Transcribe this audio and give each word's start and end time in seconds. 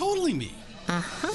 totally 0.00 0.32
me. 0.32 0.50
Uh 0.88 0.98
huh. 0.98 1.34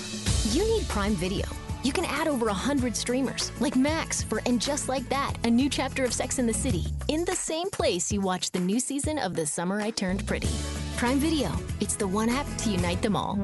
You 0.52 0.64
need 0.68 0.88
Prime 0.88 1.14
Video. 1.14 1.46
You 1.84 1.94
can 1.94 2.04
add 2.04 2.28
over 2.28 2.48
100 2.48 2.96
streamers, 2.96 3.52
like 3.60 3.76
Max 3.76 4.24
for 4.24 4.42
And 4.48 4.60
Just 4.60 4.90
Like 4.90 5.08
That, 5.10 5.34
a 5.44 5.52
new 5.52 5.70
chapter 5.70 6.04
of 6.04 6.12
Sex 6.12 6.40
and 6.40 6.50
the 6.50 6.54
City, 6.54 6.86
in 7.08 7.26
the 7.26 7.36
same 7.36 7.70
place 7.70 8.12
you 8.12 8.22
watch 8.22 8.50
the 8.50 8.60
new 8.60 8.80
season 8.80 9.20
of 9.20 9.36
The 9.36 9.46
Summer 9.46 9.82
I 9.82 9.92
Turned 9.92 10.26
Pretty. 10.26 10.50
Prime 10.98 11.20
Video. 11.20 11.52
It's 11.80 11.96
the 11.96 12.08
one 12.08 12.28
app 12.28 12.48
to 12.64 12.72
unite 12.72 13.04
them 13.04 13.16
all. 13.16 13.36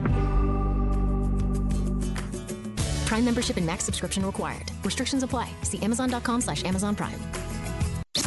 Prime 3.05 3.23
membership 3.23 3.57
and 3.57 3.65
Max 3.65 3.83
subscription 3.83 4.25
required. 4.25 4.71
Restrictions 4.83 5.21
apply. 5.21 5.51
See 5.61 5.79
Amazon.com 5.83 6.41
slash 6.41 6.63
Amazon 6.63 6.95
Prime. 6.95 7.19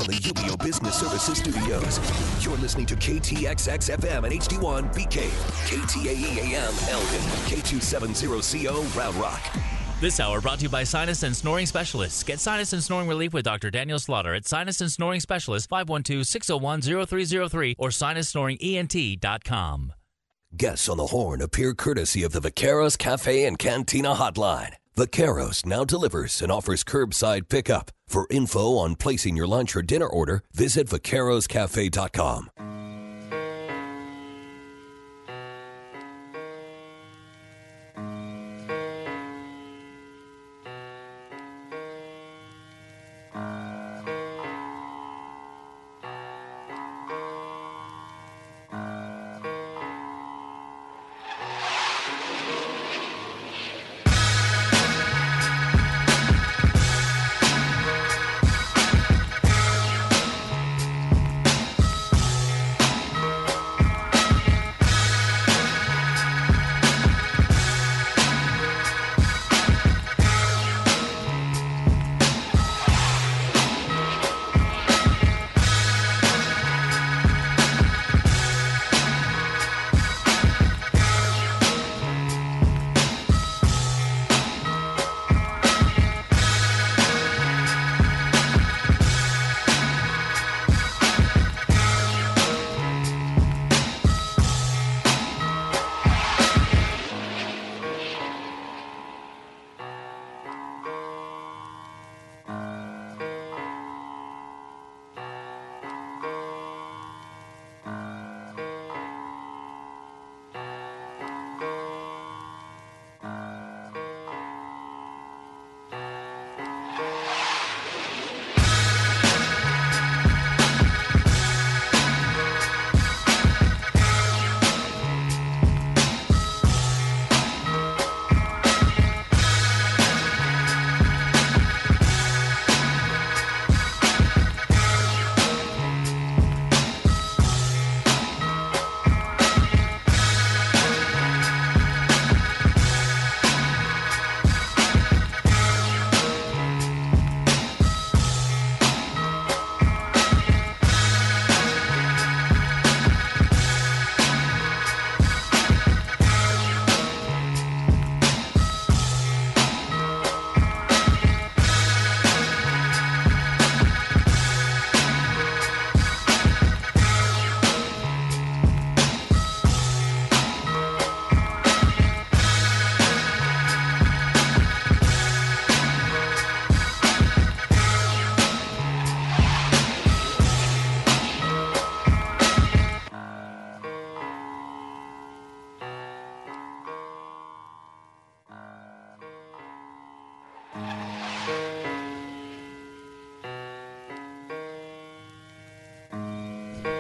From 0.05 0.13
the 0.13 0.21
UBEO 0.21 0.63
Business 0.63 0.95
Services 0.97 1.39
Studios, 1.39 1.99
you're 2.45 2.59
listening 2.59 2.85
to 2.87 2.95
KTXX 2.95 3.97
FM 3.97 4.25
and 4.25 4.35
HD1 4.35 4.93
BK, 4.93 5.31
KTAE 5.65 6.41
AM 6.41 6.75
Elgin, 6.91 7.23
K270CO 7.49 8.95
Round 8.95 9.17
Rock. 9.17 9.41
This 10.03 10.21
hour 10.21 10.43
brought 10.43 10.59
to 10.59 10.65
you 10.65 10.69
by 10.69 10.85
Sinus 10.85 11.23
and 11.23 11.35
Snoring 11.35 11.65
Specialists. 11.65 12.23
Get 12.23 12.39
sinus 12.39 12.75
and 12.75 12.83
snoring 12.83 13.09
relief 13.09 13.33
with 13.33 13.47
Dr. 13.47 13.71
Daniel 13.71 13.99
Slaughter 13.99 14.35
at 14.35 14.47
Sinus 14.47 14.83
and 14.83 14.93
Snoring 14.93 15.21
Specialist 15.21 15.71
512-601-0303 15.71 17.77
or 17.79 17.89
sinussnoringent.com. 17.89 19.93
Guests 20.55 20.91
on 20.91 20.99
the 20.99 21.07
horn 21.07 21.41
appear 21.41 21.73
courtesy 21.73 22.25
of 22.25 22.33
the 22.33 22.41
Vaqueros 22.41 22.99
Cafe 22.99 23.47
and 23.47 23.59
Cantina 23.59 24.15
Hotline. 24.15 24.75
Vaqueros 24.97 25.67
now 25.67 25.85
delivers 25.85 26.41
and 26.41 26.53
offers 26.53 26.85
curbside 26.85 27.49
pickup. 27.49 27.91
For 28.07 28.27
info 28.31 28.77
on 28.79 28.95
placing 28.95 29.37
your 29.37 29.49
lunch 29.49 29.75
or 29.75 29.83
dinner 29.83 30.07
order, 30.07 30.45
visit 30.53 30.89
vaqueroscafe.com. 30.89 32.74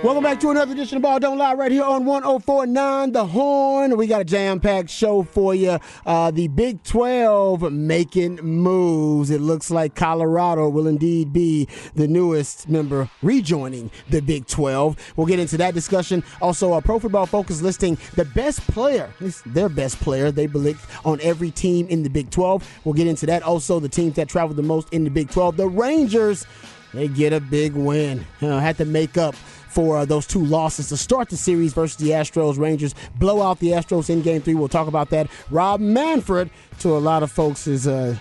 Welcome 0.05 0.23
back 0.23 0.39
to 0.41 0.51
another 0.51 0.73
edition 0.73 0.97
of 0.97 1.03
Ball 1.03 1.19
Don't 1.19 1.39
Lie 1.39 1.55
right 1.55 1.73
here 1.73 1.83
on 1.83 2.05
1049 2.05 3.13
The 3.13 3.25
Horn. 3.25 3.97
We 3.97 4.07
got 4.07 4.21
a 4.21 4.25
jam 4.25 4.61
packed 4.61 4.91
show 4.91 5.23
for 5.23 5.55
you. 5.55 5.79
Uh, 6.05 6.31
the 6.31 6.49
Big 6.49 6.83
12 6.83 7.73
making 7.73 8.37
moves. 8.37 9.31
It 9.31 9.41
looks 9.41 9.71
like 9.71 9.95
Colorado 9.95 10.69
will 10.69 10.89
indeed 10.89 11.33
be 11.33 11.67
the 11.95 12.07
newest 12.07 12.69
member 12.69 13.09
rejoining 13.23 13.91
the 14.11 14.21
Big 14.21 14.47
12. 14.47 15.15
We'll 15.17 15.27
get 15.27 15.39
into 15.39 15.57
that 15.57 15.73
discussion. 15.73 16.23
Also, 16.43 16.75
a 16.75 16.83
Pro 16.83 16.99
Football 16.99 17.25
Focus 17.25 17.63
listing 17.63 17.97
the 18.15 18.27
best 18.27 18.61
player, 18.67 19.11
their 19.47 19.71
best 19.71 19.99
player, 20.01 20.31
they 20.31 20.47
believe, 20.47 20.87
on 21.07 21.19
every 21.23 21.51
team 21.51 21.87
in 21.89 22.03
the 22.03 22.11
Big 22.11 22.29
12. 22.29 22.81
We'll 22.85 22.93
get 22.93 23.07
into 23.07 23.25
that. 23.25 23.43
Also, 23.43 23.81
the 23.81 23.89
teams 23.89 24.17
that 24.17 24.29
traveled 24.29 24.59
the 24.59 24.63
most 24.65 24.93
in 24.93 25.05
the 25.05 25.11
Big 25.11 25.31
12. 25.31 25.57
The 25.57 25.67
Rangers, 25.67 26.47
they 26.93 27.09
get 27.09 27.33
a 27.33 27.41
big 27.41 27.73
win. 27.73 28.27
You 28.43 28.49
know, 28.49 28.59
had 28.59 28.77
to 28.77 28.85
make 28.85 29.17
up 29.17 29.35
for 29.75 29.99
uh, 29.99 30.05
those 30.05 30.27
two 30.27 30.45
losses 30.45 30.89
to 30.91 30.97
start 30.97 31.29
the 31.29 31.37
series 31.37 31.73
versus 31.73 31.97
the 31.97 32.11
Astros. 32.11 32.59
Rangers 32.59 32.95
blow 33.17 33.43
out 33.43 33.59
the 33.59 33.73
Astros 33.73 34.09
in 34.09 34.23
game 34.23 34.41
three. 34.41 34.55
We'll 34.55 34.69
talk 34.69 34.87
about 34.87 35.11
that. 35.11 35.29
Rob 35.51 35.81
Manfred, 35.81 36.49
to 36.79 36.97
a 36.97 36.99
lot 36.99 37.23
of 37.23 37.31
folks, 37.31 37.67
is. 37.67 37.87
Uh, 37.87 38.17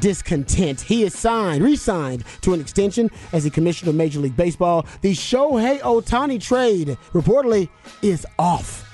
discontent. 0.00 0.80
He 0.80 1.04
is 1.04 1.16
signed, 1.16 1.62
re-signed 1.62 2.24
to 2.40 2.54
an 2.54 2.60
extension 2.60 3.08
as 3.32 3.44
the 3.44 3.50
commissioner 3.50 3.90
of 3.90 3.94
Major 3.94 4.18
League 4.18 4.36
Baseball. 4.36 4.84
The 5.00 5.12
Shohei 5.12 5.78
Ohtani 5.78 6.42
trade 6.42 6.98
reportedly 7.12 7.68
is 8.02 8.26
off 8.36 8.89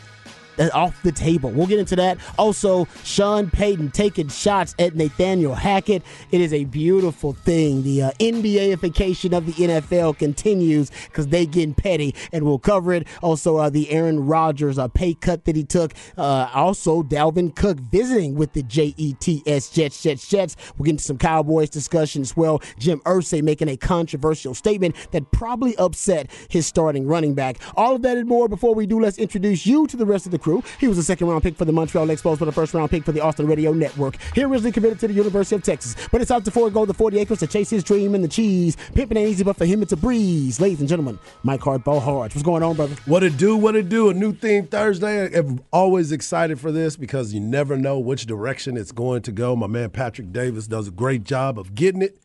off 0.73 1.03
the 1.03 1.13
table. 1.13 1.51
We'll 1.51 1.67
get 1.67 1.79
into 1.79 1.97
that. 1.97 2.19
Also, 2.39 2.87
Sean 3.05 3.51
Payton 3.51 3.91
taking 3.91 4.29
shots 4.29 4.75
at 4.79 4.95
Nathaniel 4.95 5.55
Hackett. 5.55 6.03
It 6.31 6.41
is 6.41 6.53
a 6.53 6.65
beautiful 6.65 7.33
thing. 7.33 7.83
The 7.83 8.03
uh, 8.05 8.11
NBAification 8.21 9.37
of 9.37 9.47
the 9.47 9.53
NFL 9.53 10.19
continues 10.19 10.91
because 11.05 11.29
they 11.29 11.47
getting 11.47 11.75
petty, 11.75 12.15
and 12.33 12.45
we'll 12.45 12.59
cover 12.59 12.93
it. 12.93 13.07
Also, 13.23 13.57
uh, 13.57 13.71
the 13.71 13.91
Aaron 13.91 14.27
Rodgers 14.27 14.79
uh, 14.79 14.89
pay 14.89 15.15
cut 15.15 15.45
that 15.45 15.57
he 15.57 15.65
took. 15.65 15.93
Uh, 16.17 16.49
also, 16.55 17.03
Dalvin 17.03 17.55
Cook 17.55 17.79
visiting 17.79 18.35
with 18.35 18.53
the 18.53 18.63
Jets, 18.63 19.71
Jets, 19.71 20.03
Jets, 20.03 20.29
Jets. 20.29 20.57
We'll 20.77 20.85
get 20.85 20.93
into 20.93 21.05
some 21.05 21.19
Cowboys 21.19 21.71
discussion 21.71 22.23
as 22.23 22.37
well. 22.37 22.63
Jim 22.79 23.01
Irsay 23.01 23.43
making 23.43 23.69
a 23.69 23.77
controversial 23.77 24.55
statement 24.55 24.95
that 25.13 25.31
probably 25.33 25.77
upset 25.77 26.31
his 26.49 26.67
starting 26.67 27.07
running 27.07 27.35
back. 27.35 27.59
All 27.77 27.95
of 27.95 28.03
that 28.03 28.17
and 28.17 28.29
more. 28.29 28.49
Before 28.49 28.75
we 28.75 28.87
do, 28.87 29.01
let's 29.01 29.19
introduce 29.19 29.67
you 29.67 29.87
to 29.87 29.97
the 29.97 30.07
rest 30.07 30.27
of 30.27 30.33
the 30.33 30.39
crew. 30.47 30.63
He 30.79 30.87
was 30.87 30.97
a 30.97 31.03
second 31.03 31.27
round 31.27 31.43
pick 31.43 31.57
for 31.57 31.65
the 31.65 31.73
Montreal 31.73 32.07
Expos, 32.07 32.39
but 32.39 32.47
a 32.47 32.53
first 32.53 32.73
round 32.73 32.89
pick 32.89 33.05
for 33.05 33.11
the 33.11 33.21
Austin 33.21 33.49
Radio 33.49 33.73
Network. 33.73 34.17
He 34.33 34.45
originally 34.45 34.71
committed 34.71 35.01
to 35.01 35.09
the 35.09 35.15
University 35.15 35.57
of 35.57 35.65
Texas, 35.65 35.97
but 36.13 36.21
it's 36.21 36.31
out 36.31 36.45
to 36.45 36.53
forego 36.53 36.85
the 36.85 36.95
40 36.95 37.19
acres 37.19 37.41
to 37.41 37.49
chase 37.49 37.69
his 37.69 37.83
dream 37.83 38.15
and 38.15 38.23
the 38.23 38.29
cheese. 38.29 38.77
Pimping 38.95 39.19
ain't 39.19 39.29
easy, 39.29 39.43
but 39.43 39.57
for 39.57 39.65
him 39.65 39.83
it's 39.83 39.91
a 39.91 39.97
breeze. 39.97 40.61
Ladies 40.61 40.79
and 40.79 40.89
gentlemen, 40.89 41.19
Mike 41.43 41.61
Hardball 41.61 42.01
Harge. 42.01 42.35
What's 42.35 42.45
going 42.45 42.63
on, 42.63 42.77
brother? 42.77 42.95
What 43.07 43.25
it 43.25 43.37
do? 43.37 43.57
What 43.57 43.75
it 43.75 43.89
do? 43.89 44.09
A 44.09 44.15
new 44.15 44.33
theme 44.33 44.69
Thursday. 44.69 45.37
I'm 45.37 45.61
always 45.73 46.13
excited 46.13 46.61
for 46.61 46.71
this 46.71 46.97
because 46.97 47.35
you 47.35 47.41
never 47.41 47.77
know 47.77 47.99
which 47.99 48.27
direction 48.27 48.77
it's 48.77 48.93
going 48.93 49.23
to 49.23 49.33
go. 49.33 49.57
My 49.57 49.67
man 49.67 49.91
Patrick 49.91 50.33
Davis 50.33 50.69
does 50.69 50.87
a 50.87 50.93
great 50.93 51.25
job 51.25 51.59
of 51.59 51.75
getting 51.75 52.03
it 52.03 52.21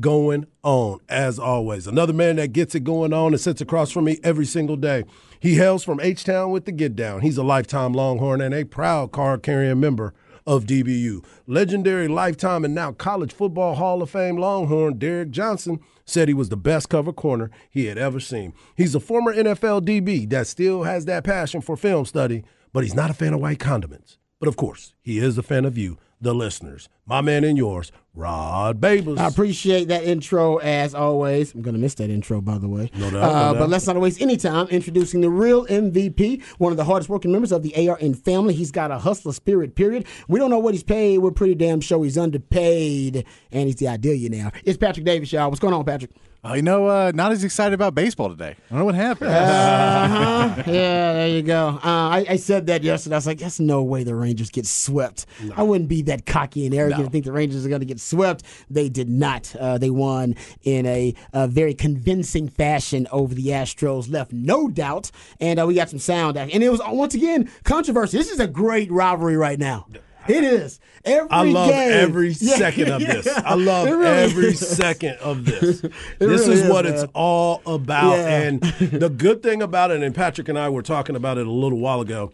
going 0.00 0.46
on, 0.62 1.00
as 1.08 1.38
always. 1.38 1.86
Another 1.86 2.12
man 2.12 2.36
that 2.36 2.52
gets 2.52 2.74
it 2.74 2.84
going 2.84 3.12
on 3.12 3.32
and 3.32 3.40
sits 3.40 3.60
across 3.60 3.90
from 3.90 4.04
me 4.04 4.18
every 4.22 4.46
single 4.46 4.76
day. 4.76 5.04
He 5.40 5.54
hails 5.54 5.84
from 5.84 6.00
H 6.00 6.24
Town 6.24 6.50
with 6.50 6.64
the 6.64 6.72
Get 6.72 6.96
Down. 6.96 7.20
He's 7.20 7.38
a 7.38 7.42
lifetime 7.42 7.92
Longhorn 7.92 8.40
and 8.40 8.54
a 8.54 8.64
proud 8.64 9.12
card 9.12 9.42
carrying 9.42 9.80
member 9.80 10.14
of 10.46 10.64
DBU. 10.64 11.24
Legendary 11.46 12.08
lifetime 12.08 12.64
and 12.64 12.74
now 12.74 12.92
college 12.92 13.32
football 13.32 13.74
Hall 13.74 14.00
of 14.00 14.10
Fame 14.10 14.36
Longhorn 14.36 14.98
Derek 14.98 15.30
Johnson 15.30 15.80
said 16.04 16.28
he 16.28 16.34
was 16.34 16.48
the 16.48 16.56
best 16.56 16.88
cover 16.88 17.12
corner 17.12 17.50
he 17.68 17.86
had 17.86 17.98
ever 17.98 18.20
seen. 18.20 18.52
He's 18.76 18.94
a 18.94 19.00
former 19.00 19.34
NFL 19.34 19.82
DB 19.82 20.28
that 20.30 20.46
still 20.46 20.84
has 20.84 21.04
that 21.06 21.24
passion 21.24 21.60
for 21.60 21.76
film 21.76 22.04
study, 22.06 22.44
but 22.72 22.84
he's 22.84 22.94
not 22.94 23.10
a 23.10 23.14
fan 23.14 23.34
of 23.34 23.40
white 23.40 23.58
condiments. 23.58 24.18
But 24.38 24.48
of 24.48 24.56
course, 24.56 24.94
he 25.02 25.18
is 25.18 25.36
a 25.36 25.42
fan 25.42 25.64
of 25.64 25.76
you 25.76 25.98
the 26.20 26.34
listeners. 26.34 26.88
My 27.06 27.20
man 27.20 27.44
and 27.44 27.56
yours, 27.56 27.92
Rod 28.14 28.80
Babers. 28.80 29.18
I 29.18 29.28
appreciate 29.28 29.88
that 29.88 30.04
intro 30.04 30.56
as 30.56 30.94
always. 30.94 31.54
I'm 31.54 31.62
going 31.62 31.74
to 31.74 31.80
miss 31.80 31.94
that 31.96 32.10
intro, 32.10 32.40
by 32.40 32.58
the 32.58 32.68
way. 32.68 32.90
No 32.94 33.10
doubt. 33.10 33.22
Uh, 33.22 33.52
no. 33.52 33.58
But 33.58 33.68
let's 33.68 33.86
not 33.86 34.00
waste 34.00 34.20
any 34.20 34.36
time 34.36 34.66
introducing 34.68 35.20
the 35.20 35.30
real 35.30 35.66
MVP, 35.66 36.42
one 36.58 36.72
of 36.72 36.78
the 36.78 36.84
hardest 36.84 37.08
working 37.08 37.30
members 37.30 37.52
of 37.52 37.62
the 37.62 37.88
ARN 37.88 38.14
family. 38.14 38.54
He's 38.54 38.72
got 38.72 38.90
a 38.90 38.98
hustler 38.98 39.32
spirit, 39.32 39.74
period. 39.74 40.06
We 40.28 40.38
don't 40.38 40.50
know 40.50 40.58
what 40.58 40.74
he's 40.74 40.82
paid. 40.82 41.18
We're 41.18 41.30
pretty 41.30 41.54
damn 41.54 41.80
sure 41.80 42.02
he's 42.02 42.18
underpaid, 42.18 43.24
and 43.52 43.66
he's 43.66 43.76
the 43.76 43.88
ideal 43.88 44.30
now. 44.30 44.50
It's 44.64 44.78
Patrick 44.78 45.04
Davis, 45.04 45.32
y'all. 45.32 45.48
What's 45.50 45.60
going 45.60 45.74
on, 45.74 45.84
Patrick? 45.84 46.10
Oh, 46.48 46.54
you 46.54 46.62
know, 46.62 46.86
uh, 46.86 47.10
not 47.12 47.32
as 47.32 47.42
excited 47.42 47.74
about 47.74 47.96
baseball 47.96 48.28
today. 48.28 48.54
I 48.70 48.70
don't 48.70 48.78
know 48.78 48.84
what 48.84 48.94
happened. 48.94 49.30
Uh-huh. 49.30 50.62
yeah, 50.70 51.12
there 51.12 51.28
you 51.28 51.42
go. 51.42 51.70
Uh, 51.70 51.80
I, 51.82 52.26
I, 52.28 52.36
said 52.36 52.68
that 52.68 52.84
yesterday. 52.84 53.16
I 53.16 53.18
was 53.18 53.26
like, 53.26 53.38
"There's 53.38 53.58
no 53.58 53.82
way 53.82 54.04
the 54.04 54.14
Rangers 54.14 54.50
get 54.50 54.64
swept." 54.64 55.26
No. 55.42 55.54
I 55.56 55.64
wouldn't 55.64 55.88
be 55.88 56.02
that 56.02 56.24
cocky 56.24 56.64
and 56.64 56.72
arrogant 56.72 57.00
no. 57.00 57.06
to 57.06 57.10
think 57.10 57.24
the 57.24 57.32
Rangers 57.32 57.66
are 57.66 57.68
going 57.68 57.80
to 57.80 57.86
get 57.86 57.98
swept. 57.98 58.44
They 58.70 58.88
did 58.88 59.08
not. 59.08 59.56
Uh, 59.56 59.78
they 59.78 59.90
won 59.90 60.36
in 60.62 60.86
a, 60.86 61.14
a, 61.32 61.48
very 61.48 61.74
convincing 61.74 62.48
fashion 62.48 63.08
over 63.10 63.34
the 63.34 63.48
Astros. 63.48 64.08
Left 64.08 64.32
no 64.32 64.68
doubt, 64.68 65.10
and 65.40 65.58
uh, 65.58 65.66
we 65.66 65.74
got 65.74 65.90
some 65.90 65.98
sound. 65.98 66.36
And 66.36 66.62
it 66.62 66.68
was 66.68 66.80
once 66.86 67.14
again 67.14 67.50
controversy. 67.64 68.18
This 68.18 68.30
is 68.30 68.38
a 68.38 68.46
great 68.46 68.92
rivalry 68.92 69.36
right 69.36 69.58
now. 69.58 69.86
It 70.28 70.44
is. 70.44 70.80
Every 71.04 71.30
I 71.30 71.42
love 71.44 71.70
game. 71.70 71.92
every 71.92 72.34
second 72.34 72.90
of 72.90 73.00
this. 73.00 73.28
I 73.28 73.54
love 73.54 73.86
really 73.88 74.06
every 74.06 74.46
is. 74.48 74.76
second 74.76 75.16
of 75.18 75.44
this. 75.44 75.80
this 75.80 75.92
really 76.20 76.34
is, 76.34 76.48
is, 76.48 76.68
what 76.68 76.84
man. 76.84 76.94
it's 76.94 77.04
all 77.14 77.62
about. 77.66 78.16
Yeah. 78.16 78.42
And 78.42 78.60
the 78.60 79.08
good 79.08 79.42
thing 79.42 79.62
about 79.62 79.90
it, 79.90 80.02
and 80.02 80.14
Patrick 80.14 80.48
and 80.48 80.58
I 80.58 80.68
were 80.68 80.82
talking 80.82 81.16
about 81.16 81.38
it 81.38 81.46
a 81.46 81.52
little 81.52 81.78
while 81.78 82.00
ago, 82.00 82.32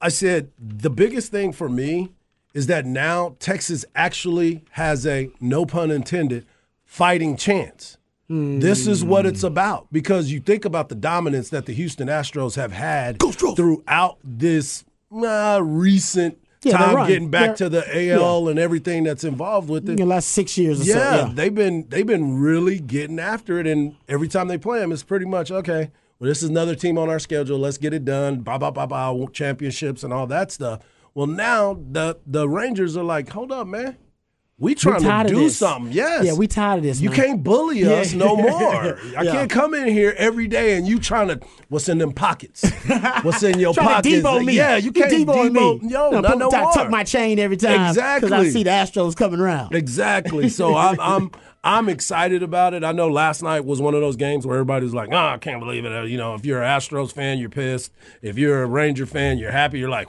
I 0.00 0.08
said 0.08 0.50
the 0.58 0.90
biggest 0.90 1.30
thing 1.30 1.52
for 1.52 1.68
me 1.68 2.12
is 2.54 2.68
that 2.68 2.86
now 2.86 3.36
Texas 3.38 3.84
actually 3.94 4.64
has 4.70 5.06
a, 5.06 5.30
no 5.40 5.66
pun 5.66 5.90
intended, 5.90 6.46
fighting 6.84 7.36
chance. 7.36 7.98
Hmm. 8.28 8.58
This 8.58 8.86
is 8.86 9.04
what 9.04 9.26
it's 9.26 9.42
about 9.42 9.86
because 9.92 10.32
you 10.32 10.40
think 10.40 10.64
about 10.64 10.88
the 10.88 10.94
dominance 10.94 11.50
that 11.50 11.66
the 11.66 11.72
Houston 11.72 12.08
Astros 12.08 12.56
have 12.56 12.72
had 12.72 13.18
throughout 13.20 14.18
this 14.24 14.84
uh, 15.12 15.60
recent 15.62 16.38
Yeah, 16.62 16.78
time 16.78 17.06
getting 17.06 17.30
back 17.30 17.56
They're- 17.56 17.68
to 17.68 17.68
the 17.68 18.12
AL 18.12 18.48
and 18.48 18.58
everything 18.58 19.04
that's 19.04 19.24
involved 19.24 19.68
with 19.68 19.84
it. 19.88 19.92
In 19.92 19.96
the 19.96 20.06
last 20.06 20.28
six 20.28 20.56
years 20.58 20.80
or 20.80 20.84
Yeah, 20.84 20.94
so. 20.94 21.00
Yeah. 21.26 21.32
they've 21.34 21.54
been 21.54 21.86
they've 21.88 22.06
been 22.06 22.38
really 22.40 22.78
getting 22.80 23.18
after 23.20 23.58
it, 23.60 23.66
and 23.66 23.94
every 24.08 24.28
time 24.28 24.48
they 24.48 24.58
play 24.58 24.80
them, 24.80 24.90
it's 24.92 25.02
pretty 25.02 25.26
much 25.26 25.50
okay. 25.50 25.90
Well, 26.18 26.28
this 26.28 26.42
is 26.42 26.48
another 26.48 26.74
team 26.74 26.96
on 26.98 27.10
our 27.10 27.18
schedule. 27.18 27.58
Let's 27.58 27.76
get 27.78 27.92
it 27.92 28.04
done. 28.04 28.40
Blah 28.40 28.58
blah 28.58 28.70
blah 28.70 28.86
blah. 28.86 29.26
Championships 29.32 30.02
and 30.02 30.12
all 30.12 30.26
that 30.28 30.50
stuff. 30.50 30.80
Well, 31.14 31.26
now 31.26 31.78
the 31.92 32.18
the 32.26 32.48
Rangers 32.48 32.96
are 32.96 33.04
like, 33.04 33.28
hold 33.30 33.52
up, 33.52 33.66
man. 33.66 33.96
We 34.58 34.74
trying 34.74 35.02
to 35.26 35.34
do 35.34 35.50
something. 35.50 35.92
Yes. 35.92 36.24
Yeah, 36.24 36.32
we 36.32 36.46
tired 36.46 36.78
of 36.78 36.82
this. 36.84 36.98
You 36.98 37.10
man. 37.10 37.16
can't 37.16 37.44
bully 37.44 37.80
Yeah. 37.80 37.90
us 37.96 38.14
no 38.14 38.36
more. 38.36 38.98
I 39.14 39.22
Yeah. 39.22 39.32
can't 39.32 39.50
come 39.50 39.74
in 39.74 39.86
here 39.88 40.14
every 40.16 40.48
day 40.48 40.76
and 40.76 40.88
you 40.88 40.98
trying 40.98 41.28
to 41.28 41.40
what's 41.68 41.90
in 41.90 41.98
them 41.98 42.12
pockets? 42.12 42.64
What's 43.22 43.42
in 43.42 43.58
your 43.60 43.74
pockets? 43.74 44.08
Debo 44.08 44.42
me. 44.42 44.54
Yeah, 44.56 44.76
you 44.76 44.92
can't 44.92 45.12
Debo 45.12 45.50
Debo. 45.50 45.82
me. 45.82 45.88
Yo, 45.90 46.10
No, 46.10 46.20
not 46.20 46.38
no 46.38 46.50
tuck- 46.50 46.62
more. 46.62 46.72
Tuck 46.72 46.90
my 46.90 47.04
chain 47.04 47.38
every 47.38 47.58
time. 47.58 47.88
Exactly. 47.90 48.30
Because 48.30 48.46
I 48.46 48.48
see 48.48 48.62
the 48.62 48.70
Astros 48.70 49.14
coming 49.14 49.40
around. 49.40 49.74
Exactly. 49.74 50.48
So 50.56 50.74
I'm 50.74 50.98
I'm 51.00 51.30
I'm 51.62 51.88
excited 51.90 52.42
about 52.42 52.72
it. 52.72 52.82
I 52.82 52.92
know 52.92 53.08
last 53.08 53.42
night 53.42 53.66
was 53.66 53.82
one 53.82 53.94
of 53.94 54.00
those 54.00 54.16
games 54.16 54.46
where 54.46 54.56
everybody's 54.56 54.94
like, 54.94 55.10
"Oh, 55.12 55.16
I 55.16 55.36
can't 55.36 55.60
believe 55.60 55.84
it." 55.84 56.08
You 56.08 56.16
know, 56.16 56.34
if 56.34 56.46
you're 56.46 56.62
an 56.62 56.78
Astros 56.80 57.12
fan, 57.12 57.38
you're 57.38 57.50
pissed. 57.50 57.92
If 58.22 58.38
you're 58.38 58.62
a 58.62 58.66
Ranger 58.66 59.04
fan, 59.04 59.36
you're 59.36 59.50
happy. 59.50 59.80
You're 59.80 59.90
like, 59.90 60.08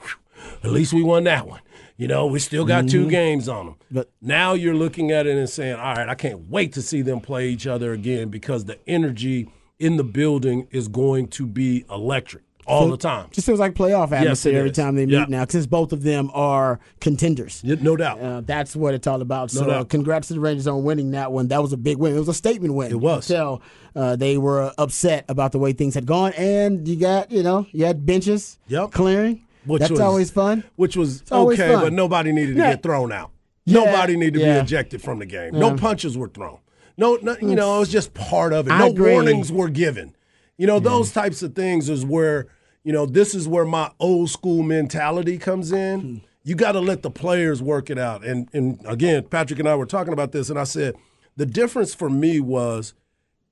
"At 0.64 0.72
least 0.72 0.94
we 0.94 1.04
won 1.04 1.26
that 1.26 1.46
one." 1.48 1.60
You 1.98 2.08
know, 2.08 2.28
we 2.28 2.38
still 2.40 2.64
got 2.64 2.88
two 2.88 3.10
games 3.10 3.50
on 3.50 3.66
them. 3.66 3.76
But- 3.92 4.10
now 4.22 4.54
you're 4.54 4.76
looking 4.76 5.12
at 5.12 5.26
it 5.26 5.36
and 5.36 5.50
saying, 5.50 5.76
"All 5.76 5.96
right, 5.96 6.08
I 6.08 6.14
can't 6.16 6.50
wait 6.50 6.74
to 6.74 6.82
see 6.82 7.02
them 7.02 7.20
play 7.20 7.50
each 7.50 7.66
other 7.66 7.92
again 7.92 8.30
because 8.30 8.66
the 8.66 8.78
energy 8.88 9.50
in 9.80 9.98
the 9.98 10.04
building 10.04 10.68
is 10.72 10.88
going 10.88 11.28
to 11.30 11.48
be 11.48 11.86
electric 11.90 12.44
all 12.68 12.88
the 12.90 12.98
time." 12.98 13.30
Just 13.32 13.48
feels 13.48 13.60
like 13.60 13.74
playoff 13.74 14.12
atmosphere 14.12 14.54
it 14.54 14.58
every 14.58 14.72
time 14.72 14.94
they 14.96 15.08
meet 15.08 15.14
Yeah. 15.14 15.26
now, 15.28 15.46
since 15.50 15.66
both 15.66 15.92
of 15.92 16.04
them 16.04 16.30
are 16.36 16.80
contenders. 17.00 17.62
Yeah, 17.64 17.78
no 17.82 17.96
doubt. 17.96 18.20
Uh, 18.22 18.42
that's 18.42 18.76
what 18.76 18.94
it's 18.94 19.08
all 19.08 19.24
about. 19.24 19.50
So, 19.50 19.68
uh, 19.68 19.84
congrats 19.84 20.28
to 20.28 20.36
the 20.36 20.40
Rangers 20.40 20.68
on 20.68 20.84
winning 20.84 21.12
that 21.12 21.32
one. 21.32 21.48
That 21.48 21.64
was 21.64 21.74
a 21.74 21.78
big 21.78 21.98
win. 21.98 22.16
It 22.16 22.20
was 22.20 22.28
a 22.30 22.34
statement 22.36 22.76
win. 22.76 22.92
It 22.92 23.00
was. 23.00 23.28
Tell 23.28 23.60
uh, 23.96 24.16
they 24.16 24.38
were 24.38 24.72
upset 24.78 25.26
about 25.30 25.52
the 25.52 25.58
way 25.58 25.74
things 25.74 25.96
had 25.96 26.06
gone, 26.06 26.32
and 26.34 26.88
you 26.88 26.96
got 26.96 27.32
you 27.32 27.42
know 27.42 27.66
you 27.72 27.86
had 27.86 28.06
benches 28.06 28.60
Yep. 28.68 28.92
clearing. 28.92 29.42
Which 29.68 29.82
that's 29.82 29.92
was- 29.92 30.00
always 30.00 30.32
fun. 30.32 30.64
which 30.76 30.96
was 30.98 31.24
okay, 31.32 31.74
fun. 31.74 31.84
but 31.84 31.94
nobody 31.94 32.32
needed 32.32 32.56
to 32.56 32.62
Yeah. 32.62 32.72
get 32.74 32.84
thrown 32.84 33.12
out. 33.12 33.32
Yeah, 33.66 33.84
Nobody 33.84 34.16
needed 34.16 34.40
to 34.40 34.46
be 34.46 34.52
ejected 34.52 35.02
from 35.02 35.20
the 35.20 35.26
game. 35.26 35.54
No 35.54 35.76
punches 35.76 36.18
were 36.18 36.30
thrown. 36.30 36.60
No, 36.98 37.18
no 37.22 37.36
you 37.42 37.54
know, 37.56 37.76
it 37.76 37.80
was 37.80 37.90
just 37.90 38.14
part 38.14 38.54
of 38.54 38.68
it. 38.68 38.72
No 38.72 38.90
warnings 38.92 39.52
were 39.52 39.70
given. 39.70 40.16
You 40.58 40.66
know, 40.68 40.80
those 40.80 41.12
types 41.12 41.44
of 41.44 41.54
things 41.54 41.90
is 41.90 42.06
where, 42.06 42.48
you 42.84 42.94
know, 42.94 43.06
this 43.06 43.36
is 43.36 43.48
where 43.48 43.66
my 43.66 43.92
old 44.00 44.30
school 44.30 44.64
mentality 44.64 45.38
comes 45.38 45.72
in. 45.72 46.00
Hmm. 46.00 46.16
You 46.44 46.56
got 46.56 46.72
to 46.72 46.80
let 46.80 47.02
the 47.04 47.12
players 47.12 47.62
work 47.62 47.90
it 47.90 48.00
out. 48.00 48.24
And 48.26 48.48
and 48.54 48.80
again, 48.86 49.24
Patrick 49.24 49.60
and 49.60 49.68
I 49.68 49.76
were 49.76 49.86
talking 49.86 50.14
about 50.14 50.32
this 50.32 50.50
and 50.50 50.58
I 50.58 50.64
said 50.64 50.96
the 51.36 51.46
difference 51.46 51.94
for 51.94 52.10
me 52.10 52.40
was 52.40 52.94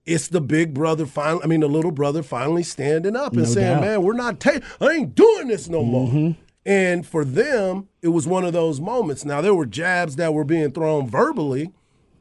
it's 0.06 0.28
the 0.28 0.42
big 0.42 0.74
brother 0.74 1.06
finally 1.06 1.42
I 1.44 1.48
mean 1.48 1.62
the 1.62 1.68
little 1.70 1.92
brother 1.92 2.22
finally 2.24 2.64
standing 2.64 3.16
up 3.16 3.34
and 3.34 3.44
No 3.44 3.48
saying, 3.50 3.76
doubt. 3.76 3.82
"Man, 3.82 4.02
we're 4.04 4.14
not 4.14 4.40
ta- 4.40 4.60
I 4.82 4.88
ain't 4.92 5.16
doing 5.16 5.48
this 5.48 5.68
no 5.70 5.84
more." 5.84 6.08
Mm-hmm. 6.08 6.42
And 6.68 7.06
for 7.06 7.24
them, 7.24 7.90
it 8.02 8.08
was 8.08 8.28
one 8.28 8.44
of 8.44 8.54
those 8.54 8.82
moments. 8.82 9.24
Now 9.24 9.42
there 9.42 9.54
were 9.54 9.66
jabs 9.68 10.16
that 10.16 10.34
were 10.34 10.44
being 10.44 10.72
thrown 10.72 11.08
verbally, 11.08 11.72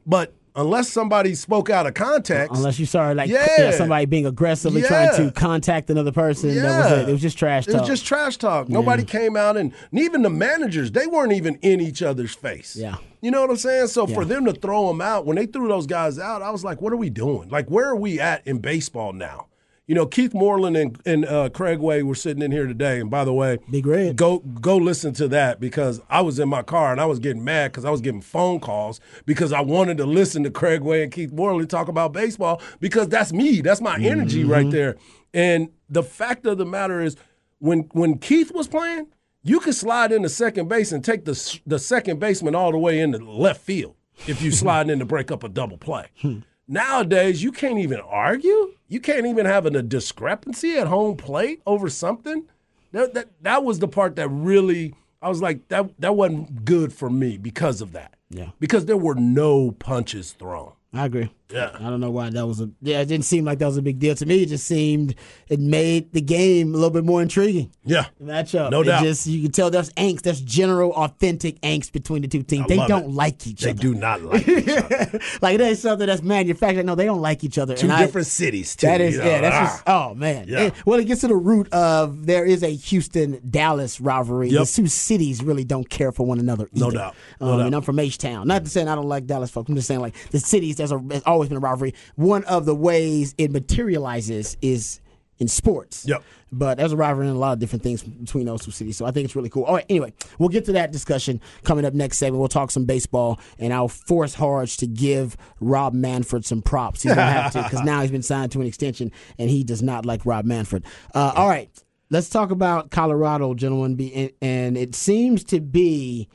but 0.07 0.35
unless 0.57 0.88
somebody 0.88 1.35
spoke 1.35 1.69
out 1.71 1.85
of 1.87 1.95
context, 1.95 2.55
Unless 2.55 2.79
you 2.79 2.87
saw 2.87 3.11
like 3.11 3.29
Yeah. 3.31 3.47
yeah, 3.59 3.71
somebody 3.73 4.05
being 4.07 4.26
aggressively 4.26 4.83
trying 4.83 5.17
to 5.17 5.33
contact 5.33 5.88
another 5.91 6.12
person, 6.12 6.55
that 6.55 6.91
was 6.91 6.99
it. 7.00 7.09
It 7.09 7.12
was 7.12 7.23
just 7.23 7.37
trash 7.38 7.67
It 7.67 7.73
talk. 7.73 7.81
was 7.81 7.88
just 7.88 8.07
trash 8.07 8.37
talk. 8.37 8.69
Nobody 8.69 9.03
came 9.05 9.37
out, 9.37 9.57
and, 9.57 9.73
and 9.91 10.00
even 10.00 10.23
the 10.23 10.31
managers, 10.31 10.93
they 10.93 11.07
weren't 11.07 11.33
even 11.33 11.57
in 11.62 11.81
each 11.81 12.03
other's 12.03 12.35
face. 12.35 12.76
Yeah. 12.76 12.97
You 13.25 13.31
know 13.31 13.40
what 13.40 13.49
I'm 13.49 13.57
saying? 13.57 13.87
So 13.87 14.07
for 14.07 14.26
them 14.26 14.45
to 14.45 14.52
throw 14.52 14.87
them 14.88 15.00
out, 15.00 15.25
when 15.25 15.37
they 15.37 15.47
threw 15.47 15.66
those 15.66 15.87
guys 15.87 16.19
out, 16.19 16.43
I 16.43 16.50
was 16.50 16.62
like, 16.62 16.83
what 16.83 16.93
are 16.93 16.97
we 16.97 17.09
doing? 17.09 17.49
Like, 17.49 17.71
where 17.71 17.88
are 17.88 17.97
we 17.97 18.21
at 18.21 18.47
in 18.47 18.59
baseball 18.59 19.14
now? 19.14 19.47
You 19.87 19.95
know, 19.95 20.04
Keith 20.04 20.35
Moreland 20.35 20.76
and, 20.76 21.00
and 21.07 21.25
uh, 21.25 21.49
Craig 21.49 21.78
Way 21.78 22.02
were 22.02 22.14
sitting 22.14 22.43
in 22.43 22.52
here 22.52 22.66
today. 22.66 23.00
And 23.00 23.11
by 23.11 23.25
the 23.25 23.33
way, 23.33 23.61
Big 23.71 23.87
Red. 23.87 24.16
go 24.16 24.40
go 24.40 24.76
listen 24.76 25.14
to 25.14 25.28
that 25.28 25.59
because 25.59 26.02
I 26.11 26.21
was 26.21 26.38
in 26.38 26.50
my 26.50 26.61
car 26.61 26.93
and 26.93 27.00
I 27.00 27.07
was 27.07 27.19
getting 27.19 27.43
mad 27.43 27.73
because 27.73 27.87
I 27.87 27.90
was 27.90 28.02
getting 28.02 28.21
phone 28.21 28.61
calls 28.61 29.00
because 29.25 29.54
I 29.54 29.62
wanted 29.62 29.97
to 29.99 30.04
listen 30.04 30.43
to 30.45 30.50
Craig 30.50 30.83
Way 30.83 31.02
and 31.02 31.11
Keith 31.11 31.33
Moreland 31.33 31.71
talk 31.71 31.88
about 31.88 32.12
baseball 32.12 32.61
because 32.78 33.09
that's 33.09 33.33
me. 33.33 33.62
That's 33.62 33.81
my 33.81 33.97
energy 33.97 34.45
right 34.45 34.71
there. 34.71 34.97
And 35.33 35.71
the 35.88 36.02
fact 36.02 36.45
of 36.45 36.59
the 36.59 36.66
matter 36.66 37.00
is, 37.00 37.16
when 37.59 37.88
when 37.93 38.19
Keith 38.19 38.52
was 38.52 38.69
playing, 38.69 39.07
you 39.45 39.61
could 39.61 39.75
slide 39.75 40.11
into 40.11 40.29
second 40.29 40.69
base 40.69 40.91
and 40.91 41.05
take 41.05 41.25
the 41.25 41.61
the 41.67 41.79
second 41.79 42.19
baseman 42.19 42.55
all 42.55 42.73
the 42.73 42.79
way 42.79 42.99
into 42.99 43.19
left 43.19 43.61
field 43.61 43.95
if 44.27 44.43
you 44.43 44.51
slide 44.63 44.91
in 44.91 44.99
to 44.99 45.05
break 45.05 45.31
up 45.31 45.45
a 45.45 45.49
double 45.49 45.77
play. 45.77 46.07
Hmm. 46.21 46.41
Nowadays, 46.67 47.43
you 47.43 47.53
can't 47.53 47.79
even 47.79 48.01
argue. 48.01 48.73
You 48.89 48.99
can't 48.99 49.27
even 49.27 49.45
have 49.45 49.67
a 49.67 49.83
discrepancy 49.83 50.79
at 50.79 50.87
home 50.87 51.17
plate 51.17 51.61
over 51.67 51.91
something. 51.91 52.49
That, 52.93 53.13
that 53.15 53.29
that 53.43 53.65
was 53.65 53.81
the 53.81 53.89
part 53.89 54.17
that 54.17 54.29
really 54.29 54.95
I 55.21 55.29
was 55.29 55.43
like 55.43 55.69
that 55.69 55.91
that 56.01 56.17
wasn't 56.17 56.65
good 56.65 56.93
for 56.93 57.11
me 57.11 57.37
because 57.37 57.81
of 57.81 57.93
that. 57.93 58.15
Yeah. 58.31 58.51
Because 58.59 58.87
there 58.87 58.97
were 58.97 59.15
no 59.15 59.73
punches 59.73 60.33
thrown. 60.33 60.73
I 60.93 61.07
agree. 61.07 61.31
Yeah. 61.53 61.71
I 61.75 61.91
don't 61.91 62.01
know 62.01 62.11
why 62.11 62.31
that 62.31 62.47
was 62.47 62.61
a. 62.61 62.71
Yeah, 62.81 63.01
it 63.01 63.07
didn't 63.07 63.27
seem 63.27 63.45
like 63.45 63.59
that 63.59 63.67
was 63.67 63.77
a 63.77 63.83
big 63.83 63.99
deal 63.99 64.15
to 64.15 64.25
me. 64.27 64.43
It 64.43 64.49
just 64.49 64.67
seemed 64.67 65.15
it 65.49 65.61
made 65.61 66.13
the 66.13 66.21
game 66.23 66.71
a 66.75 66.77
little 66.77 66.91
bit 66.91 67.05
more 67.05 67.21
intriguing. 67.21 67.71
Yeah. 67.85 68.07
Matchup. 68.23 68.71
No 68.71 68.81
It 68.81 68.85
doubt. 68.85 69.03
Just 69.03 69.27
you 69.27 69.43
can 69.43 69.53
tell 69.53 69.71
there's 69.71 69.91
angst. 69.93 70.23
There's 70.23 70.41
general, 70.41 70.93
authentic 70.93 71.61
angst 71.61 71.93
between 71.93 72.23
the 72.23 72.29
two 72.29 72.43
teams. 72.43 72.65
I 72.65 72.69
they 72.69 72.87
don't 72.87 73.05
it. 73.05 73.11
like 73.11 73.47
each 73.47 73.61
They 73.61 73.71
other. 73.71 73.83
do 73.83 73.95
not 73.95 74.23
like 74.23 74.49
each 74.49 74.69
other. 74.69 75.21
like 75.43 75.59
that 75.59 75.71
is 75.71 75.83
something 75.83 76.07
that's 76.07 76.23
manufactured. 76.23 76.87
No, 76.87 76.95
they 76.95 77.05
don't 77.05 77.21
like 77.21 77.45
each 77.45 77.59
other. 77.59 77.77
Two 77.77 77.87
And 77.87 77.93
I- 77.93 78.07
different 78.07 78.27
cities, 78.27 78.75
too. 78.75 78.87
That 78.87 79.01
is, 79.03 79.15
you 79.15 79.21
know, 79.21 79.27
yeah, 79.27 79.41
that's 79.43 79.57
ah. 79.57 79.65
just, 79.65 79.83
oh, 79.87 80.15
man. 80.15 80.47
Yeah. 80.49 80.59
And- 80.61 80.73
well, 80.87 80.99
it 80.99 81.05
gets 81.05 81.21
to 81.21 81.29
the 81.29 81.37
root 81.37 81.71
of 81.73 82.25
there 82.27 82.47
is 82.47 82.63
a 82.63 82.71
Houston 82.75 83.41
Dallas 83.49 84.01
rivalry. 84.01 84.49
Yep. 84.49 84.61
The 84.67 84.73
two 84.73 84.87
cities 84.87 85.43
really 85.45 85.65
don't 85.65 85.89
care 85.89 86.11
for 86.11 86.25
one 86.27 86.39
another 86.41 86.69
No 86.73 86.91
doubt. 86.91 87.15
No 87.41 87.49
Um, 87.49 87.59
doubt. 87.59 87.67
And 87.67 87.77
I'm 87.77 87.83
from 87.83 87.99
H 87.99 88.17
Town. 88.19 88.49
Not 88.49 88.65
to 88.65 88.71
saying 88.71 88.89
I 88.89 88.95
don't 88.95 89.09
like 89.09 89.27
Dallas 89.27 89.51
folks. 89.51 89.69
I'm 89.69 89.75
just 89.77 89.87
saying, 89.89 90.01
like, 90.01 90.15
the 90.31 90.41
cities, 90.41 90.77
there's, 90.77 90.91
a, 90.91 91.03
always 91.35 91.49
been 91.49 91.59
a 91.59 91.61
rivalry. 91.61 91.95
One 92.17 92.45
of 92.45 92.64
the 92.64 92.75
ways 92.75 93.35
it 93.37 93.50
materializes 93.50 94.57
is 94.62 95.00
in 95.38 95.49
sports. 95.49 96.05
Yep. 96.07 96.23
But 96.53 96.79
there's 96.79 96.93
a 96.93 96.97
rivalry 96.97 97.26
in 97.29 97.35
a 97.35 97.38
lot 97.38 97.55
of 97.55 97.59
different 97.59 97.83
things 97.83 98.05
between 98.05 98.47
those 98.47 98.64
two 98.64 98.71
cities. 98.71 98.97
So 98.97 99.05
I 99.05 99.11
think 99.11 99.25
it's 99.25 99.35
really 99.35 99.49
cool. 99.49 99.64
All 99.64 99.75
right, 99.75 99.85
anyway, 99.88 100.12
we'll 100.38 100.49
get 100.49 100.64
to 100.67 100.73
that 100.75 100.93
discussion 100.93 101.41
coming 101.64 101.85
up 101.85 101.93
next 101.93 102.19
segment. 102.19 102.38
We'll 102.38 102.47
talk 102.49 102.71
some 102.71 102.85
baseball, 102.85 103.41
and 103.59 103.75
I'll 103.75 103.88
force 103.88 104.35
Harge 104.35 104.76
to 104.76 104.87
give 104.87 105.37
Rob 105.61 105.93
Manfred 105.93 106.45
some 106.45 106.62
props. 106.62 107.03
He's 107.03 107.12
going 107.12 107.26
to 107.26 107.33
have 107.33 107.53
to 107.55 107.62
because 107.64 107.81
now 107.85 108.00
he's 108.03 108.12
been 108.12 108.23
signed 108.23 108.53
to 108.53 108.61
an 108.61 108.67
extension, 108.69 109.11
and 109.37 109.50
he 109.50 109.64
does 109.64 109.83
not 109.83 110.07
like 110.07 110.25
Rob 110.25 110.45
Manfred. 110.45 110.85
Uh, 111.12 111.33
all 111.35 111.49
right, 111.49 111.69
let's 112.11 112.29
talk 112.29 112.53
about 112.53 112.93
Colorado, 112.93 113.55
gentlemen. 113.55 113.97
Be- 113.97 114.33
And 114.41 114.76
it 114.79 114.95
seems 114.95 115.43
to 115.45 115.61
be 115.61 116.29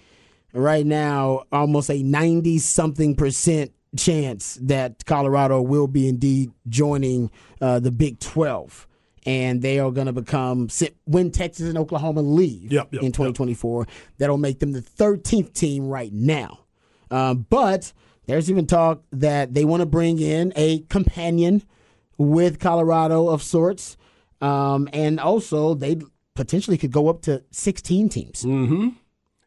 right 0.51 0.86
now 0.86 1.44
almost 1.53 1.89
a 1.89 2.03
90 2.03 2.58
something 2.58 3.15
percent 3.15 3.72
chance 3.98 4.58
that 4.62 5.05
Colorado 5.05 5.62
will 5.62 5.88
be 5.88 6.08
indeed 6.08 6.51
joining 6.67 7.31
uh, 7.62 7.79
the 7.79 7.91
Big 7.91 8.19
12. 8.19 8.88
And 9.25 9.62
they 9.62 9.79
are 9.79 9.91
going 9.91 10.08
to 10.08 10.13
become, 10.13 10.69
sit- 10.69 10.96
when 11.05 11.31
Texas 11.31 11.67
and 11.67 11.77
Oklahoma 11.77 12.22
leave 12.22 12.72
Yep, 12.72 12.93
yep, 12.93 13.03
in 13.03 13.12
2024, 13.12 13.86
that'll 14.17 14.38
make 14.38 14.60
them 14.60 14.72
the 14.72 14.81
13th 14.81 15.53
team 15.53 15.88
right 15.88 16.12
now. 16.13 16.60
Um, 17.12 17.46
but 17.50 17.91
there's 18.27 18.50
even 18.50 18.65
talk 18.65 19.03
that 19.12 19.53
they 19.53 19.65
want 19.65 19.81
to 19.81 19.86
bring 19.86 20.19
in 20.19 20.53
a 20.55 20.79
companion 20.84 21.63
with 22.17 22.60
Colorado 22.60 23.27
of 23.27 23.43
sorts. 23.43 23.98
Um, 24.41 24.88
and 24.93 25.19
also, 25.19 25.74
they 25.74 26.00
potentially 26.36 26.77
could 26.77 26.91
go 26.91 27.10
up 27.10 27.22
to 27.24 27.43
16 27.51 28.10
teams. 28.10 28.46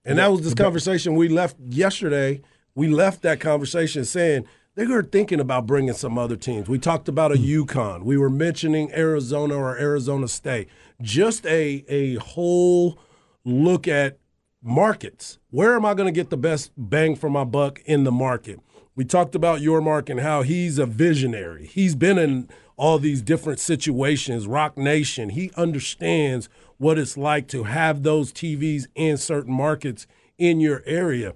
And 0.05 0.19
that 0.19 0.31
was 0.31 0.43
this 0.43 0.55
conversation 0.55 1.15
we 1.15 1.29
left 1.29 1.57
yesterday. 1.61 2.43
We 2.75 2.89
left 2.89 3.23
that 3.23 3.41
conversation 3.41 4.05
saying 4.05 4.47
they 4.75 4.87
were 4.87 5.03
thinking 5.03 5.41
about 5.41 5.67
bringing 5.67 5.93
some 5.93 6.17
other 6.17 6.37
teams. 6.37 6.69
We 6.69 6.79
talked 6.79 7.09
about 7.09 7.33
a 7.33 7.37
hmm. 7.37 7.45
UConn. 7.45 8.03
We 8.03 8.17
were 8.17 8.31
mentioning 8.31 8.93
Arizona 8.93 9.55
or 9.55 9.77
Arizona 9.79 10.29
State. 10.29 10.69
Just 11.01 11.47
a 11.47 11.85
a 11.89 12.17
whole 12.17 12.99
look 13.45 13.87
at 13.87 14.19
markets. 14.63 15.39
Where 15.51 15.75
am 15.75 15.85
I 15.85 15.95
going 15.95 16.13
to 16.13 16.19
get 16.19 16.31
the 16.31 16.37
best 16.37 16.71
bang 16.77 17.17
for 17.17 17.29
my 17.29 17.45
buck 17.45 17.81
in 17.85 18.05
the 18.05 18.13
market? 18.13 18.61
We 18.95 19.05
talked 19.05 19.35
about 19.35 19.61
Yormark 19.61 20.11
and 20.11 20.21
how 20.21 20.43
he's 20.43 20.79
a 20.79 20.87
visionary. 20.87 21.67
He's 21.67 21.95
been 21.95 22.19
in 22.19 22.49
all 22.77 22.99
these 22.99 23.23
different 23.23 23.59
situations, 23.59 24.47
Roc 24.47 24.77
Nation. 24.77 25.31
He 25.31 25.51
understands 25.57 26.49
what 26.79 26.99
it's 26.99 27.17
like 27.17 27.49
to 27.49 27.65
have 27.65 28.03
those 28.03 28.33
TVs 28.33 28.87
in 28.95 29.17
certain 29.17 29.55
markets 29.55 30.07
in 30.37 30.61
your 30.61 30.83
area. 30.85 31.35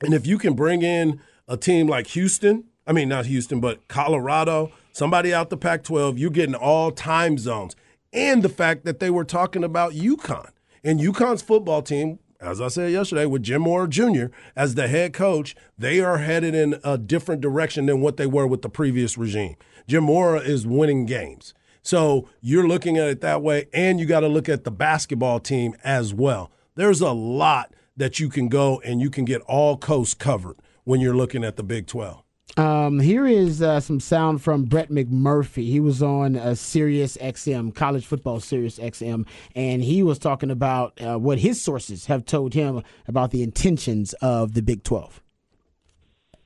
And 0.00 0.14
if 0.14 0.26
you 0.26 0.38
can 0.38 0.54
bring 0.54 0.82
in 0.82 1.20
a 1.46 1.56
team 1.56 1.88
like 1.88 2.08
Houston, 2.08 2.64
I 2.86 2.92
mean, 2.92 3.08
not 3.08 3.26
Houston, 3.26 3.60
but 3.60 3.86
Colorado, 3.88 4.72
somebody 4.92 5.34
out 5.34 5.50
the 5.50 5.56
Pac 5.56 5.82
12, 5.84 6.18
you're 6.18 6.30
getting 6.30 6.54
all 6.54 6.90
time 6.90 7.36
zones. 7.36 7.76
And 8.12 8.42
the 8.42 8.48
fact 8.48 8.84
that 8.84 9.00
they 9.00 9.10
were 9.10 9.24
talking 9.24 9.62
about 9.62 9.92
UConn. 9.92 10.50
And 10.82 11.00
UConn's 11.00 11.42
football 11.42 11.82
team, 11.82 12.18
as 12.40 12.60
I 12.60 12.68
said 12.68 12.92
yesterday, 12.92 13.26
with 13.26 13.42
Jim 13.42 13.62
Mora 13.62 13.88
Jr. 13.88 14.26
as 14.56 14.74
the 14.74 14.88
head 14.88 15.12
coach, 15.12 15.54
they 15.76 16.00
are 16.00 16.18
headed 16.18 16.54
in 16.54 16.80
a 16.84 16.96
different 16.96 17.42
direction 17.42 17.86
than 17.86 18.00
what 18.00 18.16
they 18.16 18.26
were 18.26 18.46
with 18.46 18.62
the 18.62 18.70
previous 18.70 19.18
regime. 19.18 19.56
Jim 19.86 20.04
Moore 20.04 20.40
is 20.40 20.66
winning 20.66 21.04
games. 21.04 21.52
So 21.82 22.28
you're 22.40 22.68
looking 22.68 22.96
at 22.96 23.08
it 23.08 23.20
that 23.22 23.42
way, 23.42 23.66
and 23.72 23.98
you 23.98 24.06
got 24.06 24.20
to 24.20 24.28
look 24.28 24.48
at 24.48 24.64
the 24.64 24.70
basketball 24.70 25.40
team 25.40 25.74
as 25.82 26.14
well. 26.14 26.50
There's 26.74 27.00
a 27.00 27.12
lot 27.12 27.74
that 27.98 28.18
you 28.18 28.28
can 28.28 28.48
go 28.48 28.80
and 28.80 29.00
you 29.00 29.10
can 29.10 29.24
get 29.24 29.42
all 29.42 29.76
coast 29.76 30.18
covered 30.18 30.56
when 30.84 31.00
you're 31.00 31.16
looking 31.16 31.44
at 31.44 31.56
the 31.56 31.62
Big 31.62 31.86
12. 31.86 32.22
Um, 32.56 32.98
here 32.98 33.26
is 33.26 33.62
uh, 33.62 33.78
some 33.78 34.00
sound 34.00 34.42
from 34.42 34.64
Brett 34.64 34.90
McMurphy. 34.90 35.68
He 35.68 35.80
was 35.80 36.02
on 36.02 36.34
uh, 36.34 36.54
Sirius 36.54 37.16
XM, 37.18 37.74
college 37.74 38.06
football 38.06 38.40
Sirius 38.40 38.78
XM, 38.78 39.26
and 39.54 39.82
he 39.82 40.02
was 40.02 40.18
talking 40.18 40.50
about 40.50 41.00
uh, 41.00 41.18
what 41.18 41.38
his 41.38 41.62
sources 41.62 42.06
have 42.06 42.24
told 42.24 42.54
him 42.54 42.82
about 43.06 43.30
the 43.30 43.42
intentions 43.42 44.12
of 44.14 44.54
the 44.54 44.62
Big 44.62 44.82
12. 44.82 45.22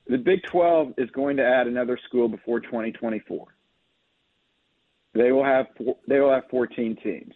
The 0.07 0.17
Big 0.17 0.41
12 0.51 0.93
is 0.97 1.09
going 1.11 1.37
to 1.37 1.45
add 1.45 1.65
another 1.65 1.97
school 2.07 2.27
before 2.27 2.59
2024. 2.59 3.47
They 5.15 5.31
will 5.31 5.45
have 5.45 5.67
four, 5.77 5.95
they 6.07 6.19
will 6.19 6.31
have 6.31 6.43
14 6.51 6.97
teams. 7.01 7.33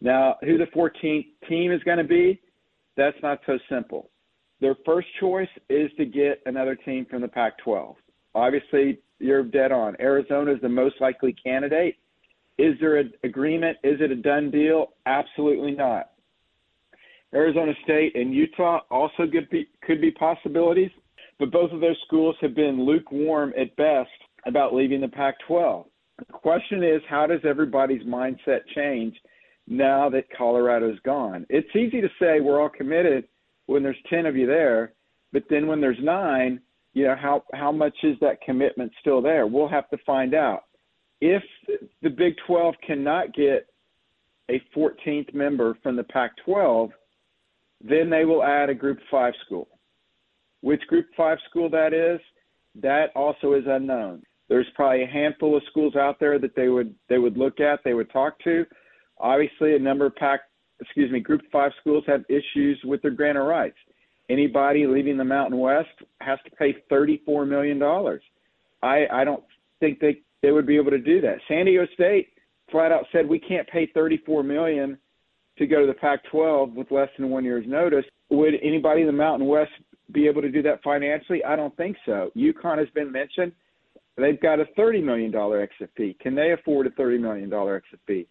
Now, 0.00 0.36
who 0.42 0.56
the 0.56 0.66
14th 0.66 1.26
team 1.48 1.72
is 1.72 1.82
going 1.82 1.98
to 1.98 2.04
be, 2.04 2.40
that's 2.96 3.16
not 3.22 3.40
so 3.46 3.58
simple. 3.68 4.10
Their 4.60 4.76
first 4.84 5.08
choice 5.18 5.48
is 5.68 5.90
to 5.96 6.04
get 6.04 6.42
another 6.46 6.74
team 6.74 7.06
from 7.08 7.22
the 7.22 7.28
Pac-12. 7.28 7.94
Obviously, 8.34 8.98
you're 9.18 9.42
dead 9.42 9.72
on. 9.72 9.96
Arizona 10.00 10.52
is 10.52 10.60
the 10.60 10.68
most 10.68 10.96
likely 11.00 11.32
candidate. 11.32 11.96
Is 12.58 12.74
there 12.80 12.98
an 12.98 13.12
agreement? 13.24 13.78
Is 13.82 14.00
it 14.00 14.10
a 14.10 14.16
done 14.16 14.50
deal? 14.50 14.92
Absolutely 15.06 15.72
not. 15.72 16.10
Arizona 17.32 17.72
State 17.84 18.16
and 18.16 18.34
Utah 18.34 18.80
also 18.90 19.26
could 19.30 19.48
be, 19.50 19.68
could 19.82 20.00
be 20.00 20.10
possibilities, 20.10 20.90
but 21.38 21.50
both 21.50 21.70
of 21.72 21.80
those 21.80 21.96
schools 22.06 22.36
have 22.40 22.54
been 22.54 22.84
lukewarm 22.84 23.54
at 23.58 23.74
best 23.76 24.10
about 24.46 24.74
leaving 24.74 25.00
the 25.00 25.08
Pac 25.08 25.36
12. 25.46 25.86
The 26.18 26.24
question 26.32 26.82
is, 26.82 27.00
how 27.08 27.26
does 27.26 27.40
everybody's 27.44 28.02
mindset 28.02 28.60
change 28.74 29.16
now 29.70 30.10
that 30.10 30.24
Colorado's 30.36 30.98
gone? 31.04 31.46
It's 31.48 31.74
easy 31.74 32.00
to 32.00 32.08
say 32.20 32.40
we're 32.40 32.60
all 32.60 32.68
committed 32.68 33.26
when 33.66 33.82
there's 33.82 33.96
10 34.10 34.26
of 34.26 34.36
you 34.36 34.46
there, 34.46 34.92
but 35.32 35.44
then 35.48 35.66
when 35.66 35.80
there's 35.80 35.96
nine, 36.02 36.60
you 36.92 37.04
know, 37.04 37.14
how, 37.14 37.44
how 37.54 37.70
much 37.70 37.96
is 38.02 38.16
that 38.20 38.42
commitment 38.42 38.92
still 39.00 39.22
there? 39.22 39.46
We'll 39.46 39.68
have 39.68 39.88
to 39.90 39.98
find 40.04 40.34
out. 40.34 40.64
If 41.20 41.42
the 42.02 42.10
Big 42.10 42.34
12 42.46 42.74
cannot 42.84 43.32
get 43.32 43.68
a 44.50 44.60
14th 44.76 45.32
member 45.32 45.78
from 45.82 45.94
the 45.96 46.02
Pac 46.02 46.32
12, 46.44 46.90
then 47.80 48.10
they 48.10 48.24
will 48.24 48.42
add 48.42 48.68
a 48.68 48.74
Group 48.74 48.98
5 49.10 49.34
school. 49.46 49.68
Which 50.62 50.82
Group 50.88 51.06
5 51.16 51.38
school 51.48 51.70
that 51.70 51.94
is, 51.94 52.20
that 52.82 53.10
also 53.14 53.54
is 53.54 53.64
unknown. 53.66 54.22
There's 54.48 54.66
probably 54.74 55.04
a 55.04 55.06
handful 55.06 55.56
of 55.56 55.62
schools 55.70 55.94
out 55.94 56.18
there 56.18 56.38
that 56.40 56.56
they 56.56 56.68
would 56.68 56.92
they 57.08 57.18
would 57.18 57.36
look 57.38 57.60
at, 57.60 57.80
they 57.84 57.94
would 57.94 58.10
talk 58.10 58.38
to. 58.40 58.66
Obviously, 59.20 59.76
a 59.76 59.78
number 59.78 60.06
of 60.06 60.16
Pac, 60.16 60.40
excuse 60.80 61.10
me, 61.10 61.20
Group 61.20 61.42
5 61.52 61.72
schools 61.80 62.04
have 62.06 62.24
issues 62.28 62.80
with 62.84 63.02
their 63.02 63.10
grant 63.10 63.38
of 63.38 63.46
rights. 63.46 63.76
Anybody 64.28 64.86
leaving 64.86 65.16
the 65.16 65.24
Mountain 65.24 65.58
West 65.58 65.88
has 66.20 66.38
to 66.44 66.50
pay 66.52 66.76
$34 66.90 67.48
million. 67.48 67.82
I, 68.82 69.06
I 69.12 69.24
don't 69.24 69.42
think 69.80 70.00
they, 70.00 70.20
they 70.42 70.52
would 70.52 70.66
be 70.66 70.76
able 70.76 70.90
to 70.90 70.98
do 70.98 71.20
that. 71.20 71.38
San 71.48 71.66
Diego 71.66 71.86
State 71.94 72.28
flat 72.70 72.92
out 72.92 73.04
said 73.12 73.28
we 73.28 73.38
can't 73.40 73.68
pay 73.68 73.90
34 73.92 74.42
million 74.42 74.96
to 75.58 75.66
go 75.66 75.80
to 75.80 75.86
the 75.86 75.94
Pac-12 75.94 76.74
with 76.74 76.90
less 76.90 77.08
than 77.18 77.30
one 77.30 77.44
year's 77.44 77.66
notice. 77.66 78.04
Would 78.30 78.54
anybody 78.62 79.02
in 79.02 79.06
the 79.06 79.12
Mountain 79.12 79.48
West 79.48 79.72
be 80.12 80.26
able 80.26 80.42
to 80.42 80.50
do 80.50 80.62
that 80.62 80.82
financially? 80.82 81.44
I 81.44 81.56
don't 81.56 81.76
think 81.76 81.96
so. 82.06 82.30
UConn 82.36 82.78
has 82.78 82.88
been 82.94 83.10
mentioned. 83.12 83.52
They've 84.16 84.40
got 84.40 84.60
a 84.60 84.66
$30 84.78 85.02
million 85.02 85.34
exit 85.34 85.90
fee. 85.96 86.16
Can 86.20 86.34
they 86.34 86.52
afford 86.52 86.86
a 86.86 86.90
$30 86.90 87.20
million 87.20 87.52
exit 87.52 88.00
fee? 88.06 88.26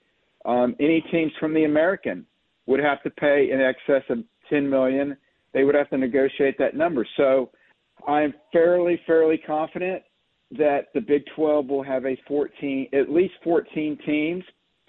Um, 0.46 0.76
any 0.80 1.02
teams 1.12 1.32
from 1.40 1.54
the 1.54 1.66
American 1.66 2.26
would 2.66 2.80
have 2.80 3.02
to 3.04 3.10
pay 3.10 3.52
in 3.52 3.62
excess 3.62 4.04
of 4.10 4.20
10 4.50 4.70
million. 4.70 5.18
They 5.54 5.64
would 5.64 5.76
have 5.76 5.90
to 5.90 5.98
negotiate 5.98 6.58
that 6.60 6.76
number. 6.76 7.06
So 7.18 7.52
I'm 8.08 8.34
fairly, 8.54 9.00
fairly 9.06 9.38
confident 9.38 10.04
that 10.52 10.88
the 10.94 11.02
Big 11.02 11.24
12 11.36 11.68
will 11.68 11.84
have 11.84 12.06
a 12.06 12.18
14, 12.28 12.88
at 12.94 13.10
least 13.10 13.34
14 13.44 13.98
teams, 14.06 14.44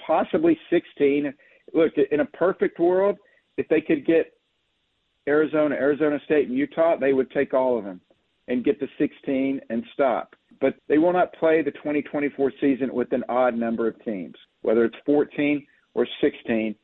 possibly 0.04 0.58
16. 0.70 1.32
Look, 1.74 1.92
in 2.10 2.20
a 2.20 2.26
perfect 2.26 2.78
world, 2.78 3.16
if 3.56 3.68
they 3.68 3.80
could 3.80 4.06
get 4.06 4.32
Arizona, 5.28 5.74
Arizona 5.74 6.18
State, 6.24 6.48
and 6.48 6.56
Utah, 6.56 6.96
they 6.98 7.12
would 7.12 7.30
take 7.30 7.52
all 7.54 7.78
of 7.78 7.84
them 7.84 8.00
and 8.48 8.64
get 8.64 8.80
to 8.80 8.86
16 8.98 9.60
and 9.68 9.84
stop. 9.92 10.34
But 10.60 10.74
they 10.88 10.98
will 10.98 11.12
not 11.12 11.32
play 11.34 11.62
the 11.62 11.70
2024 11.70 12.52
season 12.60 12.92
with 12.92 13.12
an 13.12 13.24
odd 13.28 13.54
number 13.54 13.88
of 13.88 14.02
teams, 14.04 14.34
whether 14.62 14.84
it's 14.84 14.96
14 15.06 15.66
or 15.94 16.06
16. 16.20 16.74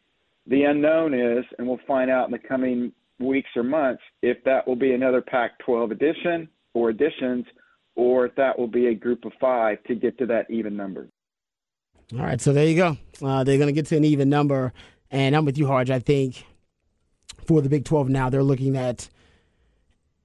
The 0.47 0.63
unknown 0.63 1.13
is, 1.13 1.45
and 1.59 1.67
we'll 1.67 1.81
find 1.87 2.11
out 2.11 2.27
in 2.27 2.33
the 2.33 2.39
coming 2.39 2.93
weeks 3.19 3.51
or 3.57 3.63
months, 3.63 4.03
if 4.23 4.43
that 4.45 4.67
will 4.67 4.77
be 4.77 4.93
another 4.93 5.21
Pac 5.21 5.59
12 5.61 5.91
edition 5.91 6.49
or 6.75 6.91
additions, 6.91 7.45
or 7.95 8.27
if 8.27 8.35
that 8.37 8.59
will 8.59 8.69
be 8.69 8.89
a 8.89 8.95
group 8.95 9.25
of 9.25 9.33
five 9.41 9.83
to 9.85 9.95
get 9.95 10.19
to 10.19 10.27
that 10.27 10.51
even 10.51 10.77
number. 10.77 11.09
All 12.13 12.21
right, 12.21 12.41
so 12.41 12.53
there 12.53 12.67
you 12.67 12.77
go. 12.77 12.97
Uh, 13.21 13.43
they're 13.43 13.59
going 13.59 13.69
to 13.69 13.73
get 13.73 13.87
to 13.87 13.97
an 13.97 14.05
even 14.05 14.29
number, 14.29 14.73
and 15.11 15.35
I'm 15.35 15.45
with 15.45 15.59
you, 15.59 15.67
Harge. 15.67 15.91
I 15.91 15.99
think 15.99 16.45
for 17.47 17.61
the 17.61 17.69
Big 17.69 17.85
12 17.85 18.09
now, 18.09 18.31
they're 18.31 18.43
looking 18.43 18.77
at 18.77 19.09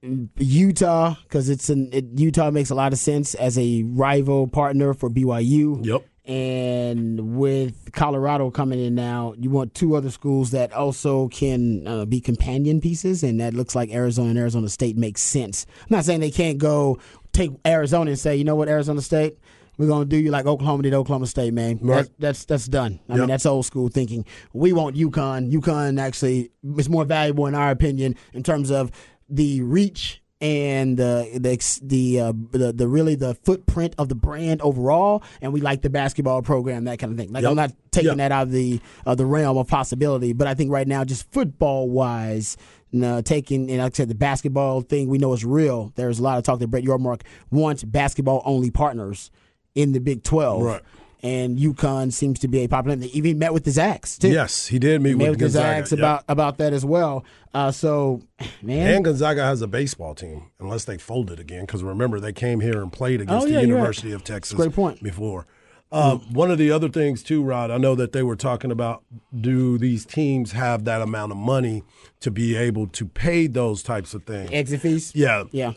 Utah 0.02 1.14
because 1.22 1.48
it's 1.48 1.68
an 1.70 1.88
it, 1.92 2.06
Utah 2.16 2.50
makes 2.50 2.70
a 2.70 2.74
lot 2.74 2.92
of 2.92 2.98
sense 2.98 3.34
as 3.34 3.56
a 3.58 3.82
rival 3.84 4.46
partner 4.48 4.94
for 4.94 5.08
BYU. 5.10 5.84
Yep. 5.84 6.04
And 6.24 7.36
with 7.36 7.90
Colorado 7.92 8.50
coming 8.52 8.78
in 8.78 8.94
now, 8.94 9.34
you 9.36 9.50
want 9.50 9.74
two 9.74 9.96
other 9.96 10.10
schools 10.10 10.52
that 10.52 10.72
also 10.72 11.26
can 11.28 11.84
uh, 11.86 12.04
be 12.04 12.20
companion 12.20 12.80
pieces, 12.80 13.24
and 13.24 13.40
that 13.40 13.54
looks 13.54 13.74
like 13.74 13.90
Arizona 13.90 14.30
and 14.30 14.38
Arizona 14.38 14.68
State 14.68 14.96
makes 14.96 15.20
sense. 15.20 15.66
I'm 15.80 15.86
not 15.90 16.04
saying 16.04 16.20
they 16.20 16.30
can't 16.30 16.58
go 16.58 16.98
take 17.32 17.50
Arizona 17.66 18.10
and 18.12 18.18
say, 18.18 18.36
you 18.36 18.44
know 18.44 18.54
what, 18.54 18.68
Arizona 18.68 19.00
State, 19.02 19.36
we're 19.78 19.88
gonna 19.88 20.04
do 20.04 20.16
you 20.16 20.30
like 20.30 20.46
Oklahoma 20.46 20.84
did 20.84 20.94
Oklahoma 20.94 21.26
State, 21.26 21.54
man. 21.54 21.78
Right. 21.82 21.96
That's, 21.96 22.10
that's 22.18 22.44
that's 22.44 22.66
done. 22.66 23.00
I 23.08 23.12
Yep. 23.14 23.18
mean, 23.20 23.28
that's 23.28 23.46
old 23.46 23.66
school 23.66 23.88
thinking. 23.88 24.24
We 24.52 24.72
want 24.72 24.94
UConn. 24.94 25.50
UConn 25.50 25.98
actually 25.98 26.50
is 26.76 26.88
more 26.88 27.04
valuable 27.04 27.46
in 27.46 27.56
our 27.56 27.70
opinion 27.72 28.14
in 28.32 28.44
terms 28.44 28.70
of 28.70 28.92
the 29.32 29.62
reach 29.62 30.20
and 30.40 30.96
the 30.96 31.28
the 31.34 31.78
the, 31.82 32.20
uh, 32.20 32.32
the 32.50 32.72
the 32.72 32.88
really 32.88 33.14
the 33.14 33.34
footprint 33.34 33.94
of 33.96 34.08
the 34.08 34.14
brand 34.16 34.60
overall. 34.60 35.22
And 35.40 35.52
we 35.52 35.60
like 35.60 35.82
the 35.82 35.90
basketball 35.90 36.42
program, 36.42 36.84
that 36.84 36.98
kind 36.98 37.12
of 37.12 37.18
thing. 37.18 37.32
Like 37.32 37.42
Yep. 37.42 37.50
I'm 37.50 37.56
not 37.56 37.72
taking 37.92 38.08
Yep. 38.08 38.16
that 38.18 38.32
out 38.32 38.42
of 38.44 38.50
the 38.52 38.80
uh, 39.06 39.14
the 39.14 39.24
realm 39.26 39.56
of 39.56 39.68
possibility, 39.68 40.32
but 40.32 40.46
I 40.48 40.54
think 40.54 40.70
right 40.70 40.86
now, 40.86 41.04
just 41.04 41.30
football 41.32 41.88
wise. 41.88 42.56
No, 42.94 43.22
taking 43.22 43.70
and 43.70 43.80
like 43.80 43.94
I 43.94 43.96
said, 43.96 44.08
the 44.08 44.14
basketball 44.14 44.82
thing 44.82 45.08
we 45.08 45.16
know 45.16 45.32
is 45.32 45.46
real. 45.46 45.92
There's 45.94 46.18
a 46.18 46.22
lot 46.22 46.36
of 46.36 46.44
talk 46.44 46.58
that 46.58 46.66
Brett 46.68 46.84
Yormark 46.84 47.22
wants 47.50 47.84
basketball 47.84 48.42
only 48.44 48.70
partners 48.70 49.30
in 49.74 49.92
the 49.92 49.98
Big 50.00 50.22
Twelve, 50.24 50.60
Right. 50.62 50.82
And 51.24 51.56
UConn 51.56 52.12
seems 52.12 52.40
to 52.40 52.48
be 52.48 52.64
a 52.64 52.68
popular. 52.68 52.96
They 52.96 53.06
even 53.06 53.38
met 53.38 53.52
with 53.54 53.62
the 53.62 53.70
Zags 53.70 54.18
too. 54.18 54.28
Yes, 54.30 54.66
he 54.66 54.80
did 54.80 55.00
meet 55.00 55.16
met 55.16 55.30
with 55.30 55.40
with 55.40 55.52
the 55.52 55.58
Gonzaga. 55.60 55.88
Yep. 55.90 55.92
about 55.92 56.24
about 56.28 56.58
that 56.58 56.72
as 56.72 56.84
well. 56.84 57.24
Uh, 57.54 57.70
so, 57.70 58.22
man, 58.60 58.94
And 58.94 59.04
Gonzaga 59.04 59.44
has 59.44 59.62
a 59.62 59.68
baseball 59.68 60.16
team, 60.16 60.50
unless 60.58 60.84
they 60.84 60.98
folded 60.98 61.38
again. 61.38 61.60
Because 61.60 61.84
remember, 61.84 62.18
they 62.18 62.32
came 62.32 62.58
here 62.58 62.82
and 62.82 62.92
played 62.92 63.20
against 63.20 63.46
Oh, 63.46 63.48
yeah, 63.48 63.60
the 63.60 63.66
you're 63.68 63.76
right. 63.76 63.82
University 63.82 64.10
of 64.10 64.24
Texas. 64.24 64.56
Great 64.56 64.72
point. 64.72 65.00
Before, 65.00 65.46
um, 65.92 66.20
one 66.32 66.50
of 66.50 66.58
the 66.58 66.72
other 66.72 66.88
things 66.88 67.22
too, 67.22 67.44
Rod. 67.44 67.70
I 67.70 67.76
know 67.78 67.94
that 67.94 68.10
they 68.10 68.24
were 68.24 68.34
talking 68.34 68.72
about: 68.72 69.04
do 69.38 69.78
these 69.78 70.04
teams 70.04 70.50
have 70.52 70.84
that 70.86 71.02
amount 71.02 71.30
of 71.30 71.38
money 71.38 71.84
to 72.18 72.32
be 72.32 72.56
able 72.56 72.88
to 72.88 73.06
pay 73.06 73.46
those 73.46 73.84
types 73.84 74.12
of 74.12 74.24
things? 74.24 74.50
exit 74.52 74.80
fees. 74.80 75.12
Yeah, 75.14 75.44
yeah. 75.52 75.74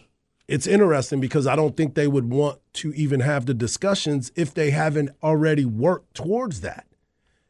It's 0.48 0.68
interesting 0.68 1.20
because 1.20 1.48
I 1.48 1.56
don't 1.56 1.76
think 1.76 1.96
they 1.96 2.08
would 2.08 2.30
want 2.30 2.60
to 2.74 2.94
even 2.94 3.22
have 3.22 3.46
the 3.46 3.54
discussions 3.54 4.32
if 4.36 4.54
they 4.54 4.72
haven't 4.72 5.10
already 5.24 5.66
worked 5.66 6.14
towards 6.16 6.62
that. 6.62 6.86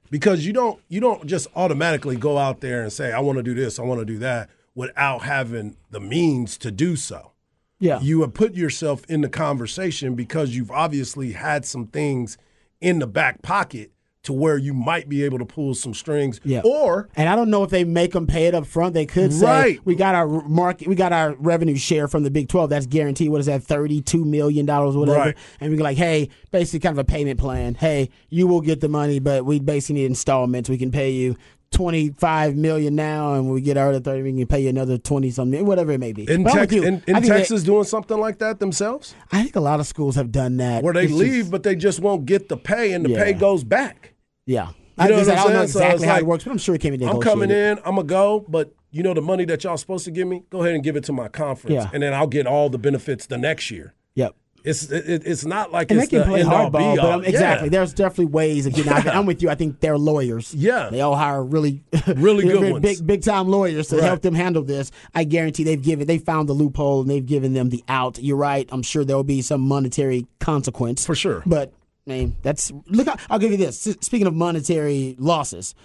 Because 0.09 0.45
you 0.45 0.53
don't 0.53 0.79
you 0.87 1.01
don't 1.01 1.25
just 1.25 1.47
automatically 1.55 2.15
go 2.15 2.37
out 2.37 2.61
there 2.61 2.83
and 2.83 2.93
say 2.93 3.11
I 3.11 3.19
want 3.19 3.37
to 3.37 3.43
do 3.43 3.53
this, 3.53 3.79
I 3.79 3.83
want 3.83 3.99
to 3.99 4.05
do 4.05 4.19
that 4.19 4.49
without 4.75 5.23
having 5.23 5.77
the 5.89 5.99
means 5.99 6.57
to 6.59 6.71
do 6.71 6.95
so. 6.95 7.31
Yeah. 7.79 7.99
You 7.99 8.21
have 8.21 8.33
put 8.33 8.53
yourself 8.53 9.03
in 9.09 9.21
the 9.21 9.29
conversation 9.29 10.15
because 10.15 10.55
you've 10.55 10.71
obviously 10.71 11.33
had 11.33 11.65
some 11.65 11.87
things 11.87 12.37
in 12.79 12.99
the 12.99 13.07
back 13.07 13.41
pocket 13.41 13.91
to 14.25 14.33
where 14.33 14.57
you 14.57 14.73
might 14.73 15.09
be 15.09 15.23
able 15.23 15.39
to 15.39 15.45
pull 15.45 15.73
some 15.73 15.93
strings 15.93 16.39
Yeah. 16.43 16.61
or 16.63 17.09
And 17.15 17.27
I 17.29 17.35
don't 17.35 17.49
know 17.49 17.63
if 17.63 17.69
they 17.69 17.83
make 17.83 18.11
them 18.11 18.27
pay 18.27 18.45
it 18.47 18.53
up 18.53 18.65
front. 18.65 18.93
They 18.93 19.05
could 19.05 19.33
say 19.33 19.45
Right. 19.45 19.79
we 19.85 19.95
got 19.95 20.13
our 20.15 20.27
market, 20.47 20.87
we 20.87 20.95
got 20.95 21.13
our 21.13 21.35
revenue 21.39 21.75
share 21.75 22.07
from 22.07 22.23
the 22.23 22.31
Big 22.31 22.49
Twelve. 22.49 22.69
That's 22.69 22.85
guaranteed. 22.85 23.29
What 23.29 23.39
is 23.39 23.45
that? 23.47 23.63
Thirty-two 23.63 24.25
million 24.25 24.65
dollars, 24.65 24.95
whatever. 24.95 25.17
Right. 25.17 25.35
And 25.59 25.71
we're 25.75 25.81
like, 25.83 25.97
hey, 25.97 26.29
basically 26.51 26.79
kind 26.81 26.93
of 26.93 26.99
a 26.99 27.03
payment 27.05 27.39
plan. 27.39 27.75
Hey, 27.75 28.09
you 28.29 28.47
will 28.47 28.61
get 28.61 28.81
the 28.81 28.89
money, 28.89 29.19
but 29.19 29.45
we 29.45 29.59
basically 29.59 30.01
need 30.01 30.05
installments. 30.05 30.69
We 30.69 30.77
can 30.77 30.91
pay 30.91 31.11
you 31.11 31.35
twenty-five 31.71 32.55
million 32.55 32.95
now, 32.95 33.33
and 33.33 33.45
when 33.45 33.53
we 33.53 33.61
get 33.61 33.77
our 33.77 33.89
other 33.89 33.99
thirty, 33.99 34.23
we 34.23 34.31
can 34.33 34.47
pay 34.47 34.61
you 34.61 34.69
another 34.69 34.97
twenty 34.97 35.29
something, 35.29 35.65
whatever 35.65 35.91
it 35.91 35.99
may 35.99 36.13
be. 36.13 36.23
in, 36.29 36.43
But 36.43 36.53
I'm 36.53 36.59
with 36.61 36.69
Tex- 36.71 36.85
in, 36.85 37.03
in 37.05 37.15
I 37.15 37.19
think 37.19 37.31
they- 37.33 37.37
Texas 37.39 37.63
doing 37.63 37.83
something 37.83 38.17
like 38.17 38.39
that 38.39 38.59
themselves? 38.59 39.13
I 39.31 39.43
think 39.43 39.55
a 39.55 39.59
lot 39.59 39.79
of 39.79 39.87
schools 39.87 40.15
have 40.15 40.31
done 40.31 40.57
that. 40.57 40.83
Where 40.83 40.93
they 40.93 41.03
It's 41.03 41.11
just- 41.11 41.19
leave, 41.21 41.51
but 41.51 41.63
they 41.63 41.75
just 41.75 41.99
won't 41.99 42.25
get 42.25 42.49
the 42.49 42.57
pay 42.57 42.93
and 42.93 43.05
the 43.05 43.09
Yeah. 43.11 43.23
pay 43.23 43.33
goes 43.33 43.63
back. 43.63 44.13
Yeah. 44.45 44.69
You 44.69 44.73
I, 44.97 45.07
know 45.09 45.15
I 45.17 45.19
I'm 45.19 45.25
don't 45.25 45.35
know? 45.53 45.65
So 45.65 45.79
exactly 45.79 45.95
it's 45.95 46.03
how 46.05 46.13
like, 46.13 46.21
it 46.21 46.25
works, 46.25 46.43
but 46.45 46.51
I'm 46.51 46.57
sure 46.57 46.75
it 46.75 46.81
came 46.81 46.95
be 46.97 47.05
I'm 47.05 47.19
coming 47.19 47.51
in, 47.51 47.77
I'm 47.79 47.95
gonna 47.95 48.03
go, 48.03 48.45
but 48.47 48.73
you 48.91 49.03
know 49.03 49.13
the 49.13 49.21
money 49.21 49.43
that 49.45 49.63
y'all 49.63 49.75
supposed 49.77 50.05
to 50.05 50.11
give 50.11 50.25
me, 50.27 50.43
go 50.49 50.61
ahead 50.63 50.73
and 50.73 50.83
give 50.83 50.95
it 50.95 51.03
to 51.05 51.13
my 51.13 51.27
conference, 51.27 51.73
Yeah. 51.73 51.89
and 51.93 52.01
then 52.01 52.13
I'll 52.13 52.27
get 52.27 52.47
all 52.47 52.69
the 52.69 52.77
benefits 52.77 53.25
the 53.25 53.37
next 53.37 53.69
year. 53.71 53.93
Yep. 54.15 54.35
It's 54.63 54.89
it, 54.89 55.23
it's 55.27 55.45
not 55.45 55.71
like 55.73 55.91
And 55.91 55.99
they 55.99 56.07
can 56.07 56.19
the 56.19 56.25
play 56.25 56.41
hardball, 56.43 56.95
but 56.95 56.99
um, 57.11 57.23
exactly, 57.25 57.67
Yeah. 57.67 57.71
there's 57.71 57.93
definitely 57.93 58.27
ways 58.27 58.65
of 58.65 58.73
getting 58.73 58.91
out. 58.93 59.05
of. 59.05 59.13
I'm 59.13 59.25
with 59.27 59.43
you. 59.43 59.49
I 59.49 59.55
think 59.55 59.79
they're 59.81 59.97
lawyers. 59.97 60.55
Yeah. 60.55 60.89
they 60.89 61.01
all 61.01 61.15
hire 61.15 61.43
really, 61.43 61.83
Really 62.15 62.45
good 62.47 62.71
ones. 62.71 62.81
big, 62.81 63.05
big 63.05 63.21
time 63.21 63.47
lawyers 63.49 63.89
to 63.89 63.97
Right. 63.97 64.05
help 64.05 64.21
them 64.23 64.33
handle 64.33 64.63
this. 64.63 64.91
I 65.13 65.23
guarantee 65.25 65.65
they've 65.65 65.79
given, 65.81 66.07
they 66.07 66.17
found 66.17 66.49
the 66.49 66.53
loophole 66.53 67.01
and 67.01 67.09
they've 67.09 67.23
given 67.25 67.53
them 67.53 67.69
the 67.69 67.83
out. 67.89 68.17
You're 68.23 68.37
right. 68.37 68.67
I'm 68.71 68.81
sure 68.81 69.03
there 69.05 69.15
will 69.17 69.23
be 69.23 69.41
some 69.43 69.61
monetary 69.61 70.25
consequence 70.39 71.05
For 71.05 71.13
sure. 71.15 71.43
But 71.45 71.71
man, 72.05 72.35
that's 72.41 72.71
look. 72.87 73.07
I'll 73.29 73.39
give 73.39 73.51
you 73.51 73.57
this. 73.57 73.79
Speaking 74.01 74.27
of 74.27 74.33
monetary 74.33 75.15
losses, 75.19 75.75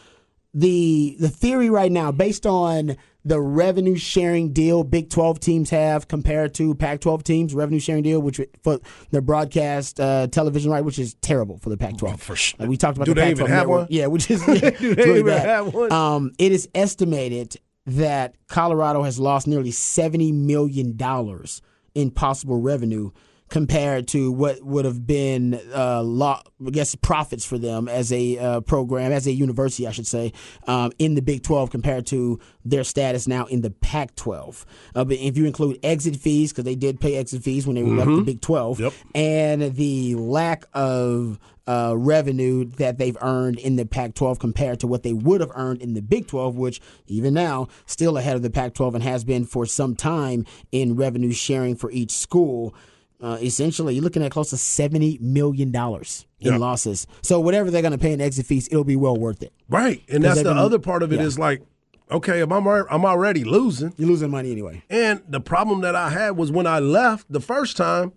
the 0.55 1.17
the 1.19 1.29
theory 1.29 1.71
right 1.71 1.93
now, 1.93 2.11
based 2.13 2.47
on 2.47 2.97
the 3.25 3.39
revenue 3.41 3.97
sharing 3.97 4.53
deal 4.53 4.83
Big 4.83 5.11
Twelve 5.11 5.41
teams 5.41 5.71
have 5.71 6.09
compared 6.09 6.55
to 6.55 6.75
Pac 6.75 7.01
twelve 7.01 7.23
teams, 7.23 7.55
revenue 7.55 7.79
sharing 7.81 8.03
deal, 8.03 8.21
which 8.21 8.41
for 8.63 8.81
the 9.11 9.21
broadcast 9.23 10.01
uh, 10.01 10.27
television 10.29 10.71
right, 10.71 10.85
which 10.85 10.99
is 10.99 11.15
terrible 11.21 11.59
for 11.59 11.69
the 11.71 11.77
Pac 11.77 11.99
twelve. 11.99 12.21
For 12.21 12.35
sure. 12.37 12.57
Like 12.59 12.69
we 12.69 12.77
talked 12.77 12.97
about 12.97 13.05
Do 13.07 13.15
the 13.15 13.21
Pac-12 13.21 13.39
have 13.39 13.49
network. 13.49 13.79
one? 13.81 13.87
Yeah, 13.91 14.07
which 14.07 14.31
is 14.31 14.41
yeah, 14.49 14.55
it's 14.55 14.81
they 14.81 14.89
really 14.95 15.21
even 15.21 15.27
bad. 15.27 15.47
have 15.47 15.75
one? 15.75 15.93
Um, 15.93 16.33
it 16.39 16.51
is 16.53 16.69
estimated 16.75 17.57
that 17.87 18.35
Colorado 18.49 19.03
has 19.03 19.19
lost 19.19 19.47
nearly 19.47 19.71
seventy 19.71 20.33
million 20.33 20.97
dollars 20.97 21.61
in 21.95 22.11
possible 22.11 22.61
revenue 22.61 23.11
compared 23.51 24.07
to 24.09 24.31
what 24.33 24.63
would 24.65 24.85
have 24.85 25.07
been 25.07 25.61
uh, 25.75 26.03
law, 26.03 26.41
I 26.65 26.71
guess 26.71 26.95
profits 26.95 27.45
for 27.45 27.59
them 27.59 27.89
as 27.89 28.13
a 28.13 28.39
uh, 28.39 28.61
program, 28.61 29.13
as 29.13 29.27
a 29.27 29.33
university, 29.33 29.87
I 29.87 29.91
should 29.91 30.07
say, 30.07 30.33
um, 30.67 30.93
in 30.99 31.15
the 31.17 31.23
Big 31.23 31.43
12 31.43 31.69
compared 31.71 32.07
to 32.07 32.39
their 32.65 32.85
status 32.85 33.27
now 33.27 33.47
in 33.47 33.61
the 33.61 33.71
Pac 33.71 34.15
12. 34.15 34.65
Uh, 34.95 35.05
but 35.05 35.17
if 35.19 35.37
you 35.37 35.47
include 35.47 35.79
exit 35.83 36.17
fees, 36.17 36.53
because 36.53 36.65
they 36.65 36.77
did 36.77 37.01
pay 37.01 37.17
exit 37.17 37.43
fees 37.43 37.67
when 37.67 37.77
they 37.77 37.83
left 37.83 38.11
the 38.11 38.23
Big 38.23 38.41
12, 38.41 38.81
Yep. 38.81 38.93
and 39.15 39.75
the 39.75 40.15
lack 40.15 40.65
of 40.73 41.39
uh, 41.67 41.95
revenue 41.97 42.65
that 42.65 42.99
they've 42.99 43.17
earned 43.21 43.59
in 43.59 43.77
the 43.77 43.85
Pac 43.85 44.15
12 44.15 44.39
compared 44.39 44.81
to 44.81 44.87
what 44.87 45.03
they 45.03 45.13
would 45.13 45.41
have 45.41 45.51
earned 45.55 45.83
in 45.83 45.95
the 45.95 46.03
Big 46.03 46.27
12, 46.29 46.57
which 46.57 46.81
even 47.07 47.35
now 47.35 47.67
still 47.87 48.17
ahead 48.17 48.37
of 48.37 48.43
the 48.43 48.51
Pac 48.51 48.75
12 48.75 48.95
and 48.97 49.05
has 49.05 49.25
been 49.25 49.45
for 49.45 49.67
some 49.67 49.95
time 49.97 50.47
in 50.73 50.95
revenue 50.97 51.33
sharing 51.33 51.75
for 51.77 51.91
each 51.91 52.13
school. 52.13 52.75
Uh, 53.23 53.37
essentially, 53.43 53.95
you're 53.95 54.03
looking 54.05 54.23
at 54.23 54.31
close 54.31 54.51
to 54.51 54.57
seventy 54.57 55.19
million 55.21 55.71
dollars 55.71 56.27
in 56.41 56.53
Yeah. 56.53 56.59
losses. 56.59 57.07
So 57.23 57.39
whatever 57.41 57.71
they're 57.71 57.83
going 57.83 57.93
to 57.93 57.99
pay 57.99 58.13
in 58.13 58.21
exit 58.21 58.47
fees, 58.47 58.67
it'll 58.71 58.85
be 58.85 58.97
well 58.97 59.17
worth 59.17 59.43
it. 59.43 59.53
Right, 59.69 60.03
and 60.09 60.25
that's 60.25 60.43
the 60.43 60.51
other 60.53 60.79
part 60.79 61.03
of 61.03 61.13
it 61.13 61.21
is 61.21 61.37
yeah. 61.37 61.45
like, 61.45 61.63
okay, 62.11 62.41
if 62.41 62.51
I'm 62.51 62.67
I'm 62.67 63.05
already 63.05 63.45
losing, 63.45 63.93
You're 63.99 64.09
losing 64.09 64.31
money 64.31 64.51
anyway. 64.53 64.83
and 64.89 65.21
the 65.29 65.41
problem 65.41 65.83
that 65.83 65.95
I 65.95 66.11
had 66.11 66.37
was 66.37 66.51
when 66.51 66.67
I 66.67 66.79
left 66.79 67.31
the 67.31 67.41
first 67.41 67.77
time, 67.77 68.13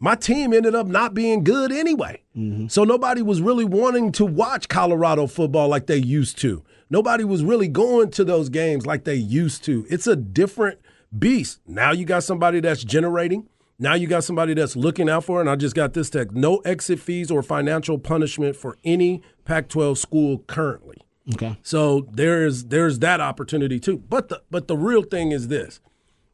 my 0.00 0.14
team 0.16 0.52
ended 0.52 0.74
up 0.74 0.86
not 0.86 1.14
being 1.14 1.44
good 1.44 1.70
anyway. 1.70 2.22
So 2.68 2.84
nobody 2.84 3.20
was 3.20 3.42
really 3.42 3.66
wanting 3.66 4.12
to 4.12 4.24
watch 4.24 4.68
Colorado 4.68 5.26
football 5.26 5.68
like 5.68 5.86
they 5.86 5.98
used 5.98 6.38
to. 6.38 6.64
Nobody 6.88 7.22
was 7.22 7.44
really 7.44 7.68
going 7.68 8.10
to 8.12 8.24
those 8.24 8.48
games 8.48 8.86
like 8.86 9.04
they 9.04 9.14
used 9.14 9.62
to. 9.64 9.86
It's 9.90 10.06
a 10.06 10.16
different 10.16 10.78
beast. 11.16 11.60
Now 11.66 11.92
you 11.92 12.04
got 12.06 12.24
somebody 12.24 12.60
that's 12.60 12.82
generating. 12.82 13.46
Now 13.82 13.94
you 13.94 14.06
got 14.06 14.24
somebody 14.24 14.52
that's 14.52 14.76
looking 14.76 15.08
out 15.08 15.24
for 15.24 15.38
it. 15.38 15.42
And 15.42 15.50
I 15.50 15.56
just 15.56 15.74
got 15.74 15.94
this 15.94 16.10
text 16.10 16.36
no 16.36 16.58
exit 16.58 17.00
fees 17.00 17.30
or 17.30 17.42
financial 17.42 17.98
punishment 17.98 18.54
for 18.54 18.76
any 18.84 19.22
Pac 19.44 19.68
12 19.68 19.98
school 19.98 20.38
currently. 20.46 20.98
Okay. 21.34 21.56
So 21.62 22.06
there's 22.12 22.64
there's 22.64 22.98
that 22.98 23.20
opportunity 23.20 23.80
too. 23.80 23.96
But 23.96 24.28
the 24.28 24.42
but 24.50 24.68
the 24.68 24.76
real 24.76 25.02
thing 25.02 25.32
is 25.32 25.48
this. 25.48 25.80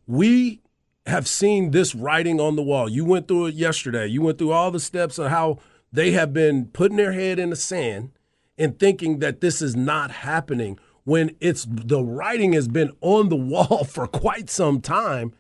We 0.09 0.61
have 1.07 1.29
seen 1.29 1.71
this 1.71 1.95
writing 1.95 2.41
on 2.41 2.57
the 2.57 2.63
wall. 2.63 2.89
You 2.89 3.05
went 3.05 3.29
through 3.29 3.47
it 3.47 3.55
yesterday. 3.55 4.09
You 4.09 4.23
went 4.23 4.39
through 4.39 4.53
all 4.53 4.73
the 4.73 4.81
steps 4.81 5.19
of 5.19 5.31
how 5.31 5.59
they 5.93 6.11
have 6.11 6.33
been 6.33 6.67
putting 6.67 6.97
their 6.97 7.13
head 7.13 7.39
in 7.39 7.51
the 7.51 7.57
sand 7.57 8.11
and 8.59 8.79
thinking 8.79 9.21
that 9.21 9.41
this 9.41 9.63
is 9.63 9.77
not 9.77 10.11
happening 10.11 10.79
when 11.05 11.37
it's 11.41 11.65
the 11.69 12.03
writing 12.03 12.55
has 12.55 12.67
been 12.67 12.91
on 13.01 13.29
the 13.29 13.37
wall 13.37 13.85
for 13.85 14.09
quite 14.09 14.51
some 14.51 14.81
time 14.81 15.33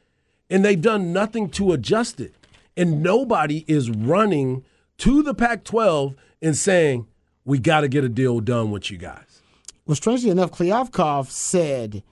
and 0.50 0.64
they've 0.64 0.80
done 0.80 1.12
nothing 1.12 1.48
to 1.50 1.72
adjust 1.72 2.20
it. 2.20 2.35
And 2.76 3.02
nobody 3.02 3.64
is 3.66 3.90
running 3.90 4.64
to 4.98 5.22
the 5.22 5.35
Pac 5.35 5.64
12 5.64 6.14
and 6.42 6.56
saying, 6.56 7.06
we 7.44 7.59
got 7.59 7.80
to 7.82 7.88
get 7.88 8.04
a 8.04 8.09
deal 8.09 8.40
done 8.40 8.70
with 8.70 8.90
you 8.90 8.98
guys. 8.98 9.40
Well, 9.87 9.94
strangely 9.94 10.30
enough, 10.30 10.50
Kliavkoff 10.50 11.30
said 11.30 12.02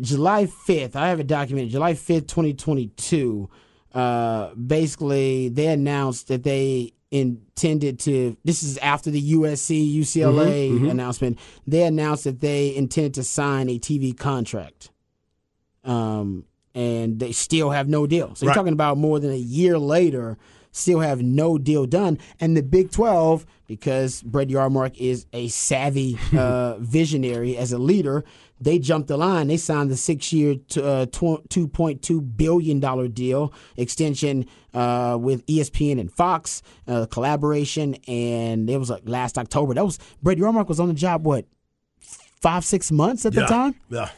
July 0.00 0.44
5th, 0.44 0.94
I 0.94 1.08
have 1.08 1.20
it 1.20 1.26
documented, 1.26 1.70
July 1.72 1.94
5th, 1.94 2.28
2022, 2.28 3.48
uh, 3.94 4.54
basically 4.54 5.48
they 5.48 5.66
announced 5.68 6.28
that 6.28 6.42
they 6.42 6.92
intended 7.10 7.98
to. 8.00 8.36
This 8.44 8.62
is 8.62 8.76
after 8.78 9.10
the 9.10 9.32
USC 9.32 9.96
UCLA 9.96 10.70
Mm-hmm, 10.70 10.90
announcement. 10.90 11.38
They 11.66 11.82
announced 11.84 12.24
that 12.24 12.40
they 12.40 12.76
intended 12.76 13.14
to 13.14 13.24
sign 13.24 13.70
a 13.70 13.78
TV 13.78 14.14
contract. 14.16 14.90
Um, 15.84 16.44
and 16.78 17.18
they 17.18 17.32
still 17.32 17.70
have 17.70 17.88
no 17.88 18.06
deal. 18.06 18.36
So 18.36 18.46
you're 18.46 18.54
talking 18.54 18.72
about 18.72 18.98
more 18.98 19.18
than 19.18 19.32
a 19.32 19.36
year 19.36 19.80
later, 19.80 20.38
still 20.70 21.00
have 21.00 21.20
no 21.20 21.58
deal 21.58 21.86
done. 21.86 22.18
And 22.38 22.56
the 22.56 22.62
Big 22.62 22.92
12, 22.92 23.44
because 23.66 24.22
Brett 24.22 24.46
Yormark 24.46 24.96
is 24.96 25.26
a 25.32 25.48
savvy 25.48 26.16
uh, 26.36 26.76
visionary 26.78 27.56
as 27.56 27.72
a 27.72 27.78
leader, 27.78 28.24
they 28.60 28.78
jumped 28.78 29.08
the 29.08 29.16
line. 29.16 29.48
They 29.48 29.56
signed 29.56 29.90
the 29.90 29.96
six-year, 29.96 30.54
t- 30.68 30.80
uh, 30.80 31.06
tw- 31.06 31.48
two 31.50 31.66
point 31.66 32.02
two 32.02 32.20
billion 32.20 32.78
dollar 32.78 33.08
deal 33.08 33.52
extension 33.76 34.46
uh, 34.72 35.18
with 35.20 35.44
ESPN 35.46 35.98
and 35.98 36.12
Fox 36.12 36.62
uh, 36.86 37.06
collaboration, 37.06 37.96
and 38.06 38.70
it 38.70 38.78
was 38.78 38.90
like 38.90 39.02
last 39.04 39.36
October. 39.36 39.74
That 39.74 39.84
was 39.84 39.98
Brett 40.22 40.38
Yormark 40.38 40.68
was 40.68 40.78
on 40.80 40.88
the 40.88 40.94
job 40.94 41.24
what 41.24 41.44
five 42.00 42.64
six 42.64 42.90
months 42.92 43.26
at 43.26 43.32
the 43.32 43.40
time. 43.48 43.74
Yeah. 43.90 44.10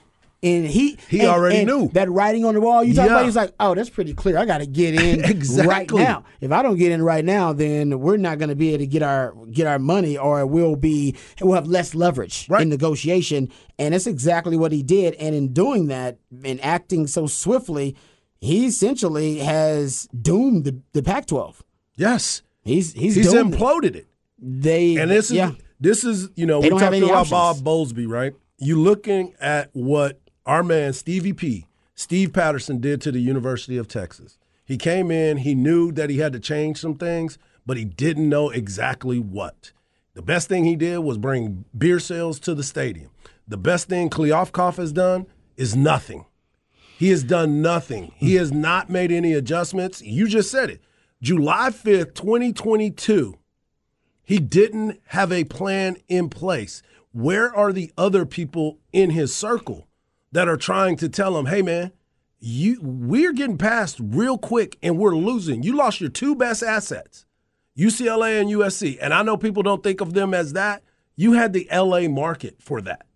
And 0.42 0.64
he 0.66 0.96
He 1.08 1.20
and- 1.20 1.28
already 1.28 1.58
and 1.58 1.66
knew. 1.66 1.90
that 1.92 2.10
writing 2.10 2.46
on 2.46 2.54
the 2.54 2.62
wall. 2.62 2.82
You 2.82 2.94
talk 2.94 3.06
Yeah. 3.06 3.12
about. 3.16 3.24
He's 3.26 3.36
like, 3.36 3.52
oh, 3.60 3.74
that's 3.74 3.90
pretty 3.90 4.14
clear. 4.14 4.38
I 4.38 4.46
got 4.46 4.58
to 4.58 4.66
get 4.66 4.94
in 5.00 5.20
right 5.66 5.90
now. 5.92 6.24
If 6.40 6.50
I 6.50 6.62
don't 6.62 6.78
get 6.78 6.92
in 6.92 7.02
right 7.02 7.24
now, 7.24 7.52
then 7.52 8.00
we're 8.00 8.16
not 8.16 8.38
going 8.38 8.48
to 8.48 8.54
be 8.54 8.70
able 8.70 8.78
to 8.78 8.86
get 8.86 9.02
our 9.02 9.34
get 9.50 9.66
our 9.66 9.78
money, 9.78 10.16
or 10.16 10.46
we'll 10.46 10.76
be 10.76 11.14
we'll 11.42 11.54
have 11.54 11.66
less 11.66 11.94
leverage 11.94 12.46
Right. 12.48 12.62
in 12.62 12.70
negotiation. 12.70 13.50
And 13.78 13.92
that's 13.92 14.06
exactly 14.06 14.56
what 14.56 14.72
he 14.72 14.82
did. 14.82 15.12
And 15.14 15.34
in 15.34 15.52
doing 15.52 15.88
that 15.88 16.16
and 16.42 16.58
acting 16.64 17.06
so 17.06 17.26
swiftly, 17.26 17.94
he 18.40 18.64
essentially 18.66 19.40
has 19.40 20.08
doomed 20.18 20.64
the, 20.64 20.80
the 20.94 21.02
Pac-12. 21.02 21.56
Yes. 21.96 22.40
He's 22.62 22.94
he's, 22.94 23.14
He's 23.14 23.30
doomed 23.30 23.54
it. 23.54 23.60
imploded 23.60 23.94
it. 23.94 24.06
They 24.38 24.96
And 24.96 25.10
this 25.10 25.26
is 25.26 25.36
yeah. 25.36 25.50
this 25.80 26.02
is 26.02 26.30
you 26.34 26.46
know 26.46 26.62
They 26.62 26.70
we're 26.70 26.78
talking 26.80 27.02
about 27.02 27.28
options. 27.30 27.30
Bob 27.30 27.56
Bowlesby, 27.58 28.08
right? 28.08 28.32
You 28.56 28.80
looking 28.80 29.34
at 29.38 29.68
what 29.74 30.18
our 30.50 30.64
man 30.64 30.92
Stevie 30.92 31.32
P, 31.32 31.66
Steve 31.94 32.32
Patterson 32.32 32.80
did 32.80 33.00
to 33.02 33.12
the 33.12 33.20
University 33.20 33.76
of 33.76 33.86
Texas. 33.86 34.36
He 34.64 34.76
came 34.76 35.12
in, 35.12 35.36
he 35.36 35.54
knew 35.54 35.92
that 35.92 36.10
he 36.10 36.18
had 36.18 36.32
to 36.32 36.40
change 36.40 36.80
some 36.80 36.96
things, 36.96 37.38
but 37.64 37.76
he 37.76 37.84
didn't 37.84 38.28
know 38.28 38.50
exactly 38.50 39.20
what. 39.20 39.70
The 40.14 40.22
best 40.22 40.48
thing 40.48 40.64
he 40.64 40.74
did 40.74 40.98
was 40.98 41.18
bring 41.18 41.66
beer 41.78 42.00
sales 42.00 42.40
to 42.40 42.56
the 42.56 42.64
stadium. 42.64 43.10
The 43.46 43.58
best 43.58 43.88
thing 43.88 44.10
Kliavkoff 44.10 44.76
has 44.78 44.92
done 44.92 45.28
is 45.56 45.76
nothing. 45.76 46.26
He 46.98 47.10
has 47.10 47.22
done 47.22 47.62
nothing. 47.62 48.10
He 48.16 48.32
hmm. 48.32 48.38
has 48.38 48.50
not 48.50 48.90
made 48.90 49.12
any 49.12 49.34
adjustments. 49.34 50.02
You 50.02 50.26
just 50.26 50.50
said 50.50 50.68
it. 50.68 50.80
July 51.22 51.70
5th, 51.70 52.14
2022, 52.14 53.38
he 54.24 54.40
didn't 54.40 55.00
have 55.06 55.30
a 55.30 55.44
plan 55.44 55.96
in 56.08 56.28
place. 56.28 56.82
Where 57.12 57.54
are 57.54 57.72
the 57.72 57.92
other 57.96 58.26
people 58.26 58.80
in 58.92 59.10
his 59.10 59.32
circle 59.32 59.86
that 60.32 60.48
are 60.48 60.56
trying 60.56 60.96
to 60.96 61.08
tell 61.08 61.36
him, 61.36 61.46
"Hey 61.46 61.62
man, 61.62 61.92
you 62.40 62.78
we're 62.82 63.32
getting 63.32 63.58
past 63.58 63.98
real 64.00 64.38
quick 64.38 64.78
and 64.82 64.98
we're 64.98 65.16
losing. 65.16 65.62
You 65.62 65.76
lost 65.76 66.00
your 66.00 66.10
two 66.10 66.34
best 66.34 66.62
assets, 66.62 67.26
UCLA 67.76 68.40
and 68.40 68.50
USC. 68.50 68.98
And 69.00 69.14
I 69.14 69.22
know 69.22 69.36
people 69.36 69.62
don't 69.62 69.82
think 69.82 70.00
of 70.00 70.14
them 70.14 70.34
as 70.34 70.54
that. 70.54 70.82
You 71.16 71.32
had 71.32 71.52
the 71.52 71.68
LA 71.70 72.08
market 72.08 72.56
for 72.60 72.80
that. 72.82 73.06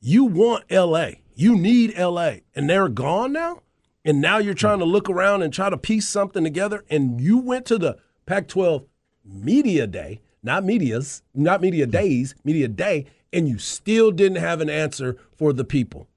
You 0.00 0.24
want 0.24 0.64
LA. 0.70 1.12
You 1.34 1.56
need 1.56 1.98
LA. 1.98 2.36
And 2.54 2.68
they're 2.68 2.88
gone 2.88 3.32
now. 3.32 3.62
And 4.04 4.20
now 4.20 4.38
you're 4.38 4.54
trying 4.54 4.80
to 4.80 4.84
look 4.84 5.08
around 5.08 5.42
and 5.42 5.52
try 5.52 5.70
to 5.70 5.78
piece 5.78 6.08
something 6.08 6.44
together. 6.44 6.84
And 6.90 7.20
you 7.20 7.38
went 7.38 7.64
to 7.66 7.78
the 7.78 7.96
Pac 8.26 8.48
12 8.48 8.84
media 9.24 9.86
day, 9.86 10.20
not 10.42 10.64
medias, 10.64 11.22
not 11.34 11.62
media 11.62 11.86
days, 11.86 12.34
media 12.44 12.68
day, 12.68 13.06
and 13.32 13.48
you 13.48 13.58
still 13.58 14.10
didn't 14.10 14.38
have 14.38 14.60
an 14.60 14.68
answer 14.68 15.16
for 15.36 15.52
the 15.52 15.64
people. 15.64 16.08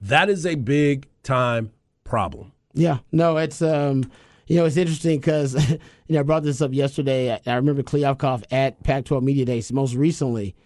That 0.00 0.28
is 0.30 0.46
a 0.46 0.54
big 0.54 1.08
time 1.22 1.72
problem. 2.04 2.52
Yeah, 2.72 2.98
no, 3.12 3.36
it's 3.36 3.60
um, 3.62 4.10
you 4.46 4.56
know, 4.56 4.64
it's 4.64 4.76
interesting 4.76 5.20
because 5.20 5.54
you 5.70 5.78
know 6.08 6.20
I 6.20 6.22
brought 6.22 6.42
this 6.42 6.60
up 6.60 6.72
yesterday. 6.72 7.32
I, 7.32 7.40
I 7.46 7.54
remember 7.54 7.82
Kliavkoff 7.82 8.42
at 8.50 8.82
Pac-12 8.82 9.22
Media 9.22 9.44
Days 9.44 9.72
most 9.72 9.94
recently. 9.94 10.56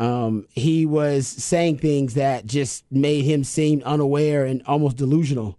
Um, 0.00 0.46
he 0.50 0.86
was 0.86 1.26
saying 1.26 1.78
things 1.78 2.14
that 2.14 2.46
just 2.46 2.84
made 2.90 3.24
him 3.24 3.42
seem 3.44 3.82
unaware 3.84 4.44
and 4.44 4.62
almost 4.66 4.96
delusional 4.96 5.58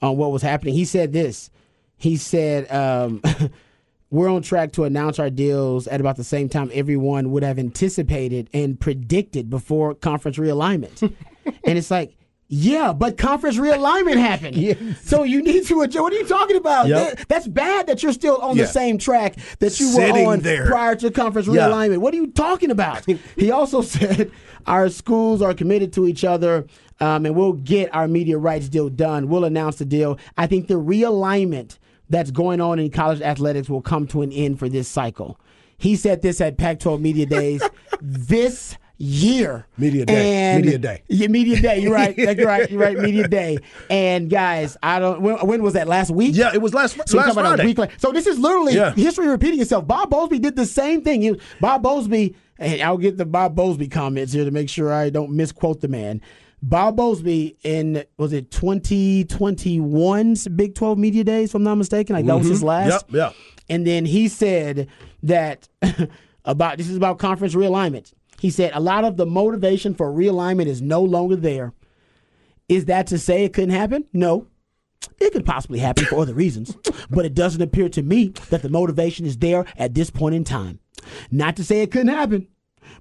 on 0.00 0.16
what 0.16 0.30
was 0.30 0.42
happening. 0.42 0.74
He 0.74 0.84
said 0.84 1.12
this. 1.12 1.50
He 1.96 2.16
said, 2.16 2.70
um, 2.72 3.22
"We're 4.10 4.30
on 4.30 4.42
track 4.42 4.72
to 4.72 4.84
announce 4.84 5.18
our 5.18 5.30
deals 5.30 5.86
at 5.86 6.00
about 6.00 6.16
the 6.16 6.24
same 6.24 6.48
time 6.48 6.70
everyone 6.72 7.30
would 7.32 7.42
have 7.42 7.58
anticipated 7.58 8.48
and 8.52 8.78
predicted 8.78 9.50
before 9.50 9.94
conference 9.94 10.36
realignment." 10.38 11.00
and 11.64 11.78
it's 11.78 11.90
like. 11.90 12.16
Yeah, 12.52 12.92
but 12.92 13.16
conference 13.16 13.56
realignment 13.58 14.16
happened. 14.18 14.96
So 15.04 15.22
you 15.22 15.40
need 15.40 15.66
to 15.66 15.82
adjust. 15.82 16.02
What 16.02 16.12
are 16.12 16.16
you 16.16 16.26
talking 16.26 16.56
about? 16.56 16.88
Yep. 16.88 17.16
That- 17.18 17.28
that's 17.28 17.46
bad 17.46 17.86
that 17.86 18.02
you're 18.02 18.12
still 18.12 18.38
on 18.38 18.56
Yeah. 18.56 18.64
the 18.64 18.68
same 18.68 18.98
track 18.98 19.36
that 19.60 19.78
you 19.78 19.86
Sitting 19.86 20.26
were 20.26 20.32
on 20.32 20.40
there. 20.40 20.66
prior 20.66 20.96
to 20.96 21.10
conference 21.12 21.46
Yeah. 21.46 21.68
realignment. 21.68 21.98
What 21.98 22.12
are 22.12 22.16
you 22.16 22.26
talking 22.26 22.72
about? 22.72 23.06
he 23.36 23.50
also 23.52 23.80
said 23.96 24.32
our 24.66 24.88
schools 24.88 25.40
are 25.42 25.54
committed 25.54 25.92
to 25.92 26.08
each 26.08 26.24
other, 26.24 26.66
um, 26.98 27.24
and 27.24 27.36
we'll 27.36 27.52
get 27.52 27.94
our 27.94 28.08
media 28.08 28.36
rights 28.36 28.68
deal 28.68 28.88
done. 28.88 29.28
We'll 29.28 29.44
announce 29.44 29.76
the 29.76 29.84
deal. 29.84 30.18
I 30.36 30.48
think 30.48 30.66
the 30.66 30.74
realignment 30.74 31.78
that's 32.08 32.32
going 32.32 32.60
on 32.60 32.80
in 32.80 32.90
college 32.90 33.20
athletics 33.20 33.70
will 33.70 33.80
come 33.82 34.08
to 34.08 34.22
an 34.22 34.32
end 34.32 34.58
for 34.58 34.68
this 34.68 34.88
cycle. 34.88 35.38
He 35.78 35.94
said 35.94 36.20
this 36.20 36.40
at 36.40 36.58
Pac-12 36.58 37.00
Media 37.00 37.26
Days 37.26 37.62
this 38.02 38.76
year. 39.00 39.66
Media 39.78 40.04
day. 40.04 40.32
And- 40.32 40.64
Media 40.64 40.78
day. 40.78 41.02
Yeah, 41.08 41.28
media 41.28 41.60
day. 41.60 41.78
You're 41.80 41.92
right. 41.92 42.16
You're 42.18 42.46
right. 42.46 42.70
You're 42.70 42.80
right. 42.80 42.98
Media 42.98 43.26
day. 43.26 43.58
And 43.88 44.28
guys, 44.30 44.76
I 44.82 44.98
don't. 44.98 45.20
When, 45.22 45.36
when 45.46 45.62
was 45.62 45.72
that? 45.74 45.88
Last 45.88 46.10
week. 46.10 46.36
Yeah, 46.36 46.50
it 46.54 46.60
was 46.60 46.74
last, 46.74 46.94
So 47.08 47.16
last 47.16 47.26
talking 47.26 47.30
about 47.32 47.44
a 47.54 47.62
Friday. 47.64 47.74
week. 47.82 47.90
So 47.98 48.12
this 48.12 48.26
is 48.26 48.38
literally 48.38 48.74
Yeah. 48.74 48.92
history 48.92 49.26
repeating 49.26 49.60
itself. 49.60 49.86
Bob 49.86 50.10
Bowlesby 50.10 50.40
did 50.40 50.54
the 50.54 50.66
same 50.66 51.02
thing. 51.02 51.22
He- 51.22 51.40
Bob 51.60 51.82
Bowlesby. 51.82 52.34
and 52.58 52.82
I'll 52.82 52.98
get 52.98 53.16
the 53.16 53.24
Bob 53.24 53.56
Bowlesby 53.56 53.90
comments 53.90 54.32
here 54.34 54.44
to 54.44 54.50
make 54.50 54.68
sure 54.68 54.92
I 54.92 55.08
don't 55.08 55.30
misquote 55.32 55.80
the 55.80 55.88
man. 55.88 56.20
Bob 56.62 56.98
Bowlesby 56.98 57.56
in 57.64 58.04
was 58.18 58.34
it 58.34 58.50
2021's 58.50 60.48
Big 60.48 60.74
12 60.74 60.98
Media 60.98 61.24
Days, 61.24 61.48
if 61.50 61.54
I'm 61.54 61.62
not 61.62 61.76
mistaken. 61.76 62.14
Like 62.16 62.26
that 62.26 62.36
was 62.38 62.48
his 62.48 62.62
last. 62.62 63.06
Mm-hmm. 63.06 63.16
Yep, 63.16 63.32
yep. 63.32 63.36
And 63.70 63.86
then 63.86 64.04
he 64.04 64.28
said 64.28 64.88
that 65.22 65.68
about 66.44 66.76
this 66.78 66.88
is 66.88 66.96
about 66.96 67.18
conference 67.18 67.54
realignment. 67.54 68.12
He 68.40 68.48
said 68.48 68.72
a 68.72 68.80
lot 68.80 69.04
of 69.04 69.18
the 69.18 69.26
motivation 69.26 69.94
for 69.94 70.10
realignment 70.10 70.64
is 70.64 70.80
no 70.80 71.02
longer 71.02 71.36
there. 71.36 71.74
Is 72.70 72.86
that 72.86 73.06
to 73.08 73.18
say 73.18 73.44
it 73.44 73.52
couldn't 73.52 73.74
happen? 73.74 74.06
No. 74.14 74.46
It 75.18 75.34
could 75.34 75.44
possibly 75.44 75.78
happen 75.78 76.06
for 76.06 76.20
other 76.20 76.32
reasons, 76.32 76.74
but 77.10 77.26
it 77.26 77.34
doesn't 77.34 77.60
appear 77.60 77.90
to 77.90 78.02
me 78.02 78.28
that 78.48 78.62
the 78.62 78.70
motivation 78.70 79.26
is 79.26 79.36
there 79.36 79.66
at 79.76 79.92
this 79.92 80.08
point 80.08 80.34
in 80.34 80.44
time. 80.44 80.80
Not 81.30 81.54
to 81.56 81.64
say 81.64 81.82
it 81.82 81.90
couldn't 81.90 82.08
happen, 82.14 82.48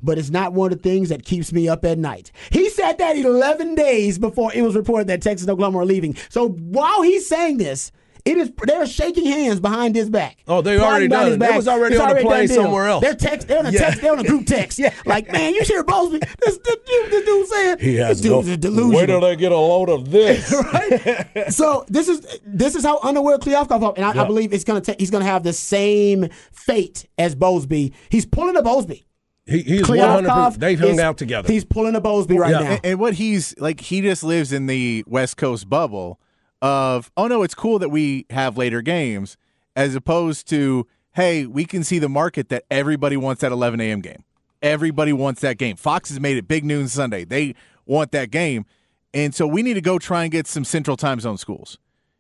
but 0.04 0.18
it's 0.18 0.30
not 0.30 0.52
one 0.52 0.74
of 0.74 0.82
the 0.82 0.90
things 0.90 1.08
that 1.08 1.24
keeps 1.24 1.54
me 1.54 1.70
up 1.70 1.86
at 1.86 1.98
night. 1.98 2.34
He 2.52 2.70
said 2.70 2.98
that 2.98 3.16
11 3.16 3.76
days 3.76 4.20
before 4.20 4.52
it 4.54 4.62
was 4.62 4.76
reported 4.76 5.08
that 5.08 5.22
Texas 5.22 5.48
and 5.48 5.54
Oklahoma 5.54 5.80
are 5.80 5.86
leaving. 5.86 6.18
So 6.28 6.50
while 6.50 7.02
he's 7.02 7.30
saying 7.30 7.60
this, 7.60 7.94
it 8.26 8.38
is 8.38 8.52
they're 8.66 8.86
shaking 8.86 9.26
hands 9.26 9.60
behind 9.60 9.96
his 9.96 10.10
back. 10.10 10.38
Oh, 10.48 10.62
they 10.62 10.78
Plotting 10.78 10.82
already 10.92 11.08
behind 11.08 11.12
done 11.12 11.26
his 11.28 11.36
it. 11.36 11.40
They 11.40 11.48
back. 11.48 11.56
was 11.56 11.68
already 11.68 11.96
It's 11.96 12.04
on 12.04 12.10
the 12.16 12.22
plane 12.22 12.40
done 12.40 12.48
deal. 12.48 12.64
somewhere 12.64 12.88
else. 12.88 13.04
They're 13.04 13.16
text. 13.16 13.48
They're 13.48 13.60
on 13.60 13.66
a 13.68 13.72
Yeah. 13.72 13.80
text. 13.80 14.02
They're 14.02 14.12
on 14.12 14.20
a 14.20 14.24
group 14.24 14.46
text. 14.48 14.78
Yeah. 14.80 14.94
Like, 15.06 15.32
man, 15.32 15.54
you 15.56 15.62
hear 15.64 15.84
Bowlesby? 15.84 16.20
This, 16.46 16.58
this, 16.58 16.76
dude- 16.86 17.12
this 17.12 17.26
dude 17.26 17.48
saying 17.48 17.78
this 17.80 18.22
dude 18.22 18.46
is 18.48 18.58
delusional 18.58 19.22
they 19.22 19.36
get 19.36 19.52
a 19.52 19.58
load 19.58 19.90
of 19.90 20.12
this? 20.12 20.54
right? 20.74 21.52
so 21.54 21.86
this 21.88 22.08
is 22.08 22.26
this 22.46 22.76
is 22.76 22.84
how 22.84 23.00
unaware 23.04 23.38
Kliavkoff 23.38 23.82
are. 23.82 23.94
and 23.96 24.06
I, 24.06 24.24
I 24.24 24.26
believe 24.28 24.54
it's 24.54 24.64
gonna 24.64 24.82
take 24.82 25.00
he's 25.00 25.12
gonna 25.12 25.26
have 25.26 25.44
the 25.44 25.54
same 25.54 26.28
fate 26.52 27.08
as 27.18 27.36
Bowlesby. 27.36 27.94
He's 28.10 28.26
pulling 28.26 28.56
a 28.58 28.62
Bowlesby. 28.62 29.04
he, 29.46 29.62
he's 29.64 29.88
one 29.90 29.98
hundred. 30.00 30.30
Kliavkoff 30.30 30.46
percent 30.46 30.60
They 30.62 30.76
hung 30.76 30.90
is- 30.90 31.00
out 31.00 31.18
together. 31.18 31.52
He's 31.52 31.66
pulling 31.66 31.96
a 31.96 32.02
Bowlesby 32.02 32.38
right 32.38 32.52
Yeah. 32.52 32.60
now. 32.60 32.70
And, 32.72 32.80
and 32.86 33.00
what 33.00 33.14
he's 33.16 33.58
like, 33.60 33.80
he 33.82 34.02
just 34.02 34.24
lives 34.24 34.52
in 34.52 34.66
the 34.68 35.04
West 35.08 35.38
Coast 35.38 35.70
bubble 35.70 36.20
of, 36.62 37.12
oh 37.18 37.28
no, 37.28 37.44
it's 37.44 37.56
cool 37.56 37.80
that 37.80 37.90
we 37.90 38.26
have 38.30 38.58
later 38.58 38.82
games, 38.82 39.38
as 39.76 39.96
opposed 39.96 40.48
to, 40.50 40.88
hey, 41.14 41.46
we 41.46 41.66
can 41.66 41.84
see 41.84 42.00
the 42.00 42.10
market 42.10 42.50
that 42.50 42.66
everybody 42.70 43.18
wants 43.18 43.42
that 43.42 43.52
11 43.52 43.80
a.m. 43.80 44.02
game. 44.02 44.24
Everybody 44.62 45.14
wants 45.14 45.42
that 45.42 45.58
game. 45.58 45.78
Fox 45.78 46.10
has 46.10 46.20
made 46.20 46.38
it 46.38 46.48
big 46.48 46.66
noon 46.66 46.88
Sunday. 46.88 47.24
They 47.24 47.56
want 47.86 48.12
that 48.12 48.30
game. 48.30 48.66
And 49.14 49.34
so 49.34 49.48
we 49.48 49.64
need 49.64 49.76
to 49.76 49.82
go 49.82 49.98
try 49.98 50.24
and 50.24 50.32
get 50.32 50.48
some 50.48 50.66
central 50.66 50.98
time 50.98 51.20
zone 51.20 51.38
schools 51.38 51.78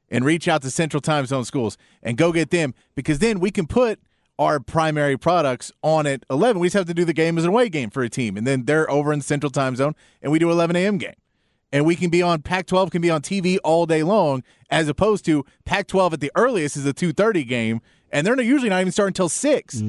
and 0.09 0.25
reach 0.25 0.47
out 0.47 0.61
to 0.63 0.71
central 0.71 1.01
time 1.01 1.25
zone 1.25 1.45
schools 1.45 1.77
and 2.01 2.17
go 2.17 2.31
get 2.31 2.49
them 2.49 2.73
because 2.95 3.19
then 3.19 3.39
we 3.39 3.51
can 3.51 3.67
put 3.67 3.99
our 4.39 4.59
primary 4.59 5.17
products 5.17 5.71
on 5.83 6.07
at 6.07 6.23
11. 6.29 6.59
We 6.59 6.67
just 6.67 6.75
have 6.75 6.87
to 6.87 6.93
do 6.93 7.05
the 7.05 7.13
game 7.13 7.37
as 7.37 7.43
an 7.43 7.49
away 7.49 7.67
game 7.69 7.89
for 7.89 8.01
a 8.03 8.09
team. 8.09 8.37
And 8.37 8.47
then 8.47 8.63
they're 8.65 8.89
over 8.89 9.11
in 9.11 9.21
central 9.21 9.51
time 9.51 9.75
zone 9.75 9.95
and 10.21 10.31
we 10.31 10.39
do 10.39 10.49
11 10.49 10.75
a.m. 10.77 10.97
game. 10.97 11.15
And 11.71 11.85
we 11.85 11.95
can 11.95 12.09
be 12.09 12.21
on 12.21 12.41
Pac-12 12.41 12.91
can 12.91 13.01
be 13.01 13.09
on 13.09 13.21
TV 13.21 13.57
all 13.63 13.85
day 13.85 14.03
long, 14.03 14.43
as 14.69 14.87
opposed 14.87 15.25
to 15.25 15.45
Pac-12 15.65 16.13
at 16.13 16.19
the 16.19 16.31
earliest 16.35 16.77
is 16.77 16.85
a 16.85 16.93
2:30 16.93 17.47
game, 17.47 17.81
and 18.11 18.25
they're 18.25 18.39
usually 18.41 18.69
not 18.69 18.81
even 18.81 18.91
starting 18.91 19.11
until 19.11 19.29
six. 19.29 19.81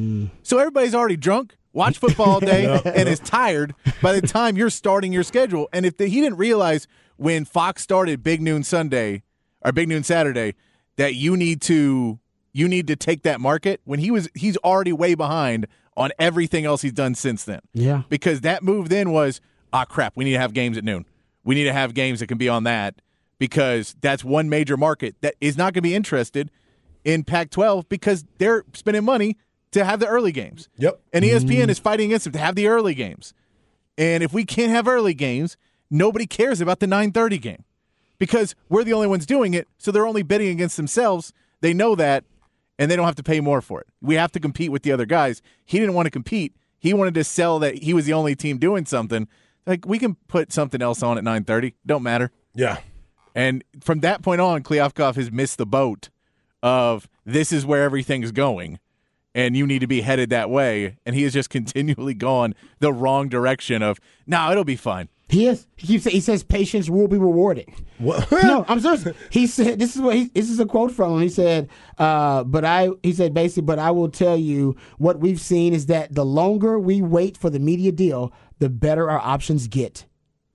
So 0.42 0.58
everybody's 0.58 0.94
already 0.94 1.16
drunk, 1.16 1.56
watch 1.72 1.98
football 1.98 2.30
all 2.30 2.40
day, 2.40 2.66
and 2.84 3.08
is 3.08 3.20
tired 3.20 3.74
by 4.02 4.12
the 4.12 4.26
time 4.26 4.56
you're 4.56 4.70
starting 4.70 5.12
your 5.12 5.22
schedule. 5.22 5.68
And 5.72 5.86
if 5.86 5.96
the, 5.96 6.06
he 6.06 6.20
didn't 6.20 6.38
realize 6.38 6.86
when 7.16 7.44
Fox 7.44 7.82
started 7.82 8.22
Big 8.22 8.40
Noon 8.40 8.62
Sunday 8.62 9.22
or 9.62 9.72
Big 9.72 9.88
Noon 9.88 10.02
Saturday 10.02 10.54
that 10.96 11.14
you 11.14 11.36
need 11.36 11.60
to 11.62 12.18
you 12.52 12.68
need 12.68 12.86
to 12.88 12.96
take 12.96 13.22
that 13.22 13.40
market 13.40 13.80
when 13.84 14.00
he 14.00 14.10
was 14.10 14.28
he's 14.34 14.56
already 14.58 14.92
way 14.92 15.14
behind 15.14 15.66
on 15.96 16.10
everything 16.18 16.64
else 16.64 16.82
he's 16.82 16.92
done 16.92 17.14
since 17.14 17.44
then. 17.44 17.60
Yeah. 17.72 18.02
Because 18.08 18.40
that 18.40 18.62
move 18.62 18.88
then 18.88 19.10
was, 19.10 19.40
ah 19.72 19.84
crap, 19.84 20.16
we 20.16 20.24
need 20.24 20.32
to 20.32 20.38
have 20.38 20.52
games 20.54 20.78
at 20.78 20.84
noon. 20.84 21.04
We 21.44 21.54
need 21.54 21.64
to 21.64 21.72
have 21.72 21.94
games 21.94 22.20
that 22.20 22.26
can 22.26 22.38
be 22.38 22.48
on 22.48 22.64
that 22.64 23.00
because 23.38 23.96
that's 24.00 24.22
one 24.24 24.48
major 24.48 24.76
market 24.76 25.16
that 25.22 25.34
is 25.40 25.56
not 25.56 25.72
going 25.72 25.74
to 25.74 25.82
be 25.82 25.94
interested 25.94 26.50
in 27.04 27.24
Pac-12 27.24 27.88
because 27.88 28.24
they're 28.38 28.64
spending 28.74 29.04
money 29.04 29.38
to 29.72 29.84
have 29.84 30.00
the 30.00 30.06
early 30.06 30.32
games. 30.32 30.68
Yep. 30.76 31.00
And 31.12 31.24
ESPN 31.24 31.48
mm-hmm. 31.48 31.70
is 31.70 31.78
fighting 31.78 32.10
against 32.10 32.24
them 32.24 32.32
to 32.34 32.38
have 32.38 32.54
the 32.54 32.68
early 32.68 32.94
games. 32.94 33.32
And 33.96 34.22
if 34.22 34.32
we 34.32 34.44
can't 34.44 34.70
have 34.70 34.88
early 34.88 35.14
games, 35.14 35.56
nobody 35.90 36.26
cares 36.26 36.60
about 36.60 36.80
the 36.80 36.86
9:30 36.86 37.40
game 37.40 37.64
because 38.18 38.54
we're 38.68 38.84
the 38.84 38.92
only 38.92 39.06
ones 39.06 39.26
doing 39.26 39.54
it, 39.54 39.68
so 39.78 39.90
they're 39.90 40.06
only 40.06 40.22
bidding 40.22 40.48
against 40.48 40.76
themselves. 40.76 41.32
They 41.60 41.74
know 41.74 41.94
that 41.94 42.24
and 42.78 42.90
they 42.90 42.96
don't 42.96 43.06
have 43.06 43.16
to 43.16 43.22
pay 43.22 43.40
more 43.40 43.60
for 43.60 43.80
it. 43.80 43.86
We 44.00 44.14
have 44.14 44.32
to 44.32 44.40
compete 44.40 44.72
with 44.72 44.82
the 44.82 44.92
other 44.92 45.04
guys. 45.04 45.42
He 45.64 45.78
didn't 45.78 45.94
want 45.94 46.06
to 46.06 46.10
compete. 46.10 46.56
He 46.78 46.94
wanted 46.94 47.14
to 47.14 47.24
sell 47.24 47.58
that 47.58 47.82
he 47.82 47.92
was 47.92 48.06
the 48.06 48.14
only 48.14 48.34
team 48.34 48.56
doing 48.56 48.86
something. 48.86 49.28
Like 49.66 49.86
we 49.86 49.98
can 49.98 50.16
put 50.28 50.52
something 50.52 50.82
else 50.82 51.02
on 51.02 51.18
at 51.18 51.24
9:30. 51.24 51.74
Don't 51.86 52.02
matter. 52.02 52.30
Yeah. 52.54 52.78
And 53.34 53.62
from 53.80 54.00
that 54.00 54.22
point 54.22 54.40
on, 54.40 54.62
Kliavkoff 54.62 55.14
has 55.14 55.30
missed 55.30 55.58
the 55.58 55.66
boat 55.66 56.08
of 56.62 57.08
this 57.24 57.52
is 57.52 57.64
where 57.64 57.84
everything's 57.84 58.32
going, 58.32 58.78
and 59.34 59.56
you 59.56 59.66
need 59.66 59.78
to 59.80 59.86
be 59.86 60.00
headed 60.00 60.30
that 60.30 60.50
way. 60.50 60.96
And 61.06 61.14
he 61.14 61.22
has 61.22 61.32
just 61.32 61.50
continually 61.50 62.14
gone 62.14 62.54
the 62.80 62.92
wrong 62.92 63.28
direction 63.28 63.82
of, 63.82 63.98
no, 64.26 64.50
it'll 64.50 64.64
be 64.64 64.76
fine. 64.76 65.08
He 65.30 65.46
is. 65.46 65.68
He 65.76 65.86
keeps. 65.86 66.04
He 66.06 66.20
says 66.20 66.42
patience 66.42 66.90
will 66.90 67.06
be 67.06 67.16
rewarded. 67.16 67.68
What? 67.98 68.30
no, 68.42 68.64
I'm 68.66 68.80
serious. 68.80 69.06
He 69.30 69.46
said 69.46 69.78
this 69.78 69.94
is 69.94 70.02
what 70.02 70.16
he, 70.16 70.24
this 70.24 70.50
is 70.50 70.58
a 70.58 70.66
quote 70.66 70.90
from 70.90 71.14
him. 71.14 71.20
He 71.20 71.28
said, 71.28 71.68
uh, 71.98 72.42
"But 72.42 72.64
I," 72.64 72.90
he 73.04 73.12
said 73.12 73.32
basically, 73.32 73.62
"But 73.62 73.78
I 73.78 73.92
will 73.92 74.08
tell 74.08 74.36
you 74.36 74.74
what 74.98 75.20
we've 75.20 75.40
seen 75.40 75.72
is 75.72 75.86
that 75.86 76.12
the 76.12 76.24
longer 76.24 76.80
we 76.80 77.00
wait 77.00 77.36
for 77.36 77.48
the 77.48 77.60
media 77.60 77.92
deal, 77.92 78.32
the 78.60 78.68
better 78.70 79.10
our 79.10 79.18
options 79.20 79.66
get." 79.66 80.06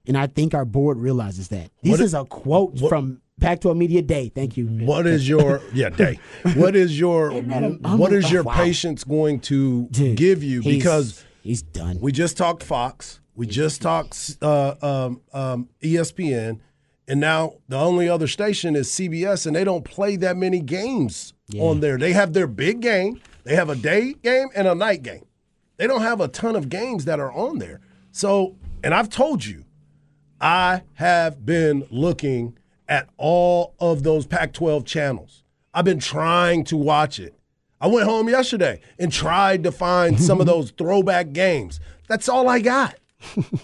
And 0.08 0.16
I 0.18 0.28
think 0.28 0.54
our 0.54 0.66
board 0.66 0.98
realizes 1.00 1.48
that. 1.50 1.72
This 1.84 1.92
What- 1.92 2.00
is 2.00 2.14
a 2.14 2.24
quote 2.26 2.76
what- 2.80 2.90
from 2.90 3.22
Pac-12 3.42 3.76
Media 3.76 4.02
Day. 4.02 4.32
Thank 4.34 4.56
you. 4.56 4.68
What 4.68 5.06
is 5.08 5.28
your 5.28 5.62
yeah 5.74 5.90
day? 5.90 6.20
What 6.56 6.76
is 6.76 6.98
your 6.98 7.32
what 7.32 8.14
is 8.14 8.32
your 8.32 8.44
wow. 8.44 8.54
patience 8.54 9.04
going 9.04 9.40
to 9.42 9.88
Dude, 9.92 10.16
give 10.16 10.42
you? 10.44 10.62
he's- 10.62 10.76
Because 10.78 11.26
he's 11.42 11.62
done. 11.62 11.98
we 12.00 12.12
just 12.14 12.38
talked 12.38 12.64
Fox, 12.64 13.20
we 13.36 13.46
just 13.48 13.82
talked 13.82 14.38
uh, 14.42 14.76
um, 14.82 15.22
um, 15.34 15.68
ESPN, 15.84 16.60
and 17.08 17.20
now 17.20 17.56
the 17.68 17.78
only 17.78 18.08
other 18.08 18.28
station 18.28 18.76
is 18.76 18.90
CBS, 18.90 19.46
and 19.46 19.56
they 19.56 19.64
don't 19.66 19.84
play 19.84 20.16
that 20.18 20.38
many 20.38 20.60
games 20.62 21.34
on 21.60 21.80
there. 21.82 21.98
They 21.98 22.14
have 22.14 22.32
their 22.34 22.48
big 22.48 22.80
game, 22.80 23.20
they 23.44 23.56
have 23.56 23.70
a 23.70 23.76
day 23.76 24.14
game 24.24 24.48
and 24.56 24.68
a 24.68 24.76
night 24.76 25.02
game. 25.04 25.26
They 25.78 25.88
don't 25.88 26.02
have 26.04 26.22
a 26.22 26.28
ton 26.30 26.56
of 26.56 26.70
games 26.70 27.04
that 27.06 27.20
are 27.20 27.34
on 27.34 27.58
there. 27.60 27.82
So, 28.16 28.56
and 28.82 28.94
I've 28.94 29.10
told 29.10 29.44
you, 29.44 29.66
I 30.40 30.84
have 30.94 31.46
been 31.46 31.86
looking 31.92 32.58
at 32.88 33.10
all 33.18 33.76
of 33.78 34.04
those 34.04 34.26
Pac 34.26 34.54
12 34.54 34.86
channels. 34.86 35.44
I've 35.74 35.84
been 35.84 36.00
trying 36.00 36.64
to 36.66 36.78
watch 36.78 37.20
it. 37.20 37.36
I 37.82 37.88
went 37.88 38.08
home 38.08 38.30
yesterday 38.30 38.80
and 38.98 39.12
tried 39.12 39.64
to 39.64 39.72
find 39.74 40.18
some 40.18 40.40
of 40.40 40.46
those 40.54 40.72
throwback 40.72 41.34
games. 41.34 41.82
That's 42.08 42.30
all 42.30 42.48
I 42.48 42.62
got. 42.62 42.96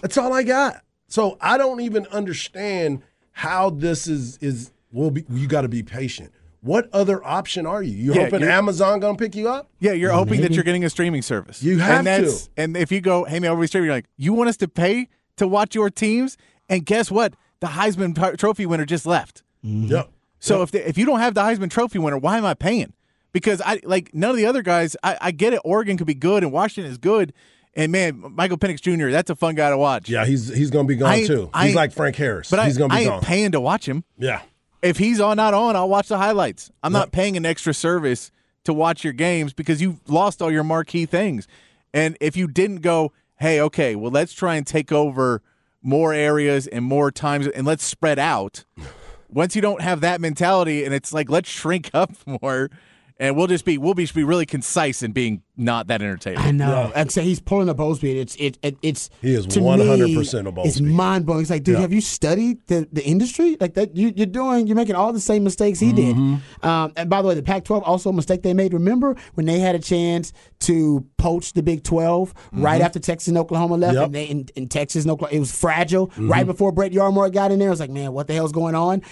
That's 0.02 0.18
all 0.18 0.34
I 0.34 0.42
got. 0.42 0.82
So 1.08 1.38
I 1.40 1.56
don't 1.56 1.80
even 1.80 2.06
understand 2.08 3.02
how 3.30 3.70
this 3.70 4.06
is 4.06 4.36
is 4.42 4.70
will 4.92 5.10
be 5.10 5.24
you 5.30 5.48
got 5.48 5.62
to 5.62 5.68
be 5.68 5.82
patient. 5.82 6.30
What 6.62 6.88
other 6.92 7.24
option 7.24 7.66
are 7.66 7.82
you? 7.82 7.90
You 7.92 8.14
Yeah, 8.14 8.24
hoping 8.24 8.40
you're- 8.40 8.52
Amazon 8.52 9.00
going 9.00 9.16
to 9.16 9.22
pick 9.22 9.34
you 9.34 9.48
up? 9.48 9.68
Yeah, 9.80 9.92
you're 9.92 10.12
hoping 10.12 10.40
that 10.42 10.52
you're 10.52 10.62
getting 10.64 10.84
a 10.84 10.90
streaming 10.90 11.20
service. 11.22 11.62
You 11.62 11.78
have 11.78 11.98
and 11.98 12.06
that's, 12.06 12.44
to. 12.46 12.50
And 12.56 12.76
if 12.76 12.92
you 12.92 13.00
go, 13.00 13.24
hey 13.24 13.40
man, 13.40 13.50
over 13.50 13.66
streaming, 13.66 13.86
you're 13.86 13.96
like, 13.96 14.06
you 14.16 14.32
want 14.32 14.48
us 14.48 14.56
to 14.58 14.68
pay 14.68 15.08
to 15.38 15.48
watch 15.48 15.74
your 15.74 15.90
teams? 15.90 16.36
And 16.68 16.86
guess 16.86 17.10
what? 17.10 17.34
The 17.60 17.66
Heisman 17.68 18.38
Trophy 18.38 18.64
winner 18.66 18.84
just 18.86 19.06
left. 19.06 19.42
Mm-hmm. 19.64 19.88
Yep. 19.92 20.10
So 20.38 20.62
if 20.62 20.70
the, 20.70 20.88
if 20.88 20.96
you 20.96 21.04
don't 21.04 21.20
have 21.20 21.34
the 21.34 21.40
Heisman 21.42 21.68
Trophy 21.70 21.98
winner, 21.98 22.18
why 22.18 22.38
am 22.38 22.44
I 22.44 22.54
paying? 22.54 22.92
Because 23.32 23.60
I 23.64 23.80
like 23.84 24.14
none 24.14 24.30
of 24.30 24.36
the 24.36 24.46
other 24.46 24.62
guys. 24.62 24.96
I, 25.02 25.16
I 25.20 25.30
get 25.32 25.52
it. 25.54 25.60
Oregon 25.64 25.96
could 25.96 26.06
be 26.06 26.14
good 26.14 26.42
and 26.44 26.52
Washington 26.52 26.90
is 26.90 26.98
good. 26.98 27.32
And 27.74 27.90
man, 27.90 28.22
Michael 28.34 28.58
Penix 28.58 28.80
Jr. 28.80 29.10
That's 29.10 29.30
a 29.30 29.34
fun 29.36 29.54
guy 29.54 29.70
to 29.70 29.78
watch. 29.78 30.08
Yeah, 30.08 30.26
he's 30.26 30.48
he's 30.54 30.70
going 30.70 30.86
to 30.86 30.88
be 30.88 30.96
gone 30.96 31.24
too. 31.24 31.50
He's 31.60 31.74
like 31.74 31.92
Frank 31.92 32.16
Harris. 32.16 32.50
But 32.50 32.64
he's 32.66 32.76
I, 32.76 32.78
going 32.78 32.90
to 32.90 32.94
I 32.96 32.98
be 32.98 33.04
ain't 33.04 33.10
gone. 33.12 33.22
paying 33.22 33.52
to 33.52 33.60
watch 33.60 33.88
him. 33.88 34.04
yeah. 34.18 34.42
If 34.82 34.98
he's 34.98 35.20
on 35.20 35.36
not 35.36 35.54
on, 35.54 35.76
I'll 35.76 35.88
watch 35.88 36.08
the 36.08 36.18
highlights. 36.18 36.70
I'm 36.82 36.92
not 36.92 37.12
paying 37.12 37.36
an 37.36 37.46
extra 37.46 37.72
service 37.72 38.32
to 38.64 38.72
watch 38.72 39.04
your 39.04 39.12
games 39.12 39.52
because 39.52 39.80
you've 39.80 40.00
lost 40.08 40.42
all 40.42 40.50
your 40.50 40.64
marquee 40.64 41.06
things. 41.06 41.46
And 41.94 42.16
if 42.20 42.36
you 42.36 42.48
didn't 42.48 42.80
go, 42.80 43.12
hey, 43.38 43.60
okay, 43.60 43.94
well, 43.94 44.10
let's 44.10 44.32
try 44.32 44.56
and 44.56 44.66
take 44.66 44.92
over 44.92 45.42
more 45.82 46.12
areas 46.12 46.66
and 46.66 46.84
more 46.84 47.10
times 47.10 47.46
and 47.48 47.66
let's 47.66 47.84
spread 47.84 48.18
out. 48.18 48.64
Once 49.28 49.56
you 49.56 49.62
don't 49.62 49.80
have 49.80 50.02
that 50.02 50.20
mentality 50.20 50.84
and 50.84 50.92
it's 50.92 51.12
like, 51.12 51.30
let's 51.30 51.48
shrink 51.48 51.90
up 51.94 52.12
more 52.26 52.70
and 53.18 53.36
we'll 53.36 53.46
just 53.46 53.64
be, 53.64 53.78
we'll 53.78 53.94
be, 53.94 54.06
be 54.06 54.24
really 54.24 54.46
concise 54.46 55.02
in 55.02 55.12
being 55.12 55.42
not 55.62 55.86
that 55.86 56.02
entertaining. 56.02 56.38
I 56.40 56.50
know. 56.50 56.90
Like 56.94 56.96
I 56.96 57.04
say, 57.08 57.22
he's 57.22 57.40
pulling 57.40 57.68
a 57.68 57.74
Bowlesby. 57.74 58.16
It's 58.16 58.34
it, 58.36 58.58
it 58.62 58.76
it's 58.82 59.08
He 59.20 59.34
is 59.34 59.46
100% 59.46 60.44
me, 60.44 60.62
a 60.62 60.66
It's 60.66 60.80
mind 60.80 61.24
blowing. 61.26 61.40
It's 61.42 61.50
like, 61.50 61.62
dude, 61.62 61.76
Yeah. 61.76 61.80
have 61.82 61.92
you 61.92 62.00
studied 62.00 62.66
the, 62.66 62.88
the 62.92 63.04
industry 63.04 63.56
like 63.60 63.74
that? 63.74 63.96
You, 63.96 64.12
you're 64.16 64.26
doing, 64.26 64.66
you're 64.66 64.76
making 64.76 64.94
all 64.96 65.12
the 65.12 65.20
same 65.20 65.44
mistakes 65.44 65.78
he 65.80 65.92
Mm-hmm. 65.92 66.34
did. 66.62 66.68
Um, 66.68 66.92
and 66.96 67.08
by 67.08 67.22
the 67.22 67.28
way, 67.28 67.34
the 67.34 67.42
Pac-12 67.42 67.82
also 67.86 68.10
a 68.10 68.12
mistake 68.12 68.42
they 68.42 68.54
made. 68.54 68.72
Remember 68.74 69.16
when 69.34 69.46
they 69.46 69.58
had 69.60 69.74
a 69.74 69.78
chance 69.78 70.32
to 70.60 71.06
poach 71.16 71.52
the 71.52 71.62
Big 71.62 71.82
12 71.84 72.34
right 72.52 72.80
after 72.80 72.98
Texas 72.98 73.28
and 73.28 73.38
Oklahoma 73.38 73.76
left, 73.76 73.96
Mm-hmm. 73.96 74.14
Yep. 74.14 74.26
Mm-hmm. 74.26 74.32
and 74.32 74.46
they 74.46 74.52
in, 74.56 74.62
in 74.64 74.68
Texas 74.68 75.04
and 75.04 75.10
Oklahoma, 75.12 75.36
it 75.36 75.40
was 75.40 75.52
fragile. 75.56 76.10
Right 76.18 76.46
before 76.46 76.72
Brett 76.72 76.92
Yormark 76.92 77.32
got 77.32 77.52
in 77.52 77.58
there, 77.58 77.68
I 77.68 77.70
was 77.70 77.80
like, 77.80 77.90
man, 77.90 78.12
what 78.12 78.26
the 78.26 78.34
hell's 78.34 78.52
going 78.52 78.74
on? 78.74 79.02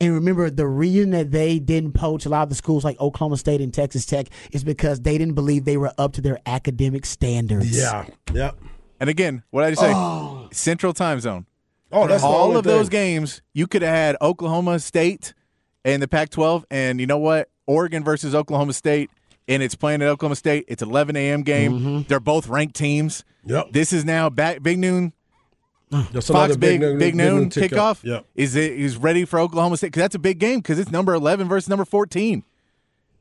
And 0.00 0.12
remember, 0.12 0.50
the 0.50 0.66
reason 0.66 1.10
that 1.10 1.30
they 1.30 1.58
didn't 1.58 1.92
poach 1.92 2.26
a 2.26 2.28
lot 2.28 2.42
of 2.42 2.48
the 2.50 2.54
schools 2.54 2.84
like 2.84 3.00
Oklahoma 3.00 3.38
State 3.38 3.60
and 3.60 3.72
Texas 3.72 4.04
Tech 4.04 4.26
is 4.52 4.62
because 4.62 5.00
they 5.00 5.16
didn't 5.16 5.34
believe 5.34 5.64
they 5.64 5.78
were 5.78 5.92
up 5.96 6.12
to 6.14 6.20
their 6.20 6.38
academic 6.44 7.06
standards. 7.06 7.76
Yeah. 7.76 8.06
Yep. 8.32 8.58
And 9.00 9.10
again, 9.10 9.42
what 9.50 9.64
I 9.64 9.70
just 9.70 9.80
say? 9.80 10.48
Central 10.52 10.92
time 10.92 11.20
zone. 11.20 11.46
Oh, 11.92 12.06
that's 12.06 12.22
all 12.22 12.48
only 12.48 12.56
of 12.56 12.64
those 12.64 12.88
games, 12.88 13.42
you 13.54 13.66
could 13.66 13.82
have 13.82 13.94
had 13.94 14.16
Oklahoma 14.20 14.80
State 14.80 15.34
in 15.84 16.00
the 16.00 16.08
Pac-12, 16.08 16.64
and 16.70 17.00
you 17.00 17.06
know 17.06 17.18
what? 17.18 17.48
Oregon 17.66 18.02
versus 18.02 18.34
Oklahoma 18.34 18.72
State, 18.72 19.10
and 19.46 19.62
it's 19.62 19.76
playing 19.76 20.02
at 20.02 20.08
Oklahoma 20.08 20.36
State. 20.36 20.64
It's 20.68 20.82
11 20.82 21.16
a.m. 21.16 21.42
game. 21.42 21.72
Mm-hmm. 21.72 22.02
They're 22.08 22.20
both 22.20 22.48
ranked 22.48 22.74
teams. 22.74 23.24
Yep. 23.44 23.68
This 23.70 23.92
is 23.92 24.04
now 24.04 24.28
back 24.28 24.62
big 24.62 24.78
noon. 24.78 25.12
That's 25.90 26.28
Fox 26.28 26.30
another 26.30 26.58
big 26.58 26.80
big, 26.98 27.14
noon, 27.14 27.48
kickoff. 27.48 28.02
Yep. 28.02 28.26
Is 28.34 28.56
it 28.56 28.72
is 28.72 28.96
ready 28.96 29.24
for 29.24 29.38
Oklahoma 29.38 29.76
State 29.76 29.88
because 29.88 30.02
that's 30.02 30.14
a 30.14 30.20
big 30.20 30.38
game 30.38 30.58
because 30.58 30.78
it's 30.78 30.90
number 30.90 31.14
11 31.14 31.48
versus 31.48 31.68
number 31.68 31.84
14. 31.84 32.42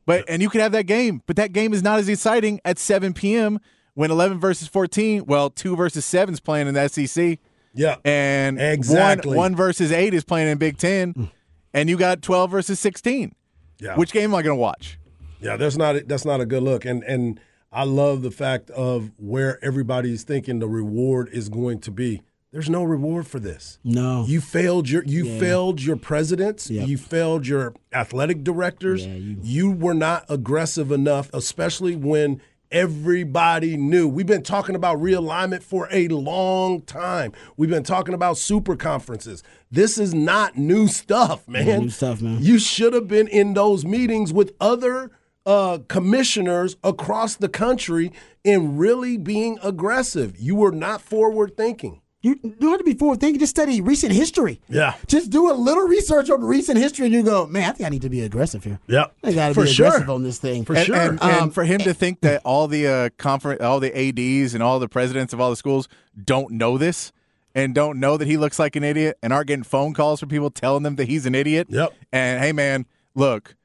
But 0.06 0.26
and 0.28 0.42
you 0.42 0.50
could 0.50 0.62
have 0.62 0.72
that 0.72 0.86
game, 0.86 1.22
but 1.26 1.36
that 1.36 1.54
game 1.54 1.74
is 1.74 1.84
not 1.84 2.00
as 2.00 2.10
exciting 2.10 2.60
at 2.66 2.80
7 2.80 3.14
p.m. 3.14 3.60
when 3.94 4.12
11 4.12 4.40
versus 4.40 4.68
14. 4.68 5.26
Well, 5.26 5.50
two 5.50 5.76
versus 5.76 6.06
seven 6.06 6.34
is 6.34 6.40
playing 6.40 6.68
in 6.68 6.74
the 6.74 6.88
SEC. 6.88 7.40
Yeah. 7.76 7.98
and 8.06 8.60
Exactly. 8.60 9.30
one, 9.30 9.38
one 9.38 9.56
versus 9.56 9.92
eight 9.92 10.14
is 10.14 10.24
playing 10.24 10.48
in 10.48 10.58
Big 10.58 10.78
Ten, 10.78 11.14
mm. 11.14 11.32
and 11.74 11.90
you 11.90 11.98
got 11.98 12.22
twelve 12.22 12.50
versus 12.50 12.80
sixteen. 12.80 13.36
Yeah. 13.80 13.96
Which 13.96 14.12
game 14.14 14.32
am 14.32 14.36
I 14.36 14.42
going 14.42 14.58
to 14.58 14.62
watch? 14.62 14.98
Yeah, 15.42 15.58
that's 15.58 15.76
not 15.76 16.08
that's 16.08 16.26
not 16.26 16.40
a 16.40 16.46
good 16.46 16.64
look. 16.64 16.86
And 16.86 17.04
and 17.04 17.40
I 17.72 17.84
love 17.84 18.22
the 18.22 18.32
fact 18.32 18.70
of 18.72 19.12
where 19.18 19.64
everybody's 19.64 20.24
thinking 20.24 20.60
the 20.60 20.68
reward 20.68 21.30
is 21.32 21.50
going 21.50 21.80
to 21.82 21.92
be. 21.92 22.22
There's 22.56 22.70
no 22.70 22.86
reward 22.86 23.28
for 23.28 23.38
this. 23.38 23.80
No. 23.84 24.24
You 24.30 24.40
failed 24.40 24.90
your 24.90 25.04
you 25.04 25.26
failed 25.42 25.82
your 25.82 25.98
presidents, 25.98 26.70
Yep. 26.70 26.88
you 26.88 26.98
failed 26.98 27.46
your 27.46 27.74
athletic 27.92 28.46
directors. 28.46 29.06
Yeah, 29.06 29.16
you- 29.16 29.38
you 29.44 29.72
were 29.72 29.94
not 29.94 30.24
aggressive 30.30 30.90
enough, 30.90 31.30
especially 31.34 31.98
when 31.98 32.40
everybody 32.72 33.76
knew. 33.76 34.08
We've 34.08 34.26
been 34.26 34.42
talking 34.42 34.74
about 34.74 35.02
realignment 35.02 35.64
for 35.64 35.90
a 35.92 36.08
long 36.08 36.80
time. 36.84 37.34
We've 37.58 37.70
been 37.70 37.84
talking 37.84 38.14
about 38.14 38.38
super 38.38 38.78
conferences. 38.78 39.44
This 39.70 39.98
is 39.98 40.14
not 40.14 40.58
new 40.58 40.88
stuff, 40.88 41.46
man. 41.50 41.82
new 41.82 41.90
stuff, 41.90 42.22
man. 42.22 42.38
You 42.42 42.58
should 42.58 42.94
have 42.94 43.10
been 43.10 43.28
in 43.28 43.54
those 43.54 43.84
meetings 43.84 44.32
with 44.32 44.54
other 44.62 45.12
uh, 45.46 45.80
commissioners 45.90 46.78
across 46.86 47.36
the 47.36 47.50
country 47.50 48.14
and 48.46 48.80
really 48.80 49.18
being 49.18 49.60
aggressive. 49.62 50.36
You 50.40 50.56
were 50.56 50.72
not 50.72 51.02
forward 51.02 51.58
thinking. 51.58 52.00
You 52.26 52.40
you 52.42 52.56
don't 52.60 52.72
have 52.72 52.80
to 52.80 52.84
be 52.84 52.96
forward 52.96 53.20
thinking. 53.20 53.40
Just 53.40 53.52
study 53.52 53.82
recent 53.82 54.12
history. 54.12 54.60
Yeah. 54.68 54.96
Just 55.06 55.30
do 55.30 55.52
a 55.52 55.54
little 55.54 55.84
research 55.84 56.32
on 56.32 56.44
recent 56.44 56.80
history, 56.80 57.06
and 57.06 57.14
you 57.14 57.22
go, 57.22 57.46
man, 57.46 57.70
I 57.70 57.74
think 57.74 57.86
I 57.86 57.90
need 57.90 58.02
to 58.02 58.10
be 58.10 58.22
aggressive 58.22 58.64
here. 58.64 58.80
Yep. 58.88 59.14
I 59.24 59.32
got 59.34 59.50
to 59.50 59.54
For 59.54 59.66
be 59.66 59.70
sure. 59.72 59.88
aggressive 59.88 60.10
on 60.10 60.24
this 60.24 60.40
thing. 60.40 60.66
For 60.66 60.76
and, 60.76 60.86
sure. 60.86 60.96
And, 60.96 61.22
Um, 61.22 61.30
and 61.30 61.54
for 61.54 61.64
him 61.66 61.80
to 61.82 61.94
think 61.94 62.22
that 62.22 62.42
all 62.44 62.68
the 62.68 62.88
uh, 62.88 63.10
conference, 63.20 63.62
all 63.62 63.80
the 63.80 63.96
ads 63.96 64.56
and 64.56 64.64
all 64.64 64.80
the 64.80 64.90
presidents 64.90 65.34
of 65.34 65.40
all 65.40 65.52
the 65.52 65.56
schools 65.56 65.88
don't 66.24 66.50
know 66.52 66.80
this 66.80 67.12
and 67.54 67.76
don't 67.76 68.00
know 68.00 68.18
that 68.18 68.28
he 68.28 68.38
looks 68.38 68.58
like 68.58 68.76
an 68.76 68.84
idiot 68.84 69.20
and 69.22 69.32
aren't 69.32 69.48
getting 69.48 69.64
phone 69.64 69.94
calls 69.94 70.20
from 70.20 70.30
people 70.30 70.50
telling 70.50 70.82
them 70.82 70.96
that 70.96 71.08
he's 71.08 71.28
an 71.28 71.36
idiot. 71.36 71.68
Yep. 71.70 71.94
And 72.12 72.44
hey, 72.44 72.54
man, 72.54 72.88
look, 73.14 73.56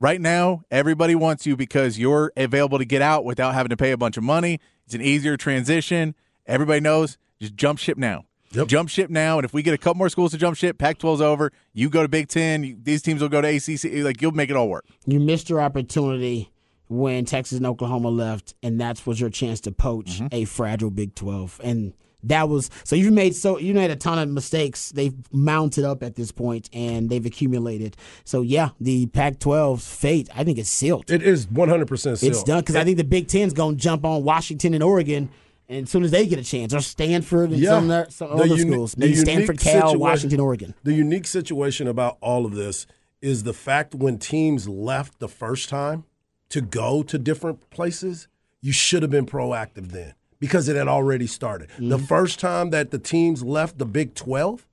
right 0.00 0.20
now 0.20 0.62
everybody 0.72 1.14
wants 1.14 1.46
you 1.46 1.56
because 1.56 2.00
you're 2.00 2.32
available 2.36 2.78
to 2.78 2.84
get 2.84 3.00
out 3.00 3.24
without 3.24 3.54
having 3.54 3.70
to 3.70 3.76
pay 3.76 3.92
a 3.92 3.96
bunch 3.96 4.16
of 4.16 4.24
money. 4.24 4.58
It's 4.86 4.94
an 4.94 5.02
easier 5.02 5.36
transition. 5.36 6.16
Everybody 6.46 6.80
knows. 6.80 7.16
Just 7.40 7.54
jump 7.54 7.78
ship 7.78 7.98
now. 7.98 8.24
Yep. 8.52 8.68
Jump 8.68 8.88
ship 8.88 9.10
now, 9.10 9.36
and 9.38 9.44
if 9.44 9.52
we 9.52 9.62
get 9.62 9.74
a 9.74 9.78
couple 9.78 9.98
more 9.98 10.08
schools 10.08 10.30
to 10.30 10.38
jump 10.38 10.56
ship, 10.56 10.78
Pac-12's 10.78 11.20
over. 11.20 11.52
You 11.74 11.90
go 11.90 12.00
to 12.00 12.08
Big 12.08 12.28
Ten. 12.28 12.64
You, 12.64 12.78
these 12.82 13.02
teams 13.02 13.20
will 13.20 13.28
go 13.28 13.42
to 13.42 13.48
ACC. 13.48 14.04
Like 14.04 14.22
you'll 14.22 14.32
make 14.32 14.48
it 14.48 14.56
all 14.56 14.68
work. 14.68 14.86
you 15.06 15.20
missed 15.20 15.50
your 15.50 15.60
opportunity 15.60 16.50
when 16.88 17.26
Texas 17.26 17.58
and 17.58 17.66
Oklahoma 17.66 18.08
left, 18.08 18.54
and 18.62 18.80
that's 18.80 19.04
was 19.06 19.20
your 19.20 19.28
chance 19.28 19.60
to 19.62 19.72
poach 19.72 20.20
mm-hmm. 20.20 20.28
a 20.32 20.46
fragile 20.46 20.90
Big 20.90 21.14
Twelve. 21.14 21.60
And 21.62 21.92
that 22.24 22.48
was 22.48 22.70
so 22.84 22.96
you 22.96 23.10
made 23.10 23.36
so 23.36 23.58
you 23.58 23.74
made 23.74 23.90
a 23.90 23.96
ton 23.96 24.18
of 24.18 24.28
mistakes. 24.28 24.90
They've 24.90 25.14
mounted 25.32 25.84
up 25.84 26.02
at 26.02 26.16
this 26.16 26.32
point 26.32 26.68
and 26.72 27.10
they've 27.10 27.24
accumulated. 27.24 27.96
So 28.24 28.40
yeah, 28.40 28.70
the 28.80 29.06
Pac-12's 29.06 29.86
fate, 29.86 30.28
I 30.34 30.42
think, 30.44 30.58
is 30.58 30.68
sealed. 30.68 31.10
it 31.10 31.22
is 31.22 31.46
100% 31.46 32.18
sealed. 32.18 32.32
it's 32.32 32.42
done 32.42 32.60
because 32.60 32.76
I 32.76 32.84
think 32.84 32.96
the 32.96 33.04
Big 33.04 33.28
Ten's 33.28 33.52
going 33.52 33.76
to 33.76 33.82
jump 33.82 34.04
on 34.04 34.24
Washington 34.24 34.74
and 34.74 34.82
Oregon. 34.82 35.30
And 35.68 35.84
as 35.84 35.90
soon 35.90 36.02
as 36.02 36.10
they 36.10 36.26
get 36.26 36.38
a 36.38 36.44
chance, 36.44 36.72
or 36.72 36.80
Stanford 36.80 37.50
and 37.50 37.60
Yeah. 37.60 37.70
some, 37.70 37.90
other- 37.90 38.06
some 38.10 38.28
The 38.28 38.34
other 38.44 38.56
uni- 38.56 38.72
schools, 38.72 38.92
the 38.92 39.00
maybe 39.00 39.14
Stanford, 39.16 39.58
Cal, 39.60 39.72
situation- 39.74 39.98
Washington, 40.00 40.40
Oregon. 40.40 40.74
The 40.82 40.94
unique 40.94 41.26
situation 41.26 41.86
about 41.86 42.16
all 42.22 42.46
of 42.46 42.54
this 42.54 42.86
is 43.20 43.42
the 43.42 43.52
fact 43.52 43.94
when 43.94 44.18
teams 44.18 44.68
left 44.68 45.18
the 45.18 45.28
first 45.28 45.68
time 45.68 46.04
to 46.48 46.60
go 46.62 47.02
to 47.02 47.18
different 47.18 47.68
places, 47.70 48.28
you 48.62 48.72
should 48.72 49.02
have 49.02 49.10
been 49.10 49.26
proactive 49.26 49.88
then 49.92 50.14
because 50.40 50.68
it 50.68 50.76
had 50.76 50.88
already 50.88 51.26
started. 51.26 51.68
The 51.78 51.96
mm-hmm. 51.96 52.06
first 52.06 52.40
time 52.40 52.70
that 52.70 52.90
the 52.90 52.98
teams 52.98 53.42
left 53.42 53.78
the 53.78 53.84
Big 53.84 54.14
12, 54.14 54.66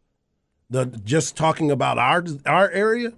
the 0.70 0.86
just 1.04 1.36
talking 1.36 1.70
about 1.72 1.98
our 1.98 2.24
our 2.46 2.70
area, 2.70 3.12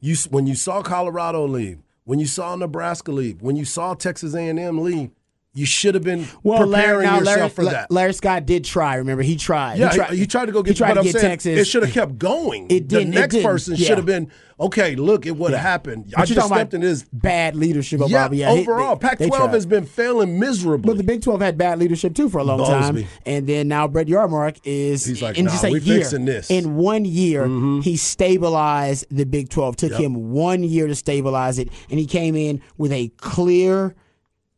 you 0.00 0.16
when 0.30 0.46
you 0.46 0.54
saw 0.54 0.82
Colorado 0.82 1.46
leave, 1.46 1.78
when 2.04 2.18
you 2.18 2.26
saw 2.26 2.56
Nebraska 2.56 3.12
leave, 3.12 3.40
when 3.40 3.56
you 3.56 3.64
saw 3.64 3.94
Texas 3.94 4.34
A&M 4.34 4.78
leave, 4.82 5.10
you 5.54 5.66
should 5.66 5.94
have 5.94 6.02
been 6.02 6.24
preparing 6.42 7.02
now, 7.06 7.18
yourself 7.18 7.36
Larry, 7.36 7.48
for 7.50 7.64
that. 7.66 7.90
Larry 7.90 8.14
Scott 8.14 8.46
did 8.46 8.64
try. 8.64 8.94
Remember, 8.94 9.22
he 9.22 9.36
tried. 9.36 9.78
Yeah, 9.78 9.90
he 9.90 9.96
tried, 9.96 10.10
he, 10.14 10.26
tried 10.26 10.46
to 10.46 10.52
go 10.52 10.62
get. 10.62 10.70
he 10.70 10.74
tried 10.78 10.94
to 10.94 11.02
get 11.02 11.12
saying 11.12 11.30
Texas. 11.30 11.58
It 11.58 11.66
should 11.66 11.82
have 11.82 11.92
kept 11.92 12.16
going. 12.18 12.64
It 12.70 12.88
The 12.88 12.98
didn't- 13.00 13.12
it 13.14 13.20
next 13.20 13.34
didn't, 13.34 13.46
person 13.50 13.74
yeah. 13.76 13.86
should 13.86 13.98
have 13.98 14.06
been 14.06 14.30
okay. 14.58 14.96
Look 14.96 15.26
at 15.26 15.36
what 15.36 15.52
happened. 15.52 16.06
But 16.10 16.20
I 16.20 16.24
just 16.24 16.46
stepped 16.46 16.72
in 16.72 16.80
this. 16.80 17.04
bad 17.12 17.54
leadership 17.54 18.00
of 18.00 18.10
Yeah, 18.10 18.24
Bobby. 18.24 18.38
Yeah, 18.38 18.50
overall, 18.50 18.96
they- 18.96 19.08
they 19.08 19.28
Pac-12 19.28 19.36
tried. 19.36 19.50
has 19.54 19.66
been 19.66 19.84
failing 19.84 20.38
miserably. 20.38 20.86
But 20.88 20.96
the 20.96 21.04
Big 21.04 21.20
12 21.20 21.40
had 21.42 21.58
bad 21.58 21.78
leadership 21.78 22.14
too 22.14 22.30
for 22.30 22.38
a 22.38 22.44
long 22.44 22.64
time. 22.64 22.96
Bowlesby. 22.96 23.06
And 23.26 23.46
then 23.46 23.68
now 23.68 23.86
Brett 23.88 24.06
Yormark 24.06 24.56
is 24.64 25.04
He's 25.04 25.20
like, 25.20 25.36
in 25.36 25.44
"Nah, 25.44 25.50
just 25.50 25.64
we 25.64 25.80
year. 25.80 25.98
fixing 25.98 26.24
this." 26.24 26.48
Mm-hmm. 26.48 26.66
In 26.68 26.76
one 26.76 27.04
year, 27.04 27.46
he 27.82 27.98
stabilized 27.98 29.04
the 29.10 29.24
Big 29.26 29.50
12. 29.50 29.76
Took 29.76 29.90
Yep. 29.92 30.00
him 30.00 30.30
one 30.32 30.62
year 30.64 30.86
to 30.86 30.94
stabilize 30.94 31.58
it. 31.58 31.68
And 31.90 31.98
he 31.98 32.06
came 32.06 32.34
in 32.36 32.62
with 32.78 32.92
a 32.92 33.08
clear, 33.18 33.94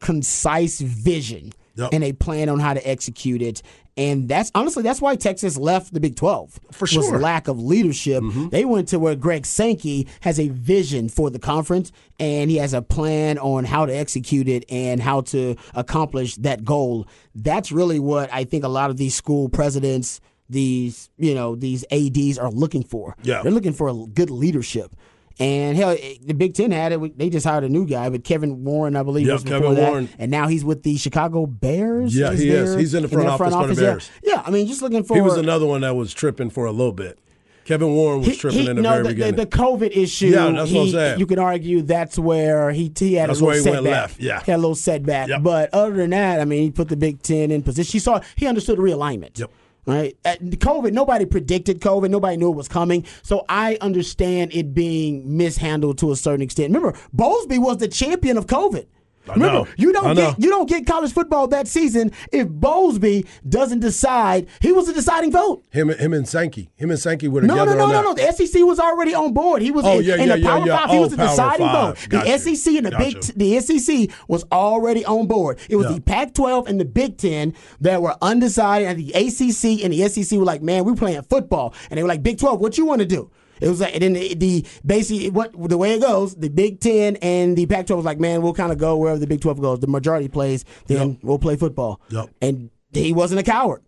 concise 0.04 0.80
vision 0.80 1.52
Yep. 1.76 1.90
and 1.92 2.04
a 2.04 2.12
plan 2.12 2.48
on 2.48 2.60
how 2.60 2.72
to 2.72 2.88
execute 2.88 3.42
it. 3.42 3.60
And 3.96 4.28
that's 4.28 4.52
honestly 4.54 4.84
that's 4.84 5.00
why 5.00 5.16
Texas 5.16 5.56
left 5.56 5.92
the 5.92 5.98
Big 5.98 6.14
12. 6.14 6.60
For 6.70 6.86
sure. 6.86 7.02
Mm-hmm. 7.02 7.20
lack 7.20 7.48
of 7.48 7.58
leadership. 7.60 8.22
They 8.52 8.64
went 8.64 8.86
to 8.88 9.00
where 9.00 9.16
Greg 9.16 9.44
Sankey 9.44 10.06
has 10.20 10.38
a 10.38 10.48
vision 10.50 11.08
for 11.08 11.30
the 11.30 11.40
conference 11.40 11.90
and 12.20 12.48
he 12.48 12.58
has 12.58 12.74
a 12.74 12.82
plan 12.82 13.38
on 13.38 13.64
how 13.64 13.86
to 13.86 13.92
execute 13.92 14.48
it 14.48 14.64
and 14.70 15.00
how 15.00 15.22
to 15.22 15.56
accomplish 15.74 16.36
that 16.36 16.64
goal. 16.64 17.08
That's 17.34 17.72
really 17.72 17.98
what 17.98 18.32
I 18.32 18.44
think 18.44 18.62
a 18.62 18.68
lot 18.68 18.90
of 18.90 18.96
these 18.96 19.16
school 19.16 19.48
presidents, 19.48 20.20
these, 20.48 21.10
you 21.16 21.34
know, 21.34 21.56
these 21.56 21.84
ADs 21.90 22.38
are 22.38 22.50
looking 22.52 22.84
for. 22.84 23.16
Yeah. 23.24 23.42
They're 23.42 23.50
looking 23.50 23.72
for 23.72 23.88
a 23.88 23.94
good 23.94 24.30
leadership. 24.30 24.94
And 25.40 25.76
hell, 25.76 25.90
eh, 25.90 26.14
the 26.24 26.32
Big 26.34 26.54
Ten 26.54 26.70
had 26.70 26.92
it. 26.92 27.18
They 27.18 27.28
just 27.28 27.44
hired 27.44 27.64
a 27.64 27.68
new 27.68 27.86
guy, 27.86 28.08
but 28.08 28.22
Kevin 28.22 28.62
Warren, 28.64 28.94
I 28.94 29.02
believe, 29.02 29.26
Yeah, 29.26 29.32
was 29.34 29.42
before 29.44 29.60
Kevin 29.60 29.74
that. 29.74 29.88
Warren. 29.90 30.08
And 30.18 30.30
now 30.30 30.46
he's 30.46 30.64
with 30.64 30.84
the 30.84 30.96
Chicago 30.96 31.46
Bears. 31.46 32.16
Yeah, 32.16 32.32
he 32.32 32.48
is. 32.50 32.76
He's 32.76 32.94
in 32.94 33.02
the 33.02 33.08
front 33.08 33.24
their 33.24 33.32
office 33.32 33.52
for 33.54 33.66
the 33.74 33.82
yeah. 33.82 33.90
Bears. 33.90 34.10
Yeah, 34.22 34.42
I 34.46 34.50
mean, 34.50 34.66
just 34.68 34.80
looking 34.82 35.02
for 35.02 35.14
he 35.16 35.20
was 35.20 35.36
another 35.36 35.66
one 35.66 35.80
that 35.80 35.96
was 35.96 36.14
tripping 36.14 36.50
for 36.50 36.66
a 36.66 36.72
little 36.72 36.92
bit. 36.92 37.18
Kevin 37.64 37.94
Warren 37.94 38.18
was 38.20 38.28
he- 38.28 38.36
tripping 38.36 38.60
he- 38.60 38.68
in 38.70 38.76
the 38.76 38.82
no, 38.82 38.90
very 38.90 39.02
the, 39.02 39.08
the, 39.08 39.14
beginning. 39.14 39.36
the 39.36 39.46
COVID 39.46 39.96
issue. 39.96 40.26
Yeah, 40.26 40.50
that's 40.52 40.70
what 40.70 40.82
I'm 40.82 40.88
saying. 40.90 41.18
You 41.18 41.26
can 41.26 41.38
argue 41.38 41.82
that's 41.82 42.18
where 42.18 42.70
he 42.70 42.92
he 42.96 43.14
had 43.14 43.30
That's 43.30 43.40
a 43.40 43.44
where 43.44 43.54
little 43.56 43.64
he 43.64 43.70
went 43.80 43.84
setback. 43.86 44.02
left, 44.02 44.20
yeah. 44.20 44.40
he 44.44 44.50
had 44.50 44.58
a 44.58 44.60
little 44.60 44.74
setback. 44.74 45.28
Yep. 45.30 45.42
But 45.42 45.72
other 45.72 45.94
than 45.94 46.10
that, 46.10 46.40
I 46.40 46.44
mean, 46.44 46.62
he 46.62 46.70
put 46.70 46.88
the 46.88 46.96
Big 46.96 47.22
Ten 47.22 47.50
in 47.50 47.62
position. 47.62 47.90
He 47.90 47.98
saw 47.98 48.20
he 48.36 48.46
understood 48.46 48.78
realignment. 48.78 49.38
Yep. 49.38 49.50
Right. 49.86 50.16
At 50.24 50.40
COVID, 50.40 50.92
nobody 50.92 51.26
predicted 51.26 51.80
COVID. 51.80 52.10
Nobody 52.10 52.38
knew 52.38 52.50
it 52.50 52.56
was 52.56 52.68
coming. 52.68 53.04
So 53.22 53.44
I 53.48 53.76
understand 53.82 54.54
it 54.54 54.72
being 54.72 55.36
mishandled 55.36 55.98
to 55.98 56.10
a 56.10 56.16
certain 56.16 56.40
extent. 56.40 56.74
Remember, 56.74 56.98
Bowlesby 57.14 57.58
was 57.58 57.78
the 57.78 57.88
champion 57.88 58.38
of 58.38 58.46
COVID. 58.46 58.86
Remember, 59.26 59.70
you 59.78 59.92
don't 59.92 60.14
get 60.14 60.38
you 60.38 60.50
don't 60.50 60.68
get 60.68 60.86
college 60.86 61.12
football 61.12 61.46
that 61.48 61.66
season 61.66 62.12
if 62.30 62.46
Bowlesby 62.48 63.26
doesn't 63.48 63.80
decide 63.80 64.46
he 64.60 64.70
was 64.72 64.86
the 64.86 64.92
deciding 64.92 65.32
vote. 65.32 65.64
him, 65.70 65.88
him 65.88 66.12
and 66.12 66.28
Sankey. 66.28 66.70
Him 66.76 66.90
and 66.90 66.98
Sankey 66.98 67.28
were 67.28 67.40
No, 67.40 67.54
together 67.54 67.70
no, 67.76 67.86
no, 67.88 67.96
on 67.98 68.04
no, 68.04 68.12
no. 68.12 68.14
The 68.14 68.32
SEC 68.32 68.62
was 68.64 68.78
already 68.78 69.14
on 69.14 69.32
board. 69.32 69.62
He 69.62 69.70
was 69.70 69.84
Oh, 69.86 69.98
in, 69.98 70.04
yeah, 70.04 70.14
in 70.16 70.28
yeah, 70.28 70.36
the 70.36 70.42
Power 70.42 70.66
yeah. 70.66 70.78
Five. 70.78 70.90
He 70.90 70.96
Oh, 70.96 71.00
was 71.00 71.10
the 71.10 71.16
deciding 71.16 71.66
vote. 71.68 71.96
The. 72.10 72.38
SEC 72.38 72.74
and 72.74 72.86
the 72.86 72.96
Big. 72.98 73.20
The 73.36 73.60
SEC 73.60 74.10
was 74.28 74.44
already 74.52 75.04
on 75.06 75.26
board. 75.26 75.58
It 75.70 75.76
was 75.76 75.94
the 75.94 76.00
Pac-12 76.00 76.68
and 76.68 76.78
the 76.78 76.84
Big 76.84 77.16
Ten 77.16 77.54
that 77.80 78.02
were 78.02 78.16
undecided, 78.20 78.88
and 78.88 78.98
the 78.98 79.12
ACC 79.12 79.82
and 79.84 79.92
the 79.92 80.06
SEC 80.08 80.38
were 80.38 80.44
like, 80.44 80.62
"Man, 80.62 80.84
we're 80.84 80.94
playing 80.94 81.22
football," 81.22 81.72
and 81.90 81.96
they 81.98 82.02
were 82.02 82.08
like, 82.08 82.22
"Big 82.22 82.38
12, 82.38 82.60
what 82.60 82.76
you 82.76 82.84
want 82.84 83.00
to 83.00 83.06
do?" 83.06 83.30
It 83.64 83.68
was 83.68 83.80
like, 83.80 83.94
and 83.94 84.02
then 84.02 84.12
the, 84.12 84.34
the 84.34 84.66
basically 84.84 85.30
what 85.30 85.52
the 85.68 85.78
way 85.78 85.94
it 85.94 86.00
goes, 86.02 86.34
the 86.34 86.48
Big 86.50 86.80
Ten 86.80 87.16
and 87.16 87.56
the 87.56 87.64
Pac-12 87.66 87.96
was 87.96 88.04
like, 88.04 88.20
"Man, 88.20 88.42
we'll 88.42 88.52
kind 88.52 88.70
of 88.70 88.78
go 88.78 88.96
wherever 88.96 89.18
the 89.18 89.26
Big 89.26 89.40
12 89.40 89.60
goes. 89.60 89.80
The 89.80 89.86
majority 89.86 90.28
plays, 90.28 90.64
then 90.86 91.08
Yep. 91.12 91.18
we'll 91.22 91.38
play 91.38 91.56
football." 91.56 92.00
Yep. 92.10 92.28
And 92.42 92.70
he 92.92 93.12
wasn't 93.12 93.40
a 93.40 93.42
coward. 93.42 93.82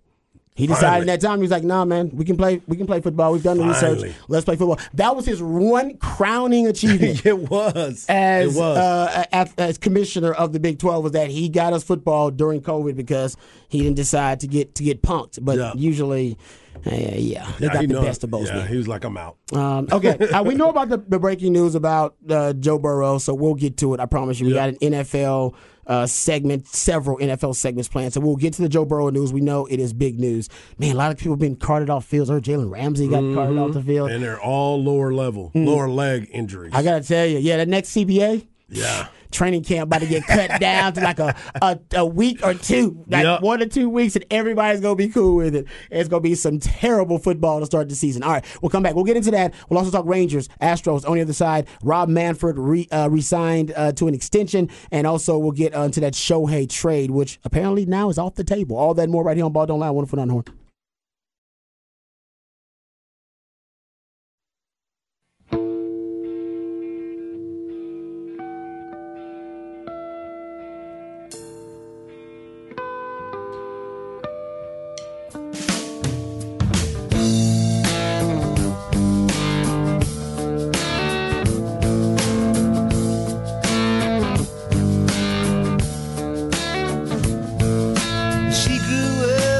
He 0.57 0.67
decided 0.67 0.87
Finally. 0.87 1.07
that 1.07 1.21
time 1.21 1.39
he 1.39 1.43
was 1.43 1.51
like, 1.51 1.65
"Nah, 1.65 1.85
man, 1.85 2.11
we 2.15 2.25
can 2.25 2.37
play. 2.37 2.63
We 2.67 2.77
can 2.79 2.87
play 2.87 3.01
football. 3.03 3.31
We've 3.33 3.43
done 3.43 3.59
the 3.59 3.75
Finally. 3.75 4.05
research. 4.09 4.17
Let's 4.29 4.45
play 4.47 4.57
football." 4.57 4.79
That 4.95 5.15
was 5.15 5.27
his 5.27 5.43
one 5.43 5.99
crowning 5.99 6.67
achievement 6.67 7.25
it 7.27 7.39
was. 7.51 8.07
as 8.09 8.57
it 8.57 8.59
was. 8.59 8.79
Uh, 8.79 9.25
as, 9.33 9.53
as 9.59 9.77
commissioner 9.79 10.33
of 10.33 10.53
the 10.55 10.59
Big 10.61 10.79
Twelve 10.79 11.03
was 11.05 11.13
that 11.13 11.29
he 11.31 11.49
got 11.51 11.75
us 11.75 11.85
football 11.85 12.31
during 12.31 12.63
COVID 12.63 12.97
because 12.97 13.37
he 13.69 13.81
didn't 13.83 13.97
decide 13.97 14.41
to 14.41 14.47
get 14.47 14.75
to 14.77 14.83
get 14.83 15.03
punked. 15.03 15.39
But 15.43 15.59
Yeah. 15.59 15.73
usually, 15.77 16.39
uh, 16.87 16.91
yeah, 16.91 17.53
they 17.59 17.67
Yeah, 17.67 17.73
got 17.73 17.81
he 17.83 17.87
the 17.89 18.01
best 18.01 18.25
of 18.25 18.31
both. 18.31 18.47
Yeah, 18.49 18.67
he 18.67 18.77
was 18.79 18.89
like, 18.89 19.05
I'm 19.05 19.19
out. 19.19 19.37
Um, 19.53 19.89
okay, 19.93 20.17
uh, 20.33 20.43
we 20.43 20.55
know 20.55 20.71
about 20.71 20.89
the, 20.89 20.97
the 20.97 21.19
breaking 21.19 21.53
news 21.53 21.75
about 21.75 22.17
uh, 22.31 22.55
Joe 22.55 22.79
Burrow, 22.79 23.19
so 23.19 23.35
we'll 23.35 23.55
get 23.55 23.77
to 23.79 23.93
it. 23.93 24.01
I 24.01 24.07
promise 24.07 24.41
you. 24.41 24.47
We 24.47 24.55
Yeah. 24.55 24.71
got 24.71 24.83
an 24.83 24.93
NFL 24.93 25.55
uh, 25.87 26.07
segment, 26.07 26.67
several 26.67 27.19
NFL 27.19 27.55
segments 27.57 27.89
planned, 27.89 28.13
so 28.13 28.21
we'll 28.21 28.37
get 28.37 28.55
to 28.55 28.63
the 28.63 28.69
Joe 28.69 28.85
Burrow 28.85 29.11
news. 29.11 29.33
We 29.33 29.41
know 29.41 29.67
it 29.67 29.81
is 29.81 29.93
big 29.93 30.19
news. 30.19 30.49
Man, 30.79 30.93
a 30.93 30.99
lot 30.99 31.13
of 31.13 31.19
people 31.19 31.33
have 31.33 31.41
been 31.41 31.57
carted 31.57 31.91
off 31.91 32.05
fields. 32.05 32.31
Heard 32.31 32.45
Jalen 32.45 32.71
Ramsey 32.71 33.09
got 33.09 33.23
carted 33.35 33.59
off 33.59 33.73
the 33.73 33.83
field. 33.83 34.11
And 34.11 34.23
they're 34.23 34.41
all 34.41 34.83
lower 34.83 35.13
level, 35.13 35.53
lower 35.55 35.89
leg 35.89 36.29
injuries. 36.33 36.73
I 36.75 36.83
gotta 36.83 37.05
tell 37.05 37.27
you, 37.27 37.39
yeah, 37.39 37.59
the 37.59 37.67
next 37.67 37.91
CBA 37.91 38.47
yeah. 38.69 39.09
Training 39.37 39.63
camp 39.63 39.89
about 39.89 40.01
to 40.01 40.07
get 40.07 40.25
cut 40.27 40.61
down 40.61 40.93
to 40.95 41.01
like 41.01 41.19
a, 41.19 41.35
a, 41.63 41.79
a 41.95 42.07
week 42.07 42.41
or 42.45 42.55
two, 42.55 43.05
like 43.09 43.25
Yep. 43.25 43.43
one 43.43 43.63
or 43.63 43.67
two 43.67 43.89
weeks, 43.89 44.17
and 44.17 44.25
everybody's 44.31 44.81
gonna 44.81 44.97
be 44.97 45.09
cool 45.09 45.37
with 45.37 45.55
it. 45.55 45.67
It's 45.91 46.09
gonna 46.09 46.21
be 46.21 46.35
some 46.35 46.59
terrible 46.59 47.19
football 47.19 47.61
to 47.61 47.67
start 47.67 47.89
the 47.89 47.95
season. 47.95 48.23
All 48.23 48.33
right, 48.33 48.45
we'll 48.63 48.71
come 48.71 48.83
back. 48.83 48.95
We'll 48.95 49.05
get 49.05 49.17
into 49.17 49.31
that. 49.33 49.55
We'll 49.69 49.79
also 49.79 49.91
talk 49.91 50.07
Rangers, 50.07 50.49
Astros 50.61 51.09
on 51.09 51.15
the 51.17 51.21
other 51.23 51.33
side. 51.33 51.69
Rob 51.83 52.09
Manfred 52.09 52.59
re, 52.59 52.89
uh, 52.91 53.09
resigned 53.11 53.73
uh, 53.77 53.93
to 53.93 54.09
an 54.09 54.15
extension, 54.15 54.71
and 54.91 55.07
also 55.07 55.39
we'll 55.39 55.53
get 55.53 55.75
uh, 55.77 55.83
into 55.83 56.01
that 56.01 56.15
Shohei 56.15 56.69
trade, 56.69 57.11
which 57.11 57.39
apparently 57.45 57.87
now 57.87 58.09
is 58.09 58.19
off 58.19 58.35
the 58.37 58.45
table. 58.45 58.77
All 58.77 58.95
that 58.95 59.09
more 59.09 59.23
right 59.23 59.37
here 59.37 59.45
on 59.47 59.53
Ball 59.53 59.67
Don't 59.67 59.81
Lie. 59.81 59.91
Wonderful 59.91 60.19
on 60.21 60.29
horn. 60.31 60.45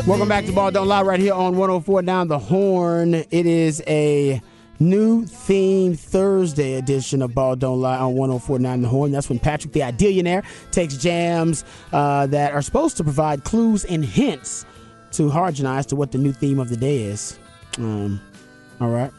Welcome 0.07 0.29
back 0.29 0.47
to 0.47 0.53
Ball 0.53 0.71
Don't 0.71 0.87
Lie 0.87 1.03
right 1.03 1.19
here 1.19 1.35
on 1.35 1.57
104 1.57 2.03
Down 2.03 2.29
the 2.29 2.39
Horn. 2.39 3.13
It 3.13 3.29
is 3.33 3.83
a 3.89 4.41
new 4.79 5.27
theme 5.27 5.97
Thursday 5.97 6.75
edition 6.75 7.23
of 7.23 7.35
Ball 7.35 7.57
Don't 7.57 7.81
Lie 7.81 7.99
on 7.99 8.15
1049 8.15 8.83
The 8.83 8.89
Horn. 8.89 9.11
That's 9.11 9.29
when 9.29 9.41
Patrick 9.41 9.73
the 9.73 9.81
Idealionaire 9.81 10.45
takes 10.71 10.97
jams 10.97 11.65
uh, 11.93 12.29
that 12.29 12.53
are 12.53 12.63
supposed 12.63 12.97
to 12.99 13.03
provide 13.03 13.43
clues 13.43 13.85
and 13.85 14.05
hints 14.05 14.65
to 15.11 15.29
Harge 15.29 15.59
and 15.59 15.67
I 15.67 15.79
as 15.79 15.87
to 15.87 15.97
what 15.97 16.13
the 16.13 16.19
new 16.19 16.33
theme 16.33 16.61
of 16.61 16.69
the 16.69 16.77
day 16.77 17.03
is. 17.03 17.37
Um, 17.77 18.21
all 18.81 18.91
right. 18.91 19.11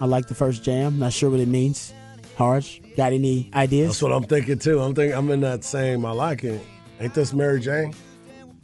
I 0.00 0.04
like 0.04 0.26
the 0.26 0.34
first 0.36 0.62
jam. 0.62 1.00
Not 1.00 1.12
sure 1.12 1.28
what 1.28 1.40
it 1.40 1.48
means. 1.48 1.92
Harge, 2.36 2.82
got 2.96 3.12
any 3.12 3.50
ideas? 3.52 3.88
That's 3.88 4.02
what 4.02 4.12
I'm 4.12 4.22
thinking 4.22 4.60
too. 4.60 4.80
I'm 4.80 4.94
thinking 4.94 5.18
I'm 5.18 5.28
in 5.32 5.40
that 5.40 5.64
same. 5.64 6.06
I 6.06 6.12
like 6.12 6.44
it. 6.44 6.64
Ain't 7.00 7.14
this 7.14 7.32
Mary 7.32 7.58
Jane? 7.58 7.92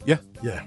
Yeah. 0.05 0.19
Yeah. 0.41 0.63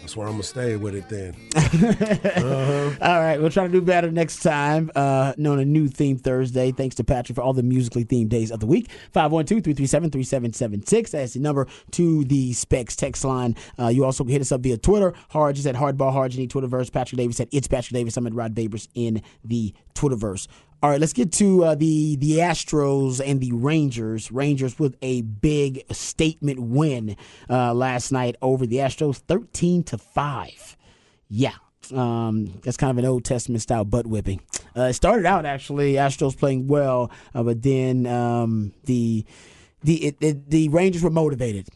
That's 0.00 0.16
where 0.16 0.26
I'm 0.26 0.34
gonna 0.34 0.42
stay 0.44 0.76
with 0.76 0.94
it 0.94 1.08
then. 1.08 1.34
All 3.02 3.20
right, 3.20 3.36
we'll 3.38 3.50
try 3.50 3.66
to 3.66 3.72
do 3.72 3.80
better 3.82 4.10
next 4.10 4.40
time. 4.42 4.90
Uh, 4.94 5.34
known 5.36 5.58
a 5.58 5.64
new 5.64 5.88
theme 5.88 6.16
Thursday. 6.16 6.72
Thanks 6.72 6.94
to 6.96 7.04
Patrick 7.04 7.36
for 7.36 7.42
all 7.42 7.52
the 7.52 7.62
musically 7.62 8.04
themed 8.04 8.28
days 8.28 8.50
of 8.50 8.60
the 8.60 8.66
week. 8.66 8.88
512-337-3776. 9.14 11.10
That's 11.10 11.34
the 11.34 11.40
number 11.40 11.66
to 11.92 12.24
the 12.24 12.52
Specs 12.52 12.96
text 12.96 13.24
line. 13.24 13.56
Uh, 13.78 13.88
you 13.88 14.04
also 14.04 14.24
can 14.24 14.30
hit 14.32 14.40
us 14.40 14.52
up 14.52 14.60
via 14.62 14.78
Twitter. 14.78 15.14
Harge 15.30 15.58
is 15.58 15.66
at 15.66 15.74
Hardball 15.74 16.12
Harge 16.12 16.36
in 16.36 16.40
the 16.40 16.48
Twitterverse. 16.48 16.92
Patrick 16.92 17.18
Davis 17.18 17.40
at 17.40 17.48
It's 17.52 17.68
Patrick 17.68 17.94
Davis. 17.94 18.16
I'm 18.16 18.26
at 18.26 18.34
Rod 18.34 18.54
Babers 18.54 18.88
in 18.94 19.22
the 19.44 19.74
Twitterverse. 19.94 20.46
All 20.80 20.90
right, 20.90 21.00
let's 21.00 21.12
get 21.12 21.32
to 21.32 21.64
uh, 21.64 21.74
the 21.74 22.14
the 22.14 22.36
Astros 22.36 23.20
and 23.24 23.40
the 23.40 23.50
Rangers. 23.50 24.30
Rangers 24.30 24.78
with 24.78 24.96
a 25.02 25.22
big 25.22 25.82
statement 25.90 26.60
win 26.60 27.16
uh, 27.50 27.74
last 27.74 28.12
night 28.12 28.36
over 28.40 28.64
the 28.64 28.76
Astros, 28.76 29.16
thirteen 29.16 29.82
to 29.84 29.98
five. 29.98 30.76
Yeah, 31.28 31.54
um, 31.92 32.60
that's 32.62 32.76
kind 32.76 32.92
of 32.92 32.98
an 32.98 33.06
Old 33.06 33.24
Testament 33.24 33.60
style 33.60 33.84
butt 33.84 34.06
whipping. 34.06 34.40
Uh, 34.76 34.82
it 34.82 34.92
started 34.92 35.26
out 35.26 35.44
actually 35.44 35.94
Astros 35.94 36.38
playing 36.38 36.68
well, 36.68 37.10
uh, 37.34 37.42
but 37.42 37.60
then 37.60 38.06
um, 38.06 38.72
the 38.84 39.24
the 39.82 40.06
it, 40.06 40.16
it, 40.20 40.48
the 40.48 40.68
Rangers 40.68 41.02
were 41.02 41.10
motivated 41.10 41.66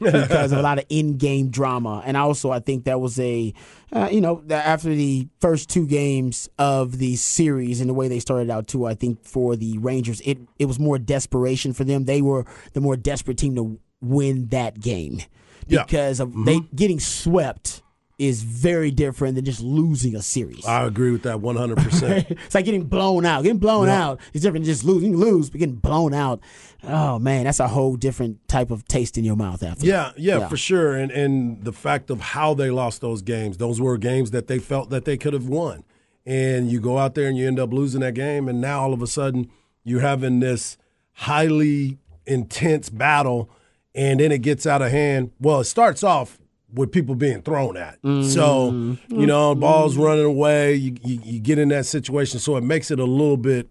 because 0.00 0.52
of 0.52 0.58
a 0.58 0.62
lot 0.62 0.78
of 0.78 0.84
in-game 0.88 1.48
drama, 1.50 2.02
and 2.04 2.16
also 2.16 2.50
I 2.50 2.60
think 2.60 2.84
that 2.84 3.00
was 3.00 3.18
a 3.20 3.52
uh, 3.92 4.08
you 4.10 4.20
know 4.20 4.42
after 4.50 4.88
the 4.94 5.28
first 5.40 5.68
two 5.68 5.86
games 5.86 6.48
of 6.58 6.98
the 6.98 7.16
series 7.16 7.80
and 7.80 7.88
the 7.90 7.94
way 7.94 8.08
they 8.08 8.18
started 8.20 8.50
out 8.50 8.66
too. 8.66 8.86
I 8.86 8.94
think 8.94 9.24
for 9.24 9.56
the 9.56 9.78
Rangers, 9.78 10.20
it 10.22 10.38
it 10.58 10.66
was 10.66 10.78
more 10.78 10.98
desperation 10.98 11.72
for 11.72 11.84
them. 11.84 12.04
They 12.04 12.22
were 12.22 12.44
the 12.72 12.80
more 12.80 12.96
desperate 12.96 13.38
team 13.38 13.54
to 13.56 13.78
win 14.00 14.48
that 14.48 14.80
game 14.80 15.20
Yeah. 15.68 15.84
because 15.84 16.18
of 16.20 16.32
they 16.44 16.60
getting 16.74 16.98
swept 16.98 17.82
is 18.22 18.42
very 18.42 18.90
different 18.90 19.34
than 19.34 19.44
just 19.44 19.60
losing 19.60 20.14
a 20.14 20.22
series. 20.22 20.64
I 20.64 20.84
agree 20.84 21.10
with 21.10 21.22
that 21.24 21.40
100. 21.40 21.76
percent 21.78 22.26
it's 22.30 22.54
like 22.54 22.64
getting 22.64 22.84
blown 22.84 23.26
out. 23.26 23.42
Getting 23.42 23.58
blown 23.58 23.88
out 23.88 24.20
is 24.32 24.42
different 24.42 24.64
than 24.64 24.72
just 24.72 24.84
losing. 24.84 25.10
You 25.12 25.16
lose, 25.16 25.50
but 25.50 25.58
getting 25.58 25.74
blown 25.76 26.14
out, 26.14 26.40
oh 26.84 27.18
man, 27.18 27.44
that's 27.44 27.58
a 27.60 27.68
whole 27.68 27.96
different 27.96 28.46
type 28.48 28.70
of 28.70 28.86
taste 28.86 29.18
in 29.18 29.24
your 29.24 29.36
mouth 29.36 29.62
after. 29.62 29.84
Yeah, 29.84 30.12
yeah, 30.16 30.38
Yeah. 30.38 30.48
for 30.48 30.56
sure. 30.56 30.94
And 30.96 31.10
and 31.10 31.64
the 31.64 31.72
fact 31.72 32.10
of 32.10 32.20
how 32.20 32.54
they 32.54 32.70
lost 32.70 33.00
those 33.00 33.22
games, 33.22 33.56
those 33.58 33.80
were 33.80 33.98
games 33.98 34.30
that 34.30 34.46
they 34.46 34.58
felt 34.58 34.90
that 34.90 35.04
they 35.04 35.16
could 35.16 35.32
have 35.32 35.48
won. 35.48 35.84
And 36.24 36.70
you 36.70 36.80
go 36.80 36.98
out 36.98 37.16
there 37.16 37.26
and 37.28 37.36
you 37.36 37.48
end 37.48 37.58
up 37.58 37.72
losing 37.72 38.00
that 38.02 38.14
game, 38.14 38.48
and 38.48 38.60
now 38.60 38.80
all 38.82 38.92
of 38.92 39.02
a 39.02 39.06
sudden 39.08 39.50
you're 39.84 40.00
having 40.00 40.38
this 40.40 40.78
highly 41.14 41.98
intense 42.26 42.88
battle, 42.88 43.50
and 43.94 44.20
then 44.20 44.30
it 44.32 44.38
gets 44.42 44.66
out 44.66 44.82
of 44.82 44.90
hand. 44.92 45.32
Well, 45.40 45.60
it 45.60 45.64
starts 45.64 46.04
off 46.04 46.38
with 46.72 46.92
people 46.92 47.14
being 47.14 47.42
thrown 47.42 47.76
at. 47.76 47.98
So, 48.02 48.72
mm-hmm. 48.72 49.20
you 49.20 49.26
know, 49.26 49.54
balls 49.54 49.94
mm-hmm. 49.94 50.02
running 50.02 50.24
away, 50.24 50.74
you, 50.74 50.96
you 51.04 51.20
you 51.24 51.40
get 51.40 51.58
in 51.58 51.68
that 51.68 51.86
situation. 51.86 52.38
So 52.40 52.56
it 52.56 52.64
makes 52.64 52.90
it 52.90 52.98
a 52.98 53.04
little 53.04 53.36
bit 53.36 53.68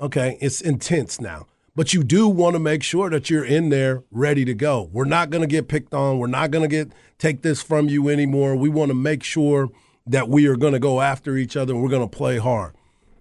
okay, 0.00 0.38
it's 0.40 0.60
intense 0.60 1.20
now. 1.20 1.46
But 1.76 1.94
you 1.94 2.02
do 2.02 2.28
want 2.28 2.54
to 2.54 2.60
make 2.60 2.82
sure 2.82 3.10
that 3.10 3.30
you're 3.30 3.44
in 3.44 3.68
there 3.68 4.02
ready 4.10 4.44
to 4.44 4.54
go. 4.54 4.90
We're 4.92 5.04
not 5.04 5.30
going 5.30 5.42
to 5.42 5.46
get 5.46 5.68
picked 5.68 5.94
on. 5.94 6.18
We're 6.18 6.26
not 6.26 6.50
going 6.50 6.62
to 6.62 6.68
get 6.68 6.92
take 7.18 7.42
this 7.42 7.62
from 7.62 7.88
you 7.88 8.08
anymore. 8.08 8.56
We 8.56 8.68
want 8.68 8.90
to 8.90 8.94
make 8.94 9.22
sure 9.22 9.68
that 10.06 10.28
we 10.28 10.46
are 10.46 10.56
going 10.56 10.72
to 10.72 10.78
go 10.78 11.00
after 11.00 11.36
each 11.36 11.56
other 11.56 11.72
and 11.72 11.82
we're 11.82 11.90
going 11.90 12.08
to 12.08 12.16
play 12.16 12.38
hard. 12.38 12.74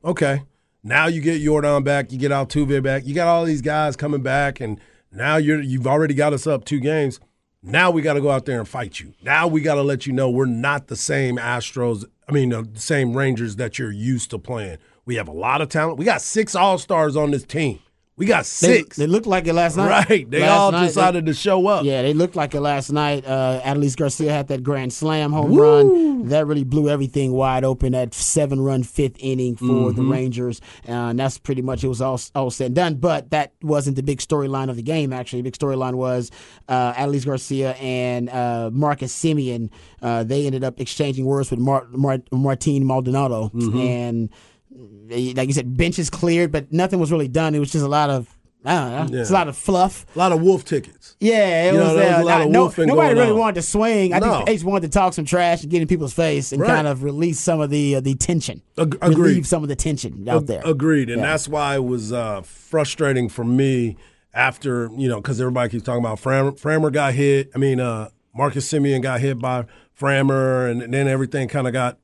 Okay. 0.03 0.43
Now 0.84 1.07
you 1.07 1.22
get 1.22 1.41
Yordan 1.41 1.84
back, 1.84 2.11
you 2.11 2.17
get 2.17 2.32
Altuve 2.32 2.82
back. 2.82 3.05
You 3.05 3.13
got 3.13 3.28
all 3.28 3.45
these 3.45 3.61
guys 3.61 3.95
coming 3.95 4.24
back 4.24 4.59
and 4.59 4.80
now 5.11 5.38
you're 5.38 5.61
you've 5.61 5.88
already 5.88 6.13
got 6.13 6.34
us 6.34 6.47
up 6.47 6.65
two 6.65 6.80
games. 6.80 7.20
Now 7.62 7.91
we 7.91 8.01
got 8.01 8.14
to 8.14 8.22
go 8.22 8.32
out 8.32 8.45
there 8.45 8.60
and 8.60 8.68
fight 8.68 8.99
you. 9.01 9.14
Now 9.22 9.47
we 9.47 9.62
got 9.62 9.76
to 9.76 9.84
let 9.84 10.07
you 10.07 10.14
know 10.14 10.30
we're 10.30 10.45
not 10.45 10.88
the 10.88 10.95
same 10.95 11.38
Astros, 11.38 12.05
I 12.28 12.32
mean, 12.32 12.53
uh, 12.53 12.62
the 12.62 12.80
same 12.80 13.18
Rangers 13.18 13.57
that 13.57 13.78
you're 13.78 13.91
used 13.91 14.30
to 14.30 14.39
playing. 14.39 14.78
We 15.05 15.16
have 15.16 15.28
a 15.28 15.34
lot 15.34 15.62
of 15.62 15.68
talent. 15.68 15.97
We 15.97 16.05
got 16.05 16.22
six 16.22 16.55
All 16.55 16.78
Stars 16.78 17.18
on 17.18 17.32
this 17.32 17.43
team. 17.43 17.80
We 18.20 18.26
got 18.28 18.45
six. 18.45 18.97
they 18.97 19.07
looked 19.07 19.26
like 19.26 19.47
it 19.47 19.53
last 19.53 19.78
night. 19.78 20.09
right. 20.09 20.30
They 20.30 20.41
Last 20.41 20.51
all 20.51 20.72
night, 20.72 20.82
they- 20.82 20.88
decided 20.88 21.26
to 21.26 21.34
show 21.34 21.65
up. 21.67 21.86
Yeah, 21.86 22.01
they 22.03 22.13
looked 22.13 22.36
like 22.36 22.53
it 22.53 22.61
last 22.61 22.91
night. 22.91 23.26
Uh, 23.26 23.61
Adolis 23.63 23.95
García 23.95 24.30
had 24.30 24.49
that 24.49 24.61
grand 24.61 24.93
slam 24.93 25.32
home 25.32 25.55
run. 25.55 26.28
That 26.28 26.45
really 26.45 26.65
blew 26.65 26.89
everything 26.89 27.32
wide 27.32 27.63
open. 27.63 27.93
That 27.93 28.13
seven 28.13 28.59
run 28.61 28.84
fifth 28.84 29.15
inning 29.20 29.55
for 29.55 29.91
the 29.93 30.03
Rangers. 30.03 30.59
Uh, 30.88 30.91
and 30.91 31.20
that's 31.20 31.38
pretty 31.38 31.61
much 31.61 31.84
it 31.84 31.88
was 31.88 32.01
all, 32.01 32.20
all 32.36 32.51
said 32.51 32.67
and 32.67 32.76
done. 32.76 32.95
But 32.95 33.32
that 33.32 33.53
wasn't 33.61 33.95
the 33.95 34.03
big 34.03 34.20
storyline 34.20 34.70
of 34.70 34.76
the 34.76 34.84
game, 34.84 35.13
actually. 35.13 35.39
The 35.39 35.49
big 35.49 35.57
storyline 35.57 35.93
was 35.95 36.30
uh, 36.67 36.93
Adolis 36.93 37.26
García 37.26 37.82
and 37.82 38.30
uh, 38.30 38.70
Marcus 38.74 39.13
Semien. 39.15 39.70
Uh, 40.01 40.24
they 40.24 40.45
ended 40.45 40.63
up 40.63 40.80
exchanging 40.82 41.26
words 41.26 41.49
with 41.51 41.59
Mar- 41.59 41.88
Mar- 41.91 42.20
Martin 42.32 42.86
Maldonado. 42.86 43.49
And 43.53 44.30
they, 44.30 44.36
like 44.72 45.47
you 45.47 45.53
said, 45.53 45.76
benches 45.78 46.09
cleared, 46.09 46.51
but 46.51 46.72
nothing 46.72 46.99
was 46.99 47.11
really 47.11 47.28
done. 47.28 47.55
It 47.55 47.59
was 47.59 47.72
just 47.72 47.84
a 47.86 47.88
lot 47.89 48.09
of. 48.09 48.28
I 48.65 48.74
don't 48.97 49.11
know. 49.11 49.22
It's 49.22 49.30
a 49.30 49.34
lot 49.34 49.47
of 49.47 49.55
fluff. 49.57 50.05
A 50.15 50.20
lot 50.20 50.34
of 50.34 50.41
wolf 50.41 50.65
tickets. 50.65 51.15
Yeah, 51.22 51.70
it 51.70 51.74
You 51.74 51.80
know, 51.80 51.86
was, 51.86 51.93
was 51.95 52.03
uh, 52.03 52.17
a 52.22 52.26
lot 52.26 52.41
of 52.41 52.49
no, 52.49 52.59
wolfing 52.63 52.88
nobody 52.88 53.13
really 53.13 53.32
on. 53.32 53.38
wanted 53.39 53.55
to 53.55 53.61
swing. 53.61 54.13
I 54.13 54.20
No. 54.20 54.34
think 54.36 54.49
just 54.49 54.65
wanted 54.65 54.91
to 54.91 54.99
talk 54.99 55.13
some 55.13 55.24
trash 55.24 55.61
and 55.61 55.72
get 55.72 55.82
in 55.82 55.88
people's 55.88 56.11
face 56.13 56.51
and 56.51 56.61
Right. 56.61 56.67
kind 56.67 56.86
of 56.86 57.03
release 57.03 57.39
some 57.39 57.61
of 57.61 57.70
the 57.70 57.95
uh, 57.95 58.01
the 58.01 58.15
tension. 58.15 58.61
Ag- 58.78 58.97
agreed. 59.01 59.17
Relieve 59.17 59.47
some 59.47 59.63
of 59.63 59.70
the 59.70 59.78
tension 59.78 60.28
out 60.28 60.41
Ag- 60.41 60.47
there. 60.47 60.61
Agreed, 60.65 61.09
and 61.09 61.22
Yeah. 61.22 61.28
that's 61.28 61.47
why 61.47 61.76
it 61.76 61.86
was 61.86 62.11
uh, 62.11 62.41
frustrating 62.41 63.30
for 63.30 63.45
me 63.45 63.95
after 64.34 64.89
you 64.97 65.07
know 65.07 65.22
because 65.22 65.39
everybody 65.39 65.70
keeps 65.70 65.84
talking 65.86 66.03
about 66.03 66.20
Fram- 66.20 66.51
Framber 66.53 66.91
got 66.91 67.13
hit. 67.13 67.49
I 67.55 67.59
mean, 67.59 67.80
uh, 67.80 68.09
Marcus 68.36 68.70
Semien 68.70 69.01
got 69.01 69.22
hit 69.22 69.39
by 69.39 69.67
Framber, 69.97 70.70
and 70.70 70.93
then 70.93 71.07
everything 71.07 71.47
kind 71.47 71.65
of 71.65 71.72
got 71.72 71.97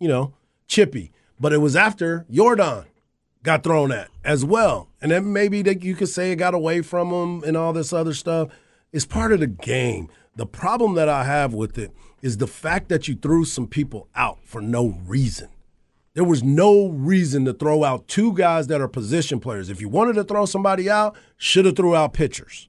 you 0.00 0.08
know 0.08 0.32
chippy. 0.68 1.12
But 1.40 1.52
it 1.52 1.58
was 1.58 1.76
after 1.76 2.26
Jordan 2.30 2.84
got 3.42 3.62
thrown 3.62 3.92
at 3.92 4.08
as 4.24 4.44
well, 4.44 4.88
and 5.00 5.10
then 5.10 5.32
maybe 5.32 5.62
that 5.62 5.82
you 5.82 5.94
could 5.94 6.08
say 6.08 6.32
it 6.32 6.36
got 6.36 6.54
away 6.54 6.82
from 6.82 7.10
him 7.10 7.44
and 7.44 7.56
all 7.56 7.72
this 7.72 7.92
other 7.92 8.14
stuff. 8.14 8.48
It's 8.92 9.06
part 9.06 9.32
of 9.32 9.40
the 9.40 9.46
game. 9.46 10.08
The 10.36 10.46
problem 10.46 10.94
that 10.94 11.08
I 11.08 11.24
have 11.24 11.54
with 11.54 11.78
it 11.78 11.92
is 12.22 12.36
the 12.38 12.46
fact 12.46 12.88
that 12.88 13.06
you 13.06 13.14
threw 13.14 13.44
some 13.44 13.66
people 13.66 14.08
out 14.14 14.38
for 14.44 14.60
no 14.60 14.98
reason. 15.06 15.48
There 16.14 16.24
was 16.24 16.42
no 16.42 16.88
reason 16.88 17.44
to 17.44 17.52
throw 17.52 17.84
out 17.84 18.08
two 18.08 18.32
guys 18.32 18.66
that 18.66 18.80
are 18.80 18.88
position 18.88 19.38
players. 19.38 19.70
If 19.70 19.80
you 19.80 19.88
wanted 19.88 20.14
to 20.14 20.24
throw 20.24 20.46
somebody 20.46 20.90
out, 20.90 21.16
should 21.36 21.64
have 21.64 21.76
threw 21.76 21.94
out 21.94 22.12
pitchers. 22.12 22.68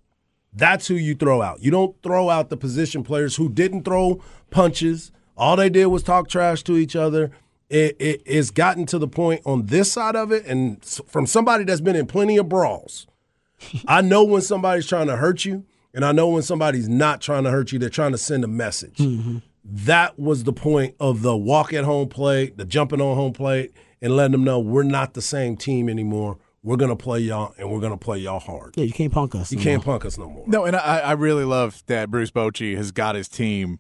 That's 0.54 0.88
who 0.88 0.96
you 0.96 1.16
throw 1.16 1.42
out. 1.42 1.64
You 1.64 1.72
don't 1.72 1.96
throw 2.04 2.30
out 2.30 2.50
the 2.50 2.58
position 2.58 3.04
players 3.04 3.38
who 3.38 3.50
didn't 3.50 3.84
throw 3.86 4.22
punches. 4.52 5.12
All 5.36 5.56
they 5.56 5.70
did 5.70 5.88
was 5.88 6.04
talk 6.04 6.28
trash 6.28 6.64
to 6.64 6.78
each 6.78 6.96
other. 6.96 7.32
It, 7.70 7.96
it, 8.00 8.24
it's 8.26 8.50
gotten 8.50 8.86
to 8.88 8.98
the 8.98 9.08
point 9.08 9.42
on 9.46 9.68
this 9.68 9.92
side 9.92 10.16
of 10.16 10.32
it, 10.32 10.46
and 10.46 10.84
from 10.84 11.28
somebody 11.28 11.64
that's 11.64 11.82
been 11.82 11.96
in 11.96 12.08
plenty 12.08 12.38
of 12.38 12.50
brawls, 12.50 13.06
I 13.88 14.02
know 14.02 14.24
when 14.24 14.42
somebody's 14.42 14.88
trying 14.88 15.08
to 15.08 15.18
hurt 15.18 15.46
you, 15.46 15.66
and 15.94 16.04
I 16.04 16.12
know 16.12 16.30
when 16.30 16.42
somebody's 16.42 16.90
not 16.90 17.22
trying 17.22 17.44
to 17.44 17.52
hurt 17.52 17.72
you. 17.72 17.80
They're 17.80 17.90
trying 17.90 18.12
to 18.14 18.18
send 18.18 18.44
a 18.44 18.48
message. 18.48 18.98
Mm-hmm. 18.98 19.38
That 19.64 20.18
was 20.18 20.46
the 20.46 20.54
point 20.54 20.96
of 21.00 21.22
the 21.22 21.38
walk 21.38 21.74
at 21.74 21.84
home 21.84 22.10
plate, 22.10 22.58
the 22.58 22.66
jumping 22.66 23.02
on 23.02 23.16
home 23.16 23.34
plate, 23.34 23.72
and 24.02 24.16
letting 24.16 24.32
them 24.32 24.44
know 24.44 24.60
we're 24.60 24.84
not 24.84 25.14
the 25.14 25.22
same 25.22 25.56
team 25.56 25.90
anymore. 25.90 26.38
We're 26.64 26.78
gonna 26.78 26.96
play 26.96 27.20
y'all, 27.20 27.54
and 27.58 27.72
we're 27.72 27.80
gonna 27.80 27.98
play 27.98 28.18
y'all 28.18 28.40
hard. 28.40 28.76
yeah, 28.78 28.84
you 28.84 28.92
can't 28.94 29.14
punk 29.14 29.36
us. 29.36 29.52
You 29.52 29.60
no 29.60 29.64
can't 29.64 29.86
more. 29.86 29.94
punk 29.94 30.06
us 30.06 30.18
no 30.18 30.30
more. 30.30 30.44
No, 30.48 30.66
and 30.66 30.76
I, 30.76 31.00
I 31.00 31.12
really 31.14 31.46
love 31.46 31.84
that 31.86 32.10
Bruce 32.10 32.32
Bochy 32.32 32.76
has 32.76 32.92
got 32.92 33.16
his 33.16 33.28
team. 33.30 33.80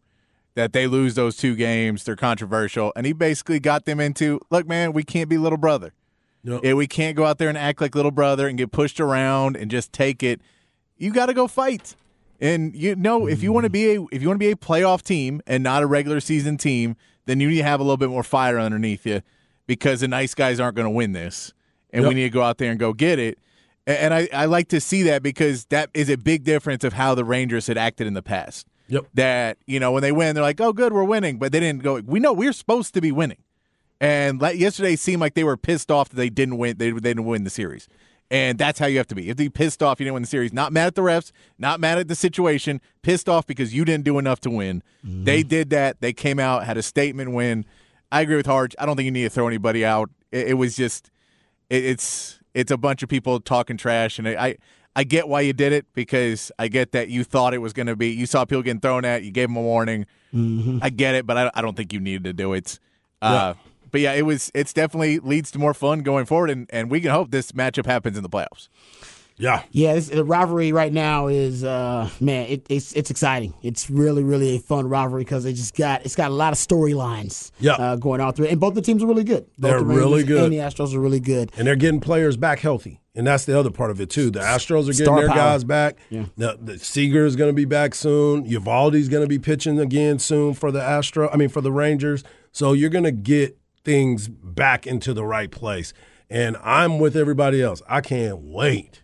That 0.56 0.74
they 0.74 0.88
lose 0.88 1.16
those 1.16 1.38
two 1.38 1.56
games, 1.56 2.04
they're 2.04 2.16
controversial, 2.16 2.91
and 2.95 3.06
he 3.06 3.14
basically 3.14 3.60
got 3.60 3.86
them 3.86 4.00
into 4.00 4.41
look, 4.50 4.68
man, 4.68 4.93
we 4.93 5.04
can't 5.04 5.30
be 5.30 5.38
little 5.38 5.58
brother. 5.58 5.93
Yep. 6.43 6.62
Yeah, 6.64 6.74
we 6.74 6.88
can't 6.88 7.16
go 7.16 7.26
out 7.26 7.38
there 7.38 7.50
and 7.50 7.58
act 7.58 7.82
like 7.82 7.95
little 7.95 8.12
brother 8.12 8.47
and 8.47 8.58
get 8.58 8.72
pushed 8.72 9.00
around 9.00 9.58
and 9.58 9.70
just 9.70 9.93
take 9.93 10.24
it. 10.24 10.41
You 10.97 11.12
got 11.12 11.28
to 11.28 11.34
go 11.34 11.47
fight. 11.47 11.95
And 12.41 12.74
you 12.76 12.95
know, 12.95 13.28
if 13.28 13.43
you 13.43 13.52
want 13.52 13.66
to 13.66 13.70
mm-hmm. 13.70 13.74
be 13.74 13.95
a 13.95 14.16
if 14.16 14.22
you 14.22 14.28
want 14.28 14.39
to 14.39 14.45
be 14.45 14.52
a 14.52 14.56
playoff 14.56 15.02
team 15.02 15.41
and 15.45 15.64
not 15.64 15.84
a 15.84 15.88
regular 15.88 16.20
season 16.20 16.58
team, 16.58 16.95
then 17.26 17.39
you 17.39 17.50
need 17.50 17.58
to 17.58 17.64
have 17.64 17.80
a 17.80 17.84
little 17.84 17.97
bit 17.97 18.10
more 18.10 18.24
fire 18.24 18.60
underneath 18.60 19.06
you 19.06 19.22
because 19.68 20.00
the 20.00 20.08
nice 20.08 20.34
guys 20.34 20.60
aren't 20.60 20.76
going 20.76 20.86
to 20.86 20.91
win 20.91 21.12
this, 21.12 21.54
and 21.91 22.08
we 22.08 22.14
need 22.16 22.24
to 22.24 22.30
go 22.30 22.41
out 22.41 22.58
there 22.58 22.72
and 22.72 22.80
go 22.80 22.93
get 22.93 23.20
it. 23.20 23.38
And 23.86 24.14
I, 24.14 24.30
I 24.34 24.45
like 24.45 24.68
to 24.70 24.80
see 24.80 25.04
that 25.04 25.22
because 25.24 25.66
that 25.66 25.89
is 25.93 26.10
a 26.10 26.18
big 26.18 26.43
difference 26.43 26.84
of 26.84 26.93
how 26.93 27.16
the 27.16 27.26
Rangers 27.26 27.68
had 27.68 27.78
acted 27.78 28.08
in 28.08 28.14
the 28.14 28.22
past. 28.22 28.68
Yep. 28.90 29.06
That 29.14 29.58
you 29.68 29.80
know 29.80 29.92
when 29.92 30.02
they 30.02 30.12
win, 30.12 30.36
they're 30.36 30.44
like, 30.44 30.60
"Oh, 30.60 30.74
good, 30.74 30.94
we're 30.94 31.04
winning," 31.04 31.38
but 31.38 31.52
they 31.52 31.60
didn't 31.60 31.84
go. 31.84 32.02
We 32.06 32.20
know 32.20 32.34
we're 32.34 32.54
supposed 32.54 32.94
to 32.96 33.02
be 33.02 33.12
winning. 33.12 33.38
And 34.02 34.42
like, 34.42 34.58
yesterday 34.58 34.96
seemed 34.96 35.22
like 35.22 35.34
they 35.34 35.44
were 35.44 35.58
pissed 35.58 35.92
off 35.92 36.10
that 36.10 36.16
they 36.16 36.30
didn't 36.30 36.58
win. 36.58 36.78
They, 36.78 36.92
they 36.92 37.00
didn't 37.00 37.26
win 37.26 37.44
the 37.44 37.50
series. 37.50 37.88
And 38.32 38.60
that's 38.60 38.78
how 38.78 38.86
you 38.86 38.98
have 38.98 39.08
to 39.08 39.16
be. 39.16 39.30
If 39.30 39.40
you 39.40 39.50
pissed 39.50 39.82
off, 39.82 40.00
you 40.00 40.06
didn't 40.06 40.14
win 40.14 40.24
the 40.24 40.28
series. 40.28 40.54
Not 40.54 40.72
mad 40.72 40.88
at 40.88 40.96
the 40.96 41.02
refs, 41.02 41.32
not 41.58 41.80
mad 41.80 41.98
at 41.98 42.08
the 42.08 42.16
situation. 42.16 42.80
Pissed 43.02 43.28
off 43.28 43.48
because 43.48 43.74
you 43.74 43.84
didn't 43.84 44.06
do 44.06 44.20
enough 44.20 44.40
to 44.42 44.52
win. 44.52 44.84
Mm-hmm. 45.06 45.24
They 45.24 45.42
did 45.44 45.72
that. 45.72 46.00
They 46.00 46.14
came 46.14 46.40
out, 46.40 46.64
had 46.66 46.78
a 46.78 46.84
statement 46.84 47.32
win. 47.32 47.66
I 48.12 48.22
agree 48.22 48.36
with 48.36 48.46
Harge. 48.46 48.76
I 48.78 48.86
don't 48.86 48.96
think 48.96 49.06
you 49.06 49.12
need 49.12 49.24
to 49.24 49.30
throw 49.30 49.48
anybody 49.48 49.84
out. 49.84 50.12
It, 50.32 50.50
it 50.50 50.54
was 50.54 50.76
just, 50.76 51.10
it, 51.70 51.84
it's 51.84 52.40
it's 52.54 52.72
a 52.72 52.78
bunch 52.78 53.04
of 53.04 53.10
people 53.10 53.40
talking 53.40 53.78
trash, 53.78 54.20
and 54.20 54.28
I 54.28 54.58
I 54.96 55.04
get 55.04 55.28
why 55.28 55.42
you 55.42 55.54
did 55.54 55.72
it 55.72 55.86
because 55.94 56.52
I 56.60 56.68
get 56.68 56.92
that 56.92 57.10
you 57.10 57.24
thought 57.24 57.54
it 57.54 57.60
was 57.60 57.74
going 57.74 57.88
to 57.88 57.96
be. 57.96 58.10
You 58.10 58.26
saw 58.26 58.44
people 58.46 58.64
getting 58.64 58.82
thrown 58.82 59.06
at. 59.06 59.24
You 59.24 59.32
gave 59.32 59.48
them 59.48 59.56
a 59.58 59.62
warning. 59.62 60.06
Mm-hmm. 60.34 60.80
I 60.82 60.90
get 60.90 61.16
it, 61.16 61.26
but 61.26 61.38
I, 61.38 61.52
I 61.54 61.62
don't 61.62 61.78
think 61.78 61.94
you 61.94 62.00
needed 62.00 62.24
to 62.26 62.34
do 62.34 62.54
it. 62.54 62.80
Uh, 63.22 63.54
But 63.92 64.02
yeah, 64.02 64.14
it 64.14 64.24
was. 64.24 64.52
It's 64.54 64.74
definitely 64.74 65.20
leads 65.20 65.52
to 65.52 65.60
more 65.60 65.74
fun 65.74 66.02
going 66.02 66.26
forward, 66.26 66.50
and, 66.50 66.68
and 66.72 66.92
we 66.92 67.02
can 67.02 67.12
hope 67.12 67.32
this 67.32 67.52
matchup 67.54 67.86
happens 67.86 68.18
in 68.18 68.24
the 68.24 68.30
playoffs. 68.30 68.68
Yeah. 69.40 69.64
Yeah, 69.72 69.94
this, 69.96 70.10
the 70.10 70.24
rivalry 70.24 70.72
right 70.72 70.92
now 70.94 71.28
is 71.28 71.64
uh, 71.64 72.10
man, 72.20 72.46
it, 72.48 72.66
it's 72.70 72.94
it's 72.94 73.10
exciting. 73.10 73.54
It's 73.64 73.90
really 73.90 74.22
really 74.22 74.58
a 74.58 74.60
fun 74.60 74.88
rivalry 74.88 75.24
because 75.24 75.46
it 75.46 75.54
just 75.54 75.76
got 75.76 76.06
it's 76.06 76.16
got 76.16 76.30
a 76.30 76.34
lot 76.34 76.54
of 76.54 76.60
storylines 76.60 77.52
Yeah. 77.60 77.74
uh, 77.74 77.96
going 77.96 78.22
on 78.22 78.34
through 78.34 78.46
it, 78.48 78.52
and 78.52 78.60
both 78.60 78.76
the 78.76 78.82
teams 78.82 79.02
are 79.02 79.08
really 79.08 79.24
good. 79.24 79.46
Both 79.58 79.72
They're 79.72 79.80
the 79.80 79.86
really 79.86 80.24
good. 80.24 80.44
and 80.44 80.54
the 80.54 80.58
Astros 80.58 80.94
are 80.94 81.00
really 81.00 81.20
good. 81.20 81.52
And 81.58 81.66
they're 81.68 81.76
getting 81.76 82.00
players 82.02 82.38
back 82.38 82.60
healthy. 82.60 83.00
And 83.16 83.26
that's 83.28 83.44
the 83.46 83.58
other 83.60 83.72
part 83.72 83.92
of 83.92 84.00
it, 84.00 84.10
too. 84.10 84.30
The 84.30 84.40
Astros 84.40 84.84
are 84.84 84.92
getting 84.94 85.06
Star 85.06 85.20
their 85.20 85.28
power. 85.28 85.36
guys 85.38 85.64
back. 85.66 85.98
Yeah. 86.10 86.26
The, 86.38 86.58
the 86.62 86.78
Seager 86.80 87.26
is 87.26 87.36
going 87.36 87.50
to 87.50 87.54
be 87.56 87.66
back 87.66 87.94
soon. 87.94 88.46
Eovaldi's 88.48 89.10
going 89.10 89.24
to 89.24 89.28
be 89.28 89.40
pitching 89.40 89.78
again 89.80 90.20
soon 90.20 90.54
for 90.54 90.72
the 90.72 90.82
Astro. 90.82 91.30
I 91.30 91.36
mean, 91.36 91.50
for 91.50 91.60
the 91.60 91.72
Rangers. 91.72 92.24
So 92.54 92.72
you're 92.72 92.90
going 92.92 93.04
to 93.04 93.12
get 93.12 93.58
things 93.84 94.28
back 94.30 94.88
into 94.88 95.14
the 95.14 95.26
right 95.26 95.52
place. 95.52 95.92
And 96.30 96.56
I'm 96.64 96.98
with 97.00 97.18
everybody 97.18 97.62
else. 97.62 97.82
I 97.90 98.00
can't 98.02 98.38
wait 98.40 99.02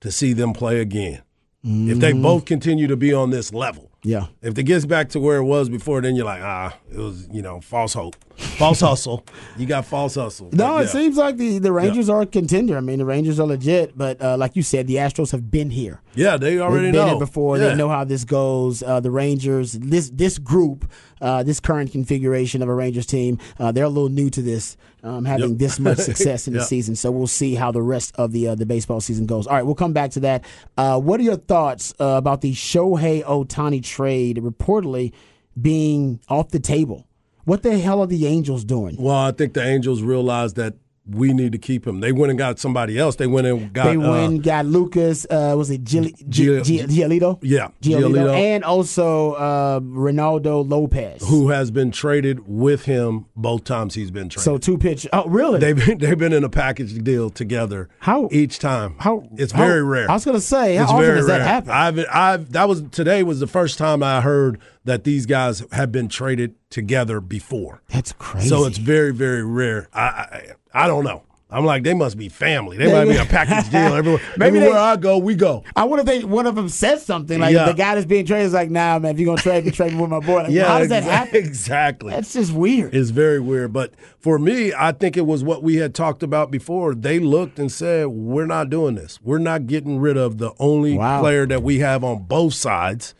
to 0.00 0.10
see 0.10 0.32
them 0.32 0.52
play 0.52 0.80
again. 0.80 1.22
If 1.64 1.98
they 1.98 2.12
both 2.12 2.44
continue 2.44 2.86
to 2.86 2.96
be 2.96 3.12
on 3.12 3.30
this 3.30 3.52
level. 3.52 3.90
Yeah. 4.04 4.26
If 4.42 4.56
it 4.56 4.62
gets 4.62 4.86
back 4.86 5.08
to 5.10 5.20
where 5.20 5.38
it 5.38 5.44
was 5.44 5.68
before, 5.68 6.00
then 6.00 6.14
you're 6.14 6.24
like, 6.24 6.40
ah, 6.40 6.78
it 6.90 6.96
was, 6.96 7.28
you 7.32 7.42
know, 7.42 7.60
false 7.60 7.92
hope, 7.94 8.16
false 8.36 8.80
hustle. 8.80 9.26
You 9.56 9.66
got 9.66 9.84
false 9.84 10.14
hustle. 10.14 10.50
No, 10.52 10.74
But, 10.74 10.84
it 10.84 10.88
seems 10.88 11.16
like 11.16 11.36
the, 11.36 11.58
the 11.58 11.72
Rangers 11.72 12.08
are 12.08 12.22
a 12.22 12.26
contender. 12.26 12.76
I 12.76 12.80
mean, 12.80 13.00
the 13.00 13.04
Rangers 13.04 13.40
are 13.40 13.46
legit, 13.46 13.98
but 13.98 14.22
uh, 14.22 14.36
like 14.36 14.54
you 14.54 14.62
said, 14.62 14.86
the 14.86 14.94
Astros 14.96 15.32
have 15.32 15.50
been 15.50 15.70
here. 15.70 16.00
Yeah, 16.14 16.36
they 16.36 16.60
already 16.60 16.86
They've 16.86 16.92
been 16.92 17.00
know 17.02 17.08
here 17.08 17.18
before. 17.18 17.58
Yeah. 17.58 17.68
They 17.70 17.74
know 17.74 17.88
how 17.88 18.04
this 18.04 18.24
goes. 18.24 18.82
Uh, 18.82 19.00
the 19.00 19.10
Rangers, 19.10 19.72
this 19.72 20.10
this 20.10 20.38
group, 20.38 20.90
uh, 21.20 21.42
this 21.42 21.58
current 21.58 21.90
configuration 21.90 22.62
of 22.62 22.68
a 22.68 22.74
Rangers 22.74 23.04
team, 23.06 23.38
uh, 23.58 23.72
they're 23.72 23.84
a 23.84 23.88
little 23.88 24.08
new 24.08 24.30
to 24.30 24.40
this, 24.40 24.76
um, 25.02 25.24
having 25.24 25.50
Yep. 25.50 25.58
this 25.58 25.78
much 25.80 25.98
success 26.10 26.46
in 26.46 26.52
the 26.54 26.60
Yep. 26.60 26.68
season. 26.68 26.96
So 26.96 27.10
we'll 27.10 27.26
see 27.26 27.54
how 27.54 27.70
the 27.70 27.82
rest 27.82 28.14
of 28.16 28.32
the 28.32 28.48
uh, 28.48 28.54
the 28.54 28.66
baseball 28.66 29.00
season 29.00 29.26
goes. 29.26 29.46
All 29.46 29.54
right, 29.54 29.62
we'll 29.64 29.74
come 29.74 29.92
back 29.92 30.10
to 30.12 30.20
that. 30.20 30.44
Uh, 30.76 30.98
what 31.00 31.20
are 31.20 31.22
your 31.24 31.36
thoughts 31.36 31.94
uh, 32.00 32.04
about 32.16 32.40
the 32.40 32.52
Shohei 32.54 33.22
Ohtani 33.24 33.82
trade 33.82 34.38
reportedly 34.38 35.12
being 35.60 36.20
off 36.28 36.48
the 36.50 36.60
table? 36.60 37.06
What 37.44 37.62
the 37.62 37.78
hell 37.78 38.00
are 38.02 38.06
the 38.06 38.26
Angels 38.26 38.64
doing? 38.64 38.96
Well, 38.98 39.14
I 39.16 39.32
think 39.32 39.54
the 39.54 39.64
Angels 39.64 40.02
realized 40.02 40.56
that 40.56 40.74
we 41.10 41.32
need 41.32 41.52
to 41.52 41.58
keep 41.58 41.86
him. 41.86 42.00
They 42.00 42.12
went 42.12 42.30
and 42.30 42.38
got 42.38 42.58
somebody 42.58 42.98
else. 42.98 43.16
They 43.16 43.26
went 43.26 43.46
and 43.46 43.72
got 43.72 43.84
They 43.84 43.96
uh, 43.96 44.10
went 44.10 44.32
and 44.34 44.42
got 44.42 44.66
Lucas. 44.66 45.26
Uh, 45.30 45.54
was 45.56 45.70
it 45.70 45.84
Gil- 45.84 46.04
Gi- 46.04 46.12
Gio- 46.28 46.64
Gi- 46.64 46.78
Giolito? 46.84 47.38
Yeah, 47.42 47.68
Giolito, 47.82 48.10
Giolito. 48.10 48.34
and 48.34 48.64
also 48.64 49.32
uh, 49.32 49.80
Reynaldo 49.80 50.68
Lopez. 50.68 51.26
who 51.28 51.48
has 51.50 51.70
been 51.70 51.90
traded 51.90 52.46
with 52.46 52.84
him 52.84 53.26
both 53.36 53.64
times 53.64 53.94
he's 53.94 54.10
been 54.10 54.28
traded. 54.28 54.44
So 54.44 54.58
two 54.58 54.78
pitch. 54.78 55.06
Oh, 55.12 55.26
really? 55.28 55.58
they've 55.60 55.76
been, 55.86 55.98
they've 55.98 56.18
been 56.18 56.32
in 56.32 56.44
a 56.44 56.48
package 56.50 57.02
deal 57.02 57.30
together. 57.30 57.88
How- 58.00 58.28
each 58.32 58.58
time? 58.58 58.96
how 58.98 59.28
it's 59.36 59.52
how- 59.52 59.66
very 59.66 59.82
rare. 59.82 60.10
I 60.10 60.14
was 60.14 60.24
gonna 60.24 60.40
say, 60.40 60.76
how 60.76 60.84
it's 60.84 60.92
often 60.92 61.14
does 61.14 61.26
that 61.26 61.38
rare. 61.38 61.46
happen? 61.46 61.70
I've, 61.70 62.04
I've 62.12 62.52
that 62.52 62.68
was 62.68 62.82
today 62.90 63.22
was 63.22 63.40
the 63.40 63.46
first 63.46 63.78
time 63.78 64.02
I 64.02 64.20
heard 64.20 64.60
that 64.84 65.04
these 65.04 65.26
guys 65.26 65.62
have 65.72 65.92
been 65.92 66.08
traded 66.08 66.54
together 66.70 67.20
before. 67.20 67.82
That's 67.88 68.12
crazy. 68.12 68.48
So 68.48 68.64
it's 68.66 68.78
very 68.78 69.12
very 69.12 69.44
rare. 69.44 69.88
I 69.92 70.00
I, 70.02 70.52
I 70.74 70.86
don't 70.86 71.04
know. 71.04 71.22
I'm 71.50 71.64
like 71.64 71.82
they 71.82 71.94
must 71.94 72.18
be 72.18 72.28
family. 72.28 72.76
They 72.76 72.92
might 72.92 73.06
be 73.06 73.16
a 73.16 73.24
package 73.24 73.70
deal 73.70 73.80
everywhere. 73.94 74.20
Maybe 74.36 74.58
everywhere 74.58 74.74
they- 74.74 74.78
I 74.78 74.96
go, 74.96 75.16
we 75.16 75.34
go. 75.34 75.64
I 75.74 75.84
wonder 75.84 76.00
if 76.02 76.06
they 76.06 76.22
one 76.22 76.46
of 76.46 76.54
them 76.54 76.68
said 76.68 76.98
something 76.98 77.40
like 77.40 77.54
Yeah. 77.54 77.64
the 77.64 77.72
guy 77.72 77.94
that's 77.94 78.06
being 78.06 78.26
traded 78.26 78.48
is 78.48 78.52
like, 78.52 78.70
nah, 78.70 78.98
man, 78.98 79.14
if 79.14 79.18
you're 79.18 79.24
gonna 79.34 79.40
trade 79.40 79.64
me, 79.64 79.70
trade 79.70 79.94
me 79.94 79.98
with 80.02 80.10
my 80.10 80.20
boy. 80.20 80.42
Like, 80.42 80.50
Yeah, 80.50 80.68
how 80.68 80.78
does 80.80 80.90
that 80.90 81.02
happen? 81.04 81.36
Exactly. 81.36 82.10
That's 82.12 82.34
just 82.34 82.52
weird. 82.52 82.94
It's 82.94 83.08
very 83.08 83.40
weird. 83.40 83.72
But 83.72 83.94
for 84.18 84.38
me, 84.38 84.74
I 84.76 84.92
think 84.92 85.16
it 85.16 85.24
was 85.24 85.42
what 85.42 85.62
we 85.62 85.76
had 85.76 85.94
talked 85.94 86.22
about 86.22 86.50
before. 86.50 86.94
They 86.94 87.18
looked 87.18 87.58
and 87.58 87.72
said, 87.72 88.08
We're 88.08 88.44
not 88.44 88.68
doing 88.68 88.96
this. 88.96 89.18
We're 89.22 89.38
not 89.38 89.66
getting 89.66 89.98
rid 90.00 90.18
of 90.18 90.36
the 90.36 90.52
only 90.58 90.98
Wow. 90.98 91.20
player 91.22 91.46
that 91.46 91.62
we 91.62 91.78
have 91.78 92.04
on 92.04 92.24
both 92.24 92.52
sides. 92.52 93.14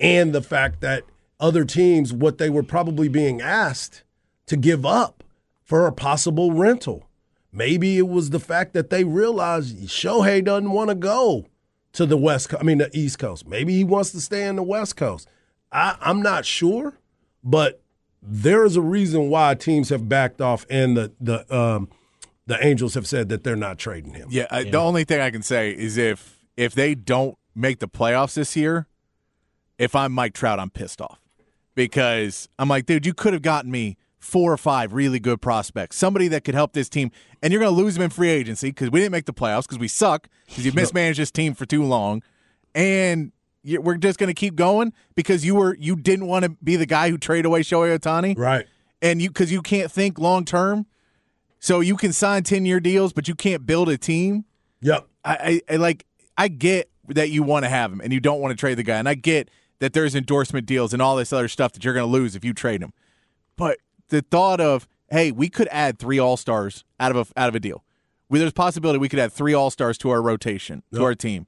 And 0.00 0.34
the 0.34 0.40
fact 0.42 0.80
that 0.80 1.02
other 1.38 1.64
teams, 1.64 2.12
what 2.12 2.38
they 2.38 2.50
were 2.50 2.62
probably 2.62 3.08
being 3.08 3.40
asked 3.40 4.02
to 4.46 4.56
give 4.56 4.86
up 4.86 5.22
for 5.62 5.86
a 5.86 5.92
possible 5.92 6.52
rental. 6.52 7.08
Maybe 7.52 7.98
it 7.98 8.08
was 8.08 8.30
the 8.30 8.40
fact 8.40 8.74
that 8.74 8.90
they 8.90 9.04
realized 9.04 9.88
Shohei 9.88 10.44
doesn't 10.44 10.70
want 10.70 10.90
to 10.90 10.94
go 10.94 11.46
to 11.92 12.06
the 12.06 12.16
West 12.16 12.50
Co- 12.50 12.58
I 12.58 12.62
mean 12.62 12.78
the 12.78 12.90
East 12.92 13.18
Coast. 13.18 13.48
Maybe 13.48 13.74
he 13.74 13.84
wants 13.84 14.12
to 14.12 14.20
stay 14.20 14.46
in 14.46 14.56
the 14.56 14.62
West 14.62 14.96
Coast. 14.96 15.28
I, 15.72 15.96
I'm 16.00 16.22
not 16.22 16.44
sure, 16.44 16.98
but 17.42 17.80
there 18.22 18.64
is 18.64 18.76
a 18.76 18.82
reason 18.82 19.30
why 19.30 19.54
teams 19.54 19.88
have 19.88 20.08
backed 20.08 20.40
off 20.40 20.66
and 20.68 20.96
the 20.96 21.12
the 21.20 21.56
um, 21.56 21.88
the 22.46 22.64
Angels 22.64 22.94
have 22.94 23.06
said 23.06 23.28
that 23.30 23.42
they're 23.42 23.56
not 23.56 23.78
trading 23.78 24.14
him. 24.14 24.28
Yeah, 24.30 24.46
I, 24.50 24.64
the 24.64 24.78
only 24.78 25.04
thing 25.04 25.20
I 25.20 25.30
can 25.30 25.42
say 25.42 25.70
is 25.70 25.96
if 25.96 26.38
if 26.56 26.74
they 26.74 26.94
don't 26.94 27.36
make 27.54 27.78
the 27.78 27.88
playoffs 27.88 28.34
this 28.34 28.54
year, 28.54 28.86
if 29.78 29.96
I'm 29.96 30.12
Mike 30.12 30.34
Trout, 30.34 30.60
I'm 30.60 30.70
pissed 30.70 31.00
off 31.00 31.18
because 31.76 32.48
I'm 32.58 32.68
like, 32.68 32.86
dude, 32.86 33.06
you 33.06 33.14
could 33.14 33.32
have 33.34 33.42
gotten 33.42 33.70
me 33.70 33.96
four 34.18 34.52
or 34.52 34.56
five 34.56 34.92
really 34.92 35.20
good 35.20 35.40
prospects, 35.40 35.96
somebody 35.96 36.26
that 36.26 36.42
could 36.42 36.54
help 36.56 36.72
this 36.72 36.88
team, 36.88 37.12
and 37.42 37.52
you're 37.52 37.60
going 37.62 37.72
to 37.72 37.80
lose 37.80 37.94
them 37.94 38.02
in 38.02 38.10
free 38.10 38.30
agency 38.30 38.70
because 38.70 38.90
we 38.90 38.98
didn't 38.98 39.12
make 39.12 39.26
the 39.26 39.32
playoffs 39.32 39.62
because 39.62 39.78
we 39.78 39.86
suck 39.86 40.26
because 40.48 40.66
you 40.66 40.72
mismanaged 40.74 41.20
this 41.20 41.30
team 41.30 41.54
for 41.54 41.64
too 41.66 41.84
long, 41.84 42.22
and 42.74 43.30
you- 43.62 43.80
we're 43.80 43.96
just 43.96 44.18
going 44.18 44.28
to 44.28 44.34
keep 44.34 44.56
going 44.56 44.92
because 45.14 45.44
you 45.44 45.54
were 45.54 45.76
you 45.78 45.94
didn't 45.94 46.26
want 46.26 46.44
to 46.44 46.48
be 46.64 46.74
the 46.74 46.86
guy 46.86 47.10
who 47.10 47.18
traded 47.18 47.46
away 47.46 47.60
Shohei 47.60 47.96
Ohtani, 47.96 48.36
Right. 48.36 48.66
and 49.00 49.22
you 49.22 49.28
because 49.28 49.52
you 49.52 49.62
can't 49.62 49.92
think 49.92 50.18
long 50.18 50.44
term. 50.44 50.86
So 51.58 51.80
you 51.80 51.96
can 51.96 52.12
sign 52.12 52.42
ten 52.42 52.66
year 52.66 52.80
deals, 52.80 53.12
but 53.12 53.28
you 53.28 53.34
can't 53.34 53.64
build 53.66 53.88
a 53.88 53.96
team. 53.98 54.44
Yep. 54.82 55.06
I, 55.24 55.60
I, 55.68 55.74
I 55.74 55.76
like 55.76 56.04
I 56.36 56.48
get 56.48 56.90
that 57.08 57.30
you 57.30 57.42
want 57.42 57.64
to 57.64 57.68
have 57.68 57.92
him 57.92 58.00
and 58.00 58.12
you 58.12 58.20
don't 58.20 58.40
want 58.40 58.50
to 58.52 58.56
trade 58.56 58.76
the 58.76 58.82
guy, 58.82 58.98
and 58.98 59.08
I 59.08 59.14
get 59.14 59.50
that 59.78 59.92
there's 59.92 60.14
endorsement 60.14 60.66
deals 60.66 60.92
and 60.92 61.02
all 61.02 61.16
this 61.16 61.32
other 61.32 61.48
stuff 61.48 61.72
that 61.72 61.84
you're 61.84 61.94
going 61.94 62.06
to 62.06 62.12
lose 62.12 62.34
if 62.34 62.44
you 62.44 62.52
trade 62.54 62.82
him. 62.82 62.92
But 63.56 63.78
the 64.08 64.22
thought 64.22 64.60
of 64.60 64.88
hey, 65.10 65.30
we 65.30 65.48
could 65.48 65.68
add 65.70 65.98
three 65.98 66.18
all 66.18 66.36
stars 66.36 66.84
out 66.98 67.14
of 67.14 67.30
a 67.30 67.40
out 67.40 67.48
of 67.48 67.54
a 67.54 67.60
deal. 67.60 67.84
We, 68.28 68.38
there's 68.38 68.50
a 68.50 68.54
possibility 68.54 68.98
we 68.98 69.08
could 69.08 69.20
add 69.20 69.32
three 69.32 69.54
all 69.54 69.70
stars 69.70 69.98
to 69.98 70.10
our 70.10 70.20
rotation 70.20 70.82
to 70.94 71.04
our 71.04 71.14
team 71.14 71.46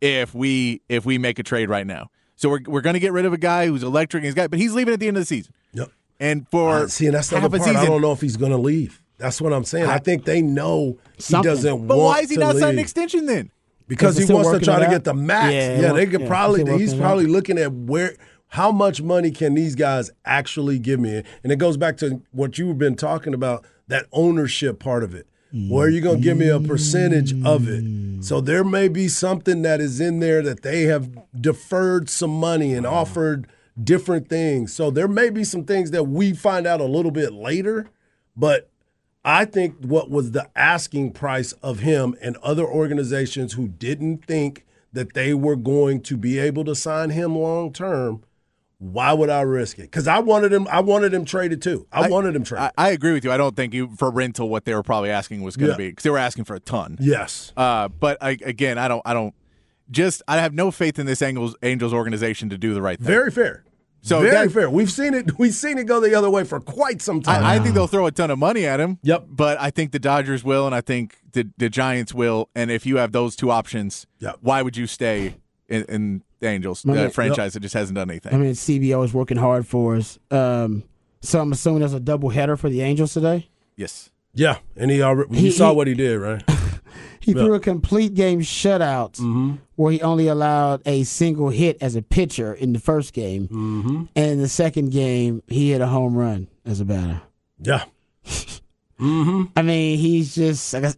if 0.00 0.34
we 0.34 0.82
if 0.88 1.04
we 1.04 1.18
make 1.18 1.38
a 1.38 1.42
trade 1.42 1.68
right 1.68 1.86
now. 1.86 2.10
So 2.36 2.48
we're 2.48 2.60
we're 2.66 2.80
going 2.80 2.94
to 2.94 3.00
get 3.00 3.12
rid 3.12 3.24
of 3.24 3.32
a 3.32 3.38
guy 3.38 3.66
who's 3.66 3.82
electric. 3.82 4.22
And 4.22 4.26
he's 4.26 4.34
got, 4.34 4.50
but 4.50 4.58
he's 4.58 4.74
leaving 4.74 4.94
at 4.94 5.00
the 5.00 5.08
end 5.08 5.16
of 5.16 5.22
the 5.22 5.26
season. 5.26 5.54
Yep. 5.72 5.90
And 6.20 6.48
for 6.48 6.74
Uh, 6.74 6.88
see, 6.88 7.06
and 7.06 7.14
that's 7.14 7.28
the 7.28 7.36
other 7.36 7.48
part. 7.58 7.76
I 7.76 7.86
don't 7.86 8.00
know 8.00 8.12
if 8.12 8.20
he's 8.20 8.36
going 8.36 8.52
to 8.52 8.58
leave. 8.58 9.02
That's 9.18 9.40
what 9.40 9.52
I'm 9.52 9.64
saying. 9.64 9.86
I 9.86 9.98
think 9.98 10.24
they 10.24 10.42
know 10.42 10.98
he 11.16 11.40
doesn't 11.40 11.86
but 11.86 11.96
why 11.96 12.20
is 12.20 12.30
he 12.30 12.36
not 12.36 12.56
signing 12.56 12.74
an 12.74 12.78
extension 12.80 13.26
then? 13.26 13.50
Because 13.96 14.16
he 14.16 14.32
wants 14.32 14.50
to 14.50 14.60
try 14.60 14.78
to 14.78 14.90
get 14.90 15.04
the 15.04 15.14
max. 15.14 15.52
Yeah, 15.52 15.80
Yeah, 15.80 15.92
they 15.92 16.06
could 16.06 16.22
yeah, 16.22 16.28
probably. 16.28 16.78
He's 16.78 16.94
probably 16.94 17.26
looking 17.26 17.58
at 17.58 17.72
where, 17.72 18.16
how 18.48 18.70
much 18.72 19.02
money 19.02 19.30
can 19.30 19.54
these 19.54 19.74
guys 19.74 20.10
actually 20.24 20.78
give 20.78 21.00
me? 21.00 21.22
And 21.42 21.52
it 21.52 21.56
goes 21.56 21.76
back 21.76 21.96
to 21.98 22.22
what 22.32 22.58
you've 22.58 22.78
been 22.78 22.96
talking 22.96 23.34
about 23.34 23.64
that 23.88 24.06
ownership 24.12 24.78
part 24.78 25.02
of 25.04 25.14
it. 25.14 25.26
Where 25.54 25.86
are 25.86 25.90
you 25.90 26.00
going 26.00 26.16
to 26.16 26.22
give 26.22 26.38
me 26.38 26.48
a 26.48 26.60
percentage 26.60 27.34
of 27.44 27.68
it? 27.68 28.24
So 28.24 28.40
there 28.40 28.64
may 28.64 28.88
be 28.88 29.06
something 29.08 29.60
that 29.62 29.82
is 29.82 30.00
in 30.00 30.20
there 30.20 30.40
that 30.42 30.62
they 30.62 30.82
have 30.82 31.10
deferred 31.38 32.08
some 32.08 32.30
money 32.30 32.72
and 32.72 32.86
offered 32.86 33.46
different 33.82 34.28
things. 34.28 34.72
So 34.72 34.90
there 34.90 35.08
may 35.08 35.28
be 35.28 35.44
some 35.44 35.64
things 35.64 35.90
that 35.90 36.04
we 36.04 36.32
find 36.32 36.66
out 36.66 36.80
a 36.80 36.86
little 36.86 37.10
bit 37.10 37.34
later, 37.34 37.90
but 38.34 38.70
I 39.24 39.44
think 39.44 39.76
what 39.80 40.10
was 40.10 40.32
the 40.32 40.48
asking 40.56 41.12
price 41.12 41.52
of 41.62 41.80
him 41.80 42.16
and 42.20 42.36
other 42.38 42.66
organizations 42.66 43.52
who 43.52 43.68
didn't 43.68 44.24
think 44.26 44.66
that 44.92 45.14
they 45.14 45.32
were 45.32 45.56
going 45.56 46.00
to 46.02 46.16
be 46.16 46.38
able 46.38 46.64
to 46.64 46.74
sign 46.74 47.10
him 47.10 47.36
long 47.38 47.72
term. 47.72 48.22
Why 48.78 49.12
would 49.12 49.30
I 49.30 49.42
risk 49.42 49.78
it? 49.78 49.82
Because 49.82 50.08
I 50.08 50.18
wanted 50.18 50.52
him. 50.52 50.66
I 50.68 50.80
wanted 50.80 51.14
him 51.14 51.24
traded 51.24 51.62
too. 51.62 51.86
I, 51.92 52.08
wanted 52.08 52.34
him 52.34 52.42
traded. 52.42 52.72
I, 52.76 52.88
I 52.88 52.90
agree 52.90 53.12
with 53.12 53.22
you. 53.24 53.30
I 53.30 53.36
don't 53.36 53.54
think 53.54 53.72
you 53.72 53.90
for 53.96 54.10
rental 54.10 54.48
what 54.48 54.64
they 54.64 54.74
were 54.74 54.82
probably 54.82 55.10
asking 55.10 55.42
was 55.42 55.56
going 55.56 55.68
to 55.68 55.72
Yeah. 55.74 55.76
be 55.78 55.88
because 55.90 56.02
they 56.02 56.10
were 56.10 56.18
asking 56.18 56.44
for 56.44 56.56
a 56.56 56.60
ton. 56.60 56.96
yes. 57.00 57.52
Uh, 57.56 57.86
but 57.86 58.18
I, 58.20 58.30
again, 58.44 58.78
I 58.78 58.88
don't. 58.88 59.02
I 59.06 59.14
don't. 59.14 59.34
just 59.92 60.20
I 60.26 60.38
have 60.38 60.52
no 60.52 60.72
faith 60.72 60.98
in 60.98 61.06
this 61.06 61.22
Angels 61.22 61.54
Angels 61.62 61.94
organization 61.94 62.48
to 62.50 62.58
do 62.58 62.74
the 62.74 62.82
right 62.82 62.98
thing. 62.98 63.06
Very 63.06 63.30
fair. 63.30 63.62
So 64.04 64.20
very 64.20 64.48
that- 64.48 64.52
fair. 64.52 64.68
We've 64.68 64.90
seen 64.90 65.14
it. 65.14 65.30
We've 65.38 65.54
seen 65.54 65.78
it 65.78 65.84
go 65.84 66.00
the 66.00 66.14
other 66.14 66.28
way 66.28 66.44
for 66.44 66.60
quite 66.60 67.00
some 67.00 67.22
time. 67.22 67.42
I, 67.44 67.54
I 67.54 67.58
think 67.60 67.74
they'll 67.74 67.86
throw 67.86 68.06
a 68.06 68.10
ton 68.10 68.30
of 68.30 68.38
money 68.38 68.66
at 68.66 68.80
him. 68.80 68.98
Yep. 69.02 69.26
But 69.28 69.60
I 69.60 69.70
think 69.70 69.92
the 69.92 69.98
Dodgers 70.00 70.42
will, 70.44 70.66
and 70.66 70.74
I 70.74 70.80
think 70.80 71.18
the, 71.32 71.48
the 71.56 71.68
Giants 71.70 72.12
will. 72.12 72.48
And 72.54 72.70
if 72.70 72.84
you 72.84 72.96
have 72.98 73.12
those 73.12 73.36
two 73.36 73.50
options, 73.50 74.06
Yep. 74.18 74.38
why 74.40 74.60
would 74.62 74.76
you 74.76 74.86
stay 74.86 75.36
in, 75.68 75.84
in 75.84 76.22
the 76.40 76.48
Angels, 76.48 76.84
My 76.84 76.94
the 76.94 77.00
man- 77.02 77.10
franchise 77.12 77.52
that 77.54 77.60
just 77.60 77.74
hasn't 77.74 77.94
done 77.96 78.10
anything? 78.10 78.34
I 78.34 78.36
mean, 78.38 78.52
CBO 78.52 79.04
is 79.04 79.14
working 79.14 79.36
hard 79.38 79.66
for 79.66 79.94
us. 79.96 80.18
Um, 80.30 80.82
so 81.20 81.40
I'm 81.40 81.52
assuming 81.52 81.80
there's 81.80 81.94
a 81.94 82.00
double 82.00 82.30
header 82.30 82.56
for 82.56 82.68
the 82.68 82.80
Angels 82.82 83.14
today. 83.14 83.48
yes. 83.76 84.10
yeah, 84.34 84.58
and 84.76 84.90
he 84.90 85.00
already. 85.02 85.36
He- 85.38 85.50
saw 85.52 85.70
he- 85.70 85.76
what 85.76 85.86
he 85.86 85.94
did, 85.94 86.18
right? 86.18 86.42
He 87.22 87.32
threw 87.32 87.54
a 87.54 87.60
complete 87.60 88.14
game 88.14 88.40
shutout 88.40 89.12
Mm-hmm. 89.12 89.54
where 89.76 89.92
he 89.92 90.00
only 90.02 90.26
allowed 90.28 90.82
a 90.84 91.04
single 91.04 91.50
hit 91.50 91.78
as 91.80 91.94
a 91.96 92.02
pitcher 92.02 92.52
in 92.52 92.72
the 92.72 92.78
first 92.80 93.12
game. 93.12 93.48
Mm-hmm. 93.48 94.04
And 94.16 94.30
in 94.32 94.40
the 94.40 94.48
second 94.48 94.90
game, 94.90 95.42
he 95.46 95.70
hit 95.70 95.80
a 95.80 95.86
home 95.86 96.14
run 96.14 96.48
as 96.66 96.80
a 96.80 96.84
batter. 96.84 97.20
Yeah. 97.60 97.84
mm-hmm. 99.00 99.44
I 99.56 99.62
mean, 99.62 99.98
he's 99.98 100.34
just 100.34 100.72
like, 100.74 100.84
a- 100.84 100.94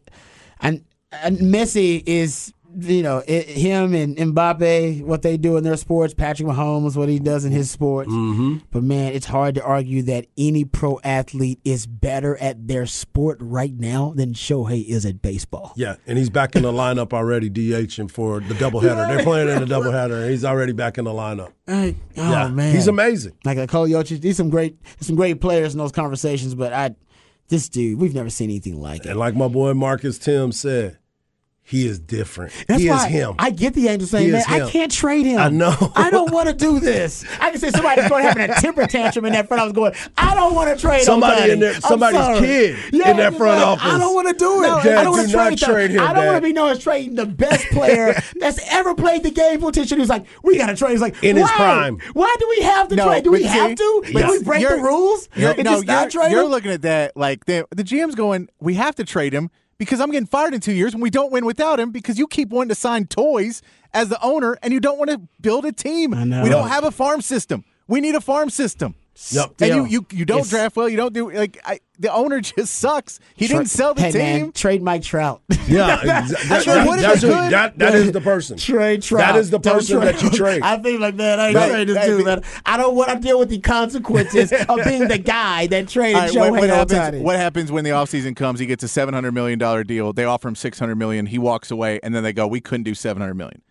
and, 0.60 0.84
and 1.12 1.38
Messi 1.38 2.02
is, 2.06 2.52
you 2.78 3.02
know, 3.02 3.22
i 3.26 3.32
him 3.32 3.94
and 3.94 4.16
Mbappe, 4.16 5.02
what 5.02 5.22
they 5.22 5.36
do 5.36 5.56
in 5.56 5.64
their 5.64 5.76
sports. 5.76 6.14
Patrick 6.14 6.48
Mahomes, 6.48 6.96
what 6.96 7.08
he 7.08 7.18
does 7.18 7.44
in 7.44 7.52
his 7.52 7.70
sports. 7.70 8.10
Mm-hmm. 8.10 8.58
But 8.70 8.82
man, 8.82 9.12
it's 9.12 9.26
hard 9.26 9.56
to 9.56 9.64
argue 9.64 10.02
that 10.02 10.26
any 10.36 10.64
pro 10.64 11.00
athlete 11.02 11.60
is 11.64 11.86
better 11.86 12.36
at 12.36 12.68
their 12.68 12.86
sport 12.86 13.38
right 13.40 13.74
now 13.74 14.12
than 14.14 14.34
Shohei 14.34 14.86
is 14.86 15.04
at 15.04 15.22
baseball. 15.22 15.72
Yeah, 15.76 15.96
and 16.06 16.18
he's 16.18 16.30
back 16.30 16.54
in 16.54 16.62
the 16.62 16.72
lineup 16.72 17.12
already, 17.12 17.50
DHing 17.50 18.10
for 18.10 18.40
the 18.40 18.54
doubleheader. 18.54 19.08
They're 19.08 19.24
playing 19.24 19.48
in 19.48 19.66
the 19.66 19.74
doubleheader, 19.74 20.22
and 20.22 20.30
he's 20.30 20.44
already 20.44 20.72
back 20.72 20.98
in 20.98 21.04
the 21.04 21.12
lineup. 21.12 21.52
Oh 21.66 21.94
yeah, 22.14 22.48
man, 22.48 22.74
he's 22.74 22.88
amazing. 22.88 23.32
Like 23.44 23.58
like 23.58 23.70
Cole 23.70 23.88
Jokic, 23.88 24.20
these 24.20 24.36
some 24.36 24.50
great, 24.50 24.76
some 25.00 25.16
great 25.16 25.40
players 25.40 25.74
in 25.74 25.78
those 25.78 25.92
conversations. 25.92 26.54
But 26.54 26.72
I, 26.72 26.94
this 27.48 27.68
dude, 27.68 27.98
we've 27.98 28.14
never 28.14 28.30
seen 28.30 28.50
anything 28.50 28.80
like 28.80 29.06
it. 29.06 29.10
And 29.10 29.18
like 29.18 29.34
my 29.34 29.48
boy 29.48 29.74
Marcus 29.74 30.18
Tim 30.18 30.52
said, 30.52 30.98
he 31.66 31.86
is 31.86 31.98
different. 31.98 32.52
That's 32.68 32.82
he 32.82 32.90
why 32.90 33.06
is 33.06 33.10
him. 33.10 33.34
I 33.38 33.48
get 33.50 33.72
the 33.72 33.88
Angels 33.88 34.10
saying, 34.10 34.26
He 34.26 34.32
man, 34.32 34.42
is 34.42 34.46
I 34.46 34.70
can't 34.70 34.92
trade 34.92 35.24
him. 35.24 35.38
I 35.40 35.48
know. 35.48 35.74
I 35.96 36.10
don't 36.10 36.30
want 36.30 36.48
to 36.48 36.54
do 36.54 36.78
this. 36.78 37.24
I 37.40 37.50
can 37.50 37.58
say 37.58 37.70
somebody's 37.70 38.06
going 38.08 38.22
having 38.22 38.50
a 38.50 38.54
temper 38.60 38.86
tantrum 38.86 39.24
in 39.24 39.32
that 39.32 39.48
front. 39.48 39.62
I 39.62 39.64
was 39.64 39.72
going, 39.72 39.94
I 40.18 40.34
don't 40.34 40.54
want 40.54 40.76
to 40.76 40.80
trade 40.80 41.02
Somebody 41.02 41.40
Ohtani. 41.40 41.52
in 41.54 41.60
there- 41.60 41.74
somebody's 41.80 42.38
kid 42.38 42.76
Yeah, 42.92 43.10
in 43.12 43.16
that 43.16 43.34
front 43.36 43.58
like, 43.60 43.66
office. 43.66 43.92
I 43.92 43.98
don't 43.98 44.14
want 44.14 44.28
to 44.28 44.34
do 44.34 44.62
it. 44.62 44.66
No, 44.66 44.76
I 44.76 45.04
don't 45.04 45.16
want 45.16 45.30
to 45.30 45.36
not 45.36 45.48
trade, 45.56 45.58
trade 45.58 45.90
him, 45.92 46.00
I 46.00 46.12
don't 46.12 46.26
want 46.26 46.36
to 46.36 46.42
be 46.42 46.52
known 46.52 46.70
as 46.70 46.80
trading 46.80 47.14
the 47.14 47.24
best 47.26 47.66
player 47.72 48.14
that's 48.38 48.60
ever 48.70 48.94
played 48.94 49.22
the 49.22 49.30
game 49.30 49.60
position. 49.60 49.98
He's 49.98 50.10
like, 50.10 50.26
we 50.42 50.58
got 50.58 50.66
to 50.66 50.76
trade. 50.76 50.90
He's 50.90 51.00
like, 51.00 51.22
In 51.24 51.36
his 51.36 51.44
why? 51.44 51.56
prime. 51.56 51.98
Why 52.12 52.36
do 52.38 52.46
we 52.50 52.60
have 52.64 52.88
to 52.88 52.96
No, 52.96 53.06
trade? 53.06 53.24
Do 53.24 53.32
we 53.32 53.40
but 53.42 53.50
have 53.50 53.70
see, 53.70 53.74
to? 53.76 54.02
but 54.12 54.26
Do 54.26 54.30
we 54.32 54.42
break 54.42 54.62
the 54.62 54.68
you're- 54.68 54.82
rules? 54.82 55.28
You're, 55.34 55.54
no, 55.62 55.80
you're, 55.80 56.28
you're 56.28 56.44
looking 56.44 56.72
at 56.72 56.82
that 56.82 57.16
like 57.16 57.46
the, 57.46 57.66
the 57.74 57.84
GM's 57.84 58.14
going, 58.14 58.48
we 58.60 58.74
have 58.74 58.94
to 58.96 59.04
trade 59.04 59.32
him 59.32 59.50
because 59.78 60.00
I'm 60.00 60.10
getting 60.10 60.26
fired 60.26 60.54
in 60.54 60.60
two 60.60 60.72
years 60.72 60.92
and 60.94 61.02
we 61.02 61.10
don't 61.10 61.32
win 61.32 61.44
without 61.44 61.80
him 61.80 61.90
because 61.90 62.18
you 62.18 62.26
keep 62.26 62.50
wanting 62.50 62.68
to 62.70 62.74
sign 62.74 63.06
toys 63.06 63.62
as 63.92 64.08
the 64.08 64.20
owner 64.22 64.58
and 64.62 64.72
you 64.72 64.80
don't 64.80 64.98
want 64.98 65.10
to 65.10 65.20
build 65.40 65.64
a 65.64 65.72
team. 65.72 66.10
We 66.10 66.48
don't 66.48 66.68
have 66.68 66.84
a 66.84 66.90
farm 66.90 67.20
system. 67.20 67.64
We 67.86 68.00
need 68.00 68.14
a 68.14 68.20
farm 68.20 68.50
system. 68.50 68.94
Yep. 69.30 69.54
And 69.60 69.74
you, 69.74 69.84
you, 69.86 70.06
you 70.10 70.24
don't 70.24 70.38
it's- 70.38 70.50
draft 70.50 70.76
well. 70.76 70.88
You 70.88 70.96
don't 70.96 71.12
do 71.14 71.30
like 71.30 71.58
I, 71.64 71.78
the 71.98 72.12
owner 72.12 72.40
just 72.40 72.74
sucks. 72.74 73.20
He 73.36 73.46
Tra- 73.46 73.58
didn't 73.58 73.70
sell 73.70 73.94
the 73.94 74.02
hey, 74.02 74.10
team. 74.12 74.20
Man, 74.20 74.52
trade 74.52 74.82
Mike 74.82 75.02
Trout. 75.02 75.42
Yeah, 75.66 75.96
exa- 75.98 76.48
that- 76.48 76.62
Sure, 76.62 76.74
that- 76.74 76.86
what 76.86 77.00
that's 77.00 77.22
who- 77.22 77.28
that- 77.28 77.78
that 77.78 77.94
is 77.94 78.12
the 78.12 78.20
person. 78.32 78.58
Trade 78.58 79.02
Trout. 79.02 79.32
That 79.32 79.36
is 79.40 79.48
the 79.50 79.58
person 79.60 80.00
that 80.00 80.22
you 80.22 80.28
trade. 80.30 80.60
I 80.64 80.76
think 80.76 81.00
like 81.00 81.14
man, 81.14 81.40
I 81.40 81.46
ain't 81.48 81.56
Right. 81.56 81.70
trade 81.70 81.88
this 81.88 82.04
dude, 82.06 82.24
man. 82.26 82.42
I 82.66 82.76
don't 82.76 82.94
want 82.94 83.10
to 83.10 83.18
deal 83.18 83.38
with 83.38 83.48
the 83.48 83.60
consequences 83.60 84.52
of 84.52 84.84
being 84.84 85.08
the 85.08 85.18
guy 85.18 85.66
that 85.68 85.88
traded 85.88 86.16
All 86.16 86.20
right, 86.22 86.30
Shohei 86.30 86.50
what, 86.50 86.60
what 86.60 86.68
happens, 86.70 87.22
what 87.22 87.36
happens 87.36 87.72
when 87.72 87.84
the 87.84 87.90
offseason 87.90 88.36
comes? 88.36 88.60
He 88.60 88.66
gets 88.66 88.82
a 88.84 88.88
seven 88.88 89.14
hundred 89.14 89.32
million 89.32 89.58
dollar 89.58 89.84
deal. 89.84 90.12
They 90.12 90.24
offer 90.24 90.48
him 90.48 90.54
six 90.54 90.78
hundred 90.78 90.96
million. 90.96 91.26
He 91.26 91.38
walks 91.38 91.70
away, 91.70 91.98
and 92.02 92.14
then 92.14 92.22
they 92.22 92.32
go, 92.34 92.46
"We 92.46 92.60
couldn't 92.60 92.84
do 92.84 92.94
seven 92.94 93.20
hundred 93.22 93.34
million. 93.34 93.62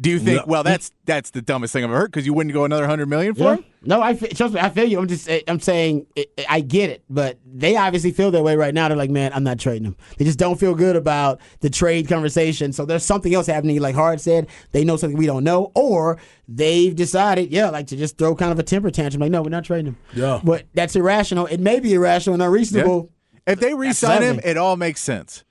Do 0.00 0.10
you 0.10 0.18
think? 0.18 0.38
No. 0.38 0.44
Well, 0.50 0.62
that's 0.64 0.90
that's 1.04 1.30
the 1.30 1.42
dumbest 1.42 1.72
thing 1.72 1.84
I've 1.84 1.90
ever 1.90 1.98
heard 2.00 2.10
because 2.10 2.26
you 2.26 2.32
wouldn't 2.34 2.52
go 2.54 2.64
another 2.64 2.86
hundred 2.86 3.08
million 3.08 3.34
for 3.34 3.42
Yeah. 3.42 3.54
him. 3.56 3.64
No, 3.84 4.00
I 4.00 4.14
trust 4.14 4.54
me. 4.54 4.60
I 4.60 4.70
feel 4.70 4.84
you. 4.84 4.98
I'm 4.98 5.08
just, 5.08 5.28
I'm 5.48 5.58
saying, 5.60 6.06
I- 6.16 6.26
I 6.48 6.60
get 6.60 6.90
it, 6.90 7.02
but 7.10 7.38
they 7.44 7.76
obviously 7.76 8.10
feel 8.12 8.30
that 8.30 8.42
way 8.42 8.54
right 8.56 8.72
now. 8.72 8.86
They're 8.88 8.96
like, 8.96 9.10
man, 9.10 9.32
I'm 9.34 9.42
not 9.44 9.58
trading 9.58 9.84
him. 9.84 9.96
They 10.18 10.24
just 10.24 10.38
don't 10.38 10.58
feel 10.58 10.74
good 10.74 10.94
about 10.96 11.40
the 11.60 11.68
trade 11.70 12.08
conversation. 12.08 12.72
So 12.72 12.84
there's 12.84 13.04
something 13.04 13.34
else 13.34 13.46
happening. 13.48 13.80
Like 13.80 13.94
Hard 13.96 14.20
said, 14.20 14.46
they 14.70 14.84
know 14.84 14.96
something 14.96 15.18
we 15.18 15.26
don't 15.26 15.42
know, 15.44 15.72
or 15.74 16.18
they've 16.48 16.94
decided, 16.94 17.50
yeah, 17.52 17.70
like 17.70 17.88
to 17.88 17.96
just 17.96 18.18
throw 18.18 18.34
kind 18.36 18.52
of 18.52 18.58
a 18.58 18.62
temper 18.62 18.90
tantrum. 18.90 19.20
Like, 19.20 19.32
no, 19.32 19.42
we're 19.42 19.48
not 19.50 19.64
trading 19.64 19.86
him. 19.86 19.96
Yeah. 20.14 20.40
but 20.44 20.64
that's 20.74 20.94
irrational. 20.96 21.46
It 21.46 21.58
may 21.60 21.80
be 21.80 21.92
irrational 21.94 22.34
and 22.34 22.42
unreasonable. 22.42 23.10
If 23.46 23.58
they 23.58 23.74
re-sign 23.74 24.22
him, 24.22 24.40
it 24.44 24.56
all 24.56 24.76
makes 24.76 25.00
sense. 25.00 25.44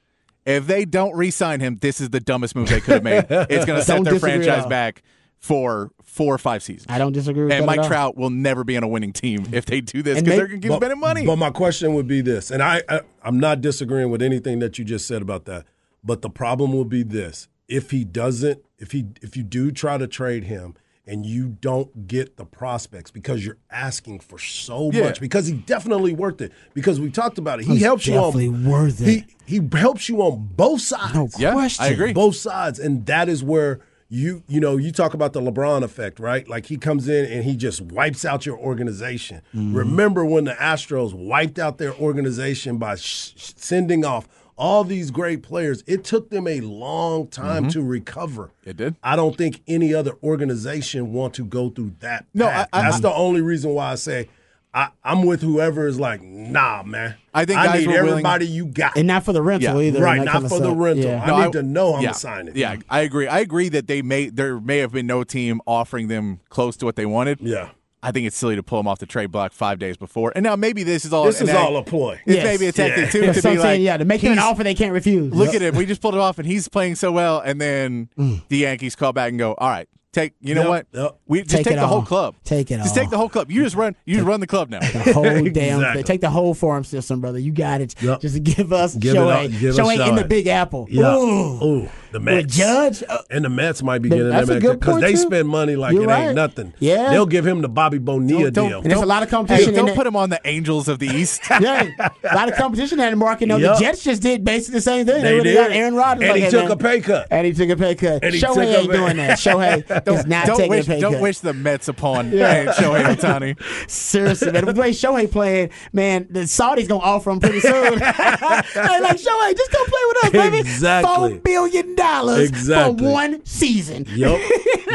If 0.46 0.68
they 0.68 0.86
don't 0.86 1.16
re-sign 1.16 1.60
him, 1.60 1.78
this 1.82 2.02
is 2.02 2.10
the 2.10 2.20
dumbest 2.20 2.56
move 2.56 2.70
they 2.70 2.82
could 2.82 2.96
have 2.96 3.04
made. 3.04 3.26
It's 3.50 3.66
going 3.66 3.80
to 3.80 3.86
set 3.86 4.04
their 4.04 4.20
franchise 4.20 4.66
back 4.66 5.04
for 5.38 5.92
four 6.04 6.34
or 6.34 6.38
five 6.38 6.62
seasons. 6.64 6.88
I 6.90 6.98
don't 6.98 7.14
disagree 7.14 7.46
with 7.46 7.54
and 7.54 7.64
that. 7.64 7.68
Mike 7.68 7.80
at 7.80 7.84
all. 7.84 7.90
Trout 7.90 8.18
will 8.18 8.30
never 8.30 8.64
be 8.64 8.78
on 8.78 8.84
a 8.84 8.88
winning 8.88 9.14
team 9.14 9.46
if 9.52 9.66
they 9.66 9.82
do 9.82 10.04
this 10.04 10.16
because 10.16 10.30
may- 10.30 10.36
they're 10.38 10.48
going 10.48 10.62
to 10.62 10.68
keep 10.68 10.76
spending 10.76 11.00
money. 11.00 11.26
But 11.26 11.38
my 11.38 11.50
question 11.50 11.94
would 11.94 12.08
be 12.08 12.22
this, 12.22 12.52
and 12.52 12.62
I, 12.62 12.82
I 12.88 13.02
I'm 13.24 13.40
not 13.40 13.62
disagreeing 13.62 14.12
with 14.12 14.22
anything 14.22 14.60
that 14.60 14.78
you 14.78 14.86
just 14.86 15.08
said 15.08 15.22
about 15.22 15.46
that. 15.46 15.66
But 16.04 16.22
the 16.22 16.30
problem 16.30 16.74
will 16.74 16.86
be 16.86 17.04
this: 17.04 17.48
if 17.68 17.92
he 17.92 18.04
doesn't, 18.04 18.64
if 18.78 18.92
he 18.92 19.08
if 19.22 19.36
you 19.38 19.44
do 19.44 19.72
try 19.72 19.98
to 19.98 20.08
trade 20.08 20.46
him 20.46 20.76
and 21.08 21.26
you 21.26 21.58
don't 21.62 22.08
get 22.08 22.38
the 22.38 22.46
prospects 22.46 23.10
because 23.12 23.44
you're 23.46 23.58
asking 23.72 24.20
for 24.20 24.38
so 24.38 24.92
Yeah. 24.92 25.04
much, 25.06 25.20
because 25.20 25.48
he 25.48 25.54
definitely 25.54 26.14
worth 26.14 26.42
it. 26.42 26.52
Because 26.74 27.00
we 27.00 27.10
talked 27.10 27.38
about 27.38 27.60
it, 27.60 27.66
he 27.66 27.74
He's 27.74 27.82
helps 27.84 28.06
you 28.08 28.14
definitely 28.14 28.48
on 28.48 28.66
worth 28.66 29.02
it. 29.02 29.26
He 29.46 29.60
he 29.60 29.78
helps 29.78 30.08
you 30.08 30.22
on 30.22 30.50
both 30.56 30.82
sides. 30.82 31.14
No 31.14 31.30
Yeah, 31.38 31.68
I 31.80 31.88
agree. 31.88 32.14
both 32.14 32.36
sides 32.36 32.80
and 32.80 33.06
that 33.08 33.28
is 33.30 33.44
where 33.44 33.80
you 34.14 34.44
you 34.48 34.60
know 34.60 34.76
you 34.78 34.92
talk 34.92 35.14
about 35.14 35.32
the 35.32 35.40
lebron 35.40 35.84
effect 35.84 36.20
right 36.20 36.46
like 36.50 36.66
he 36.66 36.76
comes 36.76 37.08
in 37.08 37.24
and 37.24 37.46
he 37.46 37.56
just 37.56 37.80
wipes 37.82 38.26
out 38.26 38.46
your 38.46 38.58
organization 38.58 39.42
Mm-hmm. 39.56 39.74
remember 39.74 40.26
when 40.26 40.44
the 40.44 40.52
astros 40.56 41.14
wiped 41.14 41.58
out 41.58 41.78
their 41.78 41.94
organization 41.96 42.78
by 42.78 42.96
sh- 42.96 43.32
sh- 43.38 43.54
sending 43.56 44.04
off 44.04 44.28
all 44.62 44.84
these 44.84 45.10
great 45.10 45.42
players 45.42 45.84
it 45.88 46.04
took 46.04 46.30
them 46.30 46.48
a 46.48 46.62
long 46.62 47.28
time 47.28 47.68
to 47.68 47.82
recover 47.82 48.44
Mm-hmm. 48.62 48.70
It 48.70 48.78
did. 48.78 48.96
i 49.04 49.16
don't 49.16 49.36
think 49.36 49.62
any 49.68 49.92
other 49.94 50.14
organization 50.24 51.12
want 51.14 51.34
to 51.36 51.44
go 51.46 51.70
through 51.72 51.94
that 52.00 52.26
No. 52.34 52.48
I- 52.48 52.68
I- 52.72 52.82
that's 52.84 52.98
I- 52.98 53.02
the 53.02 53.14
only 53.14 53.42
reason 53.42 53.72
why 53.74 53.92
i 53.92 53.96
say 53.96 54.30
I, 54.74 54.88
I'm 55.04 55.26
with 55.26 55.42
whoever 55.42 55.86
is 55.86 56.00
like, 56.00 56.22
nah, 56.22 56.82
man. 56.84 57.16
I 57.34 57.44
think 57.44 57.60
I 57.60 57.66
guys 57.66 57.80
need 57.82 57.88
were 57.88 57.94
willing- 57.96 58.10
everybody 58.12 58.48
you 58.48 58.66
got. 58.68 58.96
And 58.96 59.06
not 59.06 59.26
for 59.26 59.34
the 59.34 59.42
rental 59.42 59.82
Yeah. 59.82 59.88
either. 59.90 60.02
right, 60.02 60.24
not 60.24 60.32
kind 60.32 60.46
of 60.46 60.50
for 60.50 60.60
the 60.60 60.68
stuff. 60.68 60.78
rental. 60.80 61.04
Yeah. 61.12 61.22
I 61.24 61.28
No, 61.28 61.44
need 61.44 61.52
to 61.52 61.64
know 61.64 61.96
I'm 61.96 62.02
yeah, 62.04 62.08
gonna 62.12 62.14
sign 62.18 62.48
it. 62.48 62.56
Yeah, 62.56 62.78
I 62.90 63.02
agree. 63.02 63.28
I 63.28 63.40
agree 63.40 63.68
that 63.68 63.88
they 63.88 64.02
may 64.02 64.30
there 64.30 64.62
may 64.62 64.78
have 64.78 64.94
been 64.94 65.08
no 65.08 65.26
team 65.26 65.60
offering 65.68 66.08
them 66.08 66.40
close 66.48 66.78
to 66.78 66.86
what 66.86 66.96
they 66.96 67.06
wanted. 67.06 67.40
Yeah. 67.42 67.72
I 68.04 68.12
think 68.12 68.26
it's 68.26 68.36
silly 68.38 68.56
to 68.56 68.64
pull 68.64 68.80
him 68.80 68.88
off 68.88 68.98
the 69.00 69.06
trade 69.06 69.32
block 69.32 69.54
five 69.54 69.78
days 69.78 69.96
before. 69.96 70.32
And 70.36 70.44
now 70.44 70.56
maybe 70.56 70.82
this 70.84 71.06
is 71.06 71.14
all 71.14 71.26
This 71.26 71.40
is 71.42 71.50
act- 71.50 71.60
all 71.60 71.78
a 71.78 71.84
ploy. 71.84 72.20
It's 72.26 72.36
Yes. 72.38 72.44
maybe 72.46 72.66
a 72.68 72.72
tactic 72.72 73.06
Yeah. 73.06 73.10
too 73.12 73.20
to 73.20 73.22
be 73.26 73.28
I'm 73.30 73.34
saying, 73.42 73.60
like, 73.60 73.80
yeah, 73.82 73.98
to 73.98 74.06
make 74.06 74.22
them 74.22 74.32
an 74.34 74.40
offer 74.40 74.64
they 74.64 74.74
can't 74.74 74.94
refuse. 74.94 75.32
Look 75.34 75.54
at 75.54 75.62
it. 75.62 75.76
We 75.76 75.86
just 75.86 76.02
pulled 76.02 76.16
it 76.16 76.20
off, 76.20 76.40
and 76.40 76.48
he's 76.48 76.68
playing 76.68 76.96
so 76.96 77.12
well. 77.12 77.40
And 77.40 77.62
then 77.62 78.10
Mm. 78.18 78.42
the 78.48 78.58
Yankees 78.58 78.96
call 78.96 79.14
back 79.14 79.30
and 79.30 79.38
go, 79.38 79.54
"All 79.58 79.70
right, 79.70 79.88
take. 80.14 80.34
You 80.42 80.56
know 80.56 80.62
Yep, 80.62 80.70
what? 80.70 80.86
yep. 80.94 81.16
We 81.28 81.40
just 81.44 81.52
Take 81.52 81.64
take, 81.66 81.74
it 81.74 81.80
the 81.80 81.86
whole 81.88 82.02
club. 82.02 82.34
Take 82.44 82.72
it 82.72 82.78
Just 82.78 82.90
all. 82.90 82.96
take 83.04 83.10
the 83.12 83.18
whole 83.18 83.30
club. 83.30 83.52
You 83.52 83.64
just 83.64 83.76
run. 83.76 83.96
You 84.06 84.16
just 84.16 84.26
run 84.28 84.40
the 84.40 84.48
club 84.48 84.70
now. 84.72 84.80
The 84.80 85.14
whole 85.14 85.24
damn 85.24 85.46
Exactly. 85.46 85.94
thing. 85.94 86.04
Take 86.04 86.22
the 86.22 86.30
whole 86.32 86.56
farm 86.56 86.84
system, 86.84 87.22
brother. 87.22 87.38
You 87.38 87.52
got 87.52 87.82
it. 87.82 87.94
Yep. 88.02 88.22
Just 88.22 88.44
give 88.44 88.74
us 88.74 88.96
Give 88.96 89.14
it 89.14 89.18
Shohei. 89.20 89.46
up- 89.46 89.52
give 89.60 89.70
us 89.70 89.78
Shohei 89.80 90.10
in 90.10 90.16
the 90.16 90.26
Big 90.26 90.48
Apple. 90.48 90.88
Yeah. 90.90 91.16
Ooh. 91.16 91.64
Ooh, 91.64 91.90
the 92.12 92.20
With 92.20 92.26
Mets. 92.26 92.56
Judge. 92.58 93.04
Uh, 93.08 93.18
And 93.30 93.46
the 93.46 93.50
Mets 93.50 93.82
might 93.84 94.02
be 94.02 94.10
Th- 94.10 94.20
getting 94.20 94.32
that's 94.32 94.48
them 94.48 94.58
a 94.58 94.60
good 94.60 94.80
because 94.80 95.02
they 95.02 95.12
too. 95.12 95.18
spend 95.18 95.48
money 95.48 95.76
like 95.76 95.94
You're 95.94 96.04
it 96.04 96.08
right. 96.08 96.26
ain't 96.28 96.36
nothing. 96.36 96.74
Yeah. 96.80 97.10
They'll 97.10 97.26
give 97.26 97.46
him 97.48 97.62
the 97.62 97.70
Bobby 97.70 97.98
Bonilla 98.00 98.52
Don't- 98.52 98.70
deal. 98.70 98.82
and 98.82 98.90
there's 98.92 99.02
a 99.02 99.06
lot 99.06 99.24
of 99.24 99.30
competition. 99.30 99.70
in 99.70 99.76
don't 99.76 99.86
that- 99.88 99.96
put 99.96 100.06
him 100.08 100.16
on 100.16 100.30
the 100.30 100.40
Angels 100.46 100.88
of 100.88 101.00
the 101.00 101.08
East. 101.08 101.42
Yeah, 101.62 101.90
a 102.00 102.36
lot 102.36 102.50
of 102.50 102.56
competition 102.56 103.00
in 103.00 103.10
that 103.12 103.18
market. 103.18 103.46
No, 103.48 103.58
Yep. 103.58 103.76
the 103.78 103.80
Jets 103.84 104.04
just 104.04 104.22
did 104.22 104.44
basically 104.44 104.80
the 104.80 104.82
same 104.82 105.06
thing. 105.06 105.22
They 105.24 105.32
really 105.34 105.44
did. 105.52 105.56
got 105.56 105.72
Aaron 105.72 105.96
Rodgers. 105.96 106.24
And 106.24 106.32
like, 106.32 106.44
he 106.44 106.50
took 106.50 106.64
man. 106.64 106.72
a 106.72 106.78
pay 106.78 107.00
cut. 107.02 107.28
And 107.32 107.46
he 107.48 107.54
took 107.54 107.70
a 107.70 107.76
pay 107.78 107.96
cut. 107.96 108.24
And 108.24 108.34
he 108.34 108.40
took 108.40 108.50
Shohei 108.58 108.76
ain't 108.80 108.90
pay- 108.92 108.98
doing 108.98 109.18
that. 109.18 109.38
Shohei 109.38 110.08
is 110.18 110.26
not 110.26 110.48
don't 110.48 110.58
taking 110.58 110.70
wish, 110.72 110.86
a 110.86 110.88
pay 110.92 111.02
cut. 111.02 111.12
don't 111.12 111.22
wish 111.22 111.40
the 111.40 111.54
Mets 111.54 111.88
upon 111.88 112.32
Yeah. 112.34 112.64
yeah. 112.64 112.74
Shohei 112.74 113.16
Ohtani. 113.16 113.90
Seriously, 113.90 114.52
man. 114.52 114.66
With 114.66 114.76
the 114.76 114.82
way 114.82 114.92
Shohei 114.92 115.30
playing, 115.32 115.70
man, 115.94 116.28
the 116.30 116.42
Saudis 116.42 116.88
gonna 116.88 117.02
offer 117.04 117.30
him 117.32 117.40
pretty 117.40 117.60
soon. 117.60 118.00
hey, 118.00 119.00
like 119.02 119.18
Shohei, 119.18 119.56
just 119.58 119.72
come 119.72 119.86
play 119.88 120.02
with 120.08 120.26
us, 120.26 120.30
baby. 120.32 120.60
Exactly. 120.60 121.14
Four 121.16 121.40
billion 121.42 121.96
dollars 122.02 122.50
Exactly. 122.50 122.98
for 123.06 123.12
one 123.12 123.46
season. 123.46 124.06
Yep. 124.10 124.40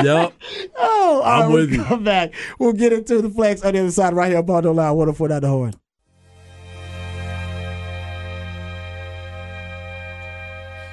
yep. 0.04 0.32
Oh, 0.78 1.22
I'm 1.24 1.40
right, 1.42 1.48
we'll 1.48 1.56
with 1.62 1.72
you. 1.72 1.82
come 1.84 2.04
back. 2.04 2.34
We'll 2.58 2.72
get 2.74 2.92
into 2.92 3.22
the 3.22 3.30
flex 3.30 3.62
on 3.62 3.72
the 3.72 3.80
other 3.80 3.90
side 3.90 4.12
right 4.14 4.28
here 4.28 4.38
on 4.38 4.44
Ball 4.46 4.60
Don't 4.62 4.76
Lie 4.76 4.90
104 4.90 5.28
down 5.28 5.40
the 5.40 5.48
horn. 5.48 5.72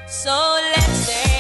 So 0.07 0.29
let's 0.75 1.07
dance, 1.07 1.32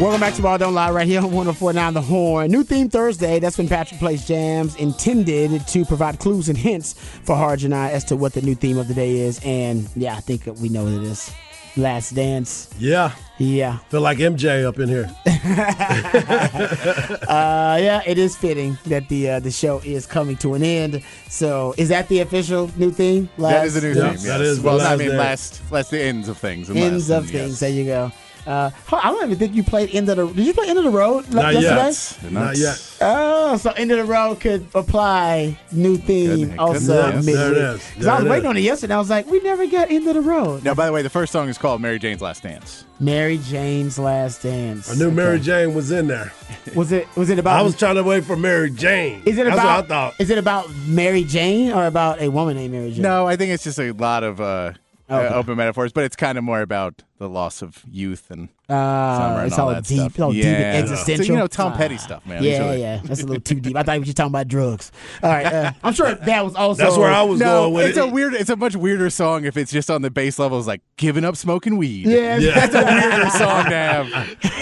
Welcome 0.00 0.20
back 0.20 0.34
to 0.34 0.42
Ball 0.42 0.58
Don't 0.58 0.74
Lie 0.74 0.92
right 0.92 1.06
here 1.08 1.18
on 1.18 1.32
1049 1.32 1.94
The 1.94 2.00
Horn. 2.00 2.52
New 2.52 2.62
theme 2.62 2.88
Thursday. 2.88 3.40
That's 3.40 3.58
when 3.58 3.66
Patrick 3.68 3.98
plays 3.98 4.24
jams 4.24 4.76
intended 4.76 5.66
to 5.66 5.84
provide 5.84 6.20
clues 6.20 6.48
and 6.48 6.56
hints 6.56 6.92
for 7.24 7.34
Harge 7.34 7.64
and 7.64 7.74
I 7.74 7.90
as 7.90 8.04
to 8.04 8.16
what 8.16 8.32
the 8.32 8.40
new 8.40 8.54
theme 8.54 8.78
of 8.78 8.86
the 8.86 8.94
day 8.94 9.16
is. 9.16 9.40
And 9.44 9.88
yeah, 9.96 10.14
I 10.14 10.20
think 10.20 10.46
we 10.60 10.68
know 10.68 10.84
what 10.84 10.92
it 10.92 11.02
is. 11.02 11.32
Last 11.76 12.14
Dance. 12.14 12.70
Yeah. 12.78 13.10
Yeah. 13.38 13.78
Feel 13.88 14.00
like 14.02 14.18
MJ 14.18 14.64
up 14.64 14.78
in 14.78 14.88
here. 14.88 15.10
Uh, 17.28 17.78
yeah, 17.80 18.00
it 18.06 18.16
is 18.18 18.34
fitting 18.36 18.78
that 18.86 19.06
the 19.08 19.30
uh, 19.30 19.40
the 19.40 19.50
show 19.50 19.80
is 19.84 20.06
coming 20.06 20.36
to 20.36 20.54
an 20.54 20.62
end. 20.62 21.02
So, 21.28 21.74
is 21.76 21.88
that 21.90 22.08
the 22.08 22.20
official 22.20 22.70
new 22.76 22.90
theme? 22.90 23.28
Last 23.36 23.52
That 23.52 23.66
is 23.66 23.76
a 23.76 23.80
new 23.82 23.88
Yeah, 23.88 23.94
theme. 23.94 24.12
Yes. 24.12 24.24
that 24.24 24.40
is 24.40 24.62
the 24.62 24.66
well, 24.66 24.80
I 24.80 24.96
mean, 24.96 25.16
last, 25.16 25.60
last 25.70 25.90
the 25.90 26.00
ends 26.00 26.28
of 26.28 26.38
things. 26.38 26.68
and 26.70 26.78
ends 26.78 27.10
last, 27.10 27.18
of 27.18 27.24
and 27.24 27.32
things. 27.32 27.50
yes. 27.50 27.60
There 27.60 27.70
you 27.70 27.84
go. 27.84 28.10
Uh, 28.48 28.70
I 28.92 29.10
don't 29.10 29.24
even 29.26 29.38
think 29.38 29.54
you 29.54 29.62
played 29.62 29.94
end 29.94 30.08
of 30.08 30.16
the. 30.16 30.26
Did 30.26 30.46
you 30.46 30.54
play 30.54 30.68
end 30.68 30.78
of 30.78 30.84
the 30.84 30.90
road 30.90 31.30
Not 31.32 31.52
yesterday? 31.52 31.74
yet. 31.76 32.18
They're 32.22 32.30
Not 32.44 32.56
yet. 32.56 32.96
Oh, 33.00 33.56
so 33.58 33.70
end 33.72 33.92
of 33.92 33.98
the 33.98 34.04
road 34.04 34.40
could 34.40 34.66
apply 34.74 35.58
new 35.70 35.96
theme 35.98 36.38
Could- 36.40 36.50
could, 36.50 36.58
also 36.58 36.94
yes. 36.94 37.14
midweek. 37.26 37.34
There 37.36 37.52
it 37.52 37.56
is. 37.58 37.80
'Cause 37.94 38.04
There 38.04 38.12
I 38.12 38.16
was 38.20 38.24
waiting 38.28 38.44
is. 38.44 38.48
on 38.48 38.56
it 38.56 38.60
yesterday. 38.60 38.94
I 38.94 38.98
was 38.98 39.10
like, 39.10 39.30
we 39.30 39.40
never 39.40 39.66
got 39.66 39.90
end 39.90 40.08
of 40.08 40.14
the 40.14 40.20
road. 40.22 40.64
Now, 40.64 40.74
by 40.74 40.86
the 40.86 40.92
way, 40.92 41.02
the 41.02 41.10
first 41.10 41.30
song 41.32 41.48
is 41.48 41.58
called 41.58 41.80
Mary 41.82 41.98
Jane's 41.98 42.22
Last 42.22 42.42
Dance. 42.42 42.84
Mary 42.98 43.38
Jane's 43.38 43.98
Last 43.98 44.42
Dance. 44.42 44.90
I 44.90 44.94
knew 44.94 45.10
Mary 45.10 45.38
Jane 45.38 45.74
was 45.74 45.90
in 45.90 46.06
there. 46.08 46.32
Was 46.74 46.90
it? 46.90 47.06
Was 47.16 47.28
it 47.30 47.38
about? 47.38 47.58
I 47.60 47.62
was 47.62 47.76
trying 47.76 47.96
to 47.96 48.02
wait 48.02 48.24
for 48.24 48.36
Mary 48.36 48.70
Jane. 48.70 49.22
Is 49.26 49.36
it 49.38 49.44
That's 49.44 49.54
about? 49.56 49.76
what 49.76 49.84
I 49.84 49.88
thought. 49.88 50.14
Is 50.18 50.30
it 50.30 50.38
about 50.38 50.70
Mary 50.86 51.22
Jane 51.24 51.70
or 51.72 51.86
about 51.86 52.20
a 52.22 52.28
woman 52.30 52.56
named 52.56 52.72
Mary 52.72 52.92
Jane? 52.92 53.02
No, 53.02 53.26
I 53.26 53.36
think 53.36 53.52
it's 53.52 53.64
just 53.64 53.78
a 53.78 53.92
lot 53.92 54.24
of 54.24 54.40
uh, 54.40 54.72
Okay. 55.10 55.26
uh, 55.26 55.34
open 55.34 55.56
metaphors, 55.56 55.92
but 55.92 56.04
it's 56.04 56.16
kind 56.16 56.36
of 56.38 56.44
more 56.44 56.60
about 56.60 57.02
the 57.18 57.28
loss 57.28 57.62
of 57.62 57.82
youth 57.90 58.30
and 58.30 58.48
Uh, 58.68 58.74
summer 59.18 59.38
and 59.38 59.46
it's 59.48 59.58
all 59.58 59.68
all 59.68 59.74
that 59.74 59.84
deep, 59.84 59.98
stuff. 59.98 60.10
it's 60.12 60.20
all 60.20 60.32
deep 60.32 60.44
and 60.44 60.76
existential. 60.84 61.24
So, 61.26 61.32
you 61.32 61.38
know, 61.38 61.46
Tom. 61.46 61.72
Petty 61.72 61.96
stuff, 61.98 62.24
man. 62.26 62.42
Yeah, 62.42 62.50
It's 62.50 62.60
really- 62.60 62.80
yeah, 62.80 63.00
that's 63.04 63.22
a 63.22 63.26
little 63.26 63.40
too 63.40 63.60
deep. 63.60 63.76
I 63.76 63.82
thought 63.82 63.94
you 63.94 64.00
were 64.00 64.04
just 64.04 64.16
talking 64.16 64.30
about 64.32 64.46
drugs. 64.48 64.92
All 65.22 65.30
right, 65.30 65.46
uh, 65.46 65.72
I'm 65.82 65.92
sure 65.94 66.14
that 66.14 66.44
was 66.44 66.54
also. 66.54 66.82
That's 66.84 66.96
where 66.96 67.10
I 67.10 67.22
was 67.22 67.40
No, 67.40 67.46
going 67.62 67.74
with 67.74 67.86
it's 67.86 67.98
it. 67.98 68.04
a 68.04 68.06
weird. 68.06 68.34
It's 68.34 68.50
a 68.50 68.56
much 68.56 68.76
weirder 68.76 69.10
song 69.10 69.44
if 69.46 69.56
it's 69.56 69.72
just 69.72 69.90
on 69.90 70.02
the 70.02 70.10
bass 70.10 70.38
level. 70.38 70.58
It's 70.58 70.66
like 70.68 70.82
giving 70.96 71.24
up 71.24 71.36
smoking 71.36 71.76
weed. 71.76 72.06
Yeah, 72.06 72.36
Yeah. 72.38 72.54
that's 72.66 72.74
a 72.74 72.84
weirder 72.84 73.30
song 73.30 73.64
to 73.64 73.76
have. 73.76 74.06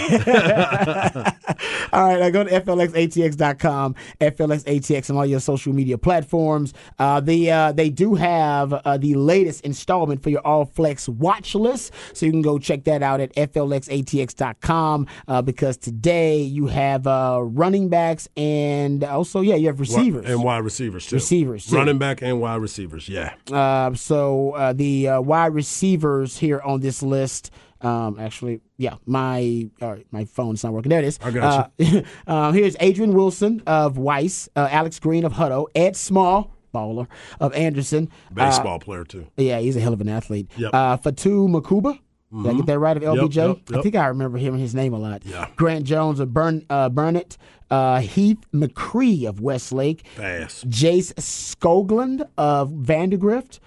All 1.93 2.03
right, 2.05 2.21
I 2.21 2.29
go 2.29 2.43
to 2.43 2.49
flxatx.com, 2.61 3.95
flxatx 4.19 5.09
and 5.09 5.17
all 5.17 5.25
your 5.25 5.39
social 5.39 5.73
media 5.73 5.97
platforms. 5.97 6.73
Uh, 6.99 7.19
the 7.19 7.51
uh, 7.51 7.71
they 7.71 7.89
do 7.89 8.15
have 8.15 8.73
uh, 8.73 8.97
the 8.97 9.15
latest 9.15 9.61
installment 9.65 10.21
for 10.21 10.29
your 10.29 10.45
All 10.45 10.65
Flex 10.65 11.07
watch 11.09 11.55
list, 11.55 11.93
so 12.13 12.25
you 12.25 12.31
can 12.31 12.41
go 12.47 12.57
check 12.57 12.85
that 12.85 13.03
out 13.03 13.19
at 13.19 13.33
flxatx.com. 13.35 15.07
Uh, 15.27 15.41
because 15.41 15.77
today 15.77 16.41
you 16.41 16.67
have 16.67 17.05
uh, 17.07 17.39
running 17.41 17.89
backs 17.89 18.27
and 18.37 19.03
also 19.03 19.41
yeah 19.41 19.55
you 19.55 19.67
have 19.67 19.79
receivers 19.79 20.25
And 20.25 20.43
wide 20.43 20.63
receivers, 20.63 21.05
too. 21.07 21.15
Receivers, 21.15 21.65
too. 21.65 21.75
Running 21.75 21.97
back 21.97 22.21
and 22.21 22.39
wide 22.39 22.61
receivers, 22.61 23.09
yeah. 23.09 23.33
Uh, 23.51 23.93
so 23.95 24.51
uh, 24.51 24.73
the 24.73 25.07
uh, 25.09 25.21
wide 25.21 25.53
receivers 25.53 26.37
here 26.37 26.61
on 26.61 26.79
this 26.79 27.03
list. 27.03 27.51
Um, 27.79 28.17
actually, 28.19 28.61
yeah, 28.77 28.95
my 29.05 29.69
all 29.81 29.91
right, 29.91 30.07
my 30.11 30.25
phone's 30.25 30.63
not 30.63 30.73
working. 30.73 30.89
There 30.89 30.99
it 30.99 31.05
is. 31.05 31.19
I 31.21 31.29
got 31.31 31.71
you. 31.77 31.99
Uh, 31.99 32.01
uh, 32.31 32.51
here's 32.51 32.75
Adrian 32.79 33.13
Wilson 33.13 33.61
of 33.67 33.97
Weiss, 33.99 34.49
uh, 34.55 34.67
Alex 34.71 34.99
Green 34.99 35.23
of 35.25 35.33
Hutto, 35.33 35.67
Ed 35.75 35.95
Small, 35.95 36.55
baller 36.73 37.07
of 37.39 37.53
Anderson. 37.53 38.09
Baseball 38.33 38.79
player, 38.79 39.03
too. 39.03 39.27
Yeah, 39.37 39.59
he's 39.59 39.75
a 39.75 39.79
hell 39.79 39.93
of 39.93 40.01
an 40.01 40.09
athlete. 40.09 40.49
Yep. 40.57 40.71
Uh, 40.73 40.97
Fatu 40.97 41.47
Makuba. 41.47 41.99
Did 42.31 42.45
I 42.45 42.53
get 42.55 42.65
that 42.65 42.79
right 42.79 42.97
of 42.97 43.03
LBJ? 43.03 43.35
yep, 43.35 43.57
I 43.69 43.73
yep. 43.75 43.83
think 43.83 43.95
I 43.95 44.07
remember 44.07 44.37
hearing 44.37 44.59
his 44.59 44.75
name 44.75 44.93
a 44.93 44.99
lot. 44.99 45.25
Yeah. 45.25 45.47
Grant 45.55 45.85
Jones 45.85 46.19
of 46.19 46.33
Burn 46.33 46.65
uh, 46.69 46.89
Burnett, 46.89 47.37
uh, 47.71 48.01
Heath 48.01 48.39
McCree 48.53 49.27
of 49.27 49.39
Westlake, 49.39 50.05
Fast. 50.15 50.69
Jace 50.69 51.13
Skoglund 51.13 52.27
of 52.37 52.71
Vandergrift, 52.71 53.59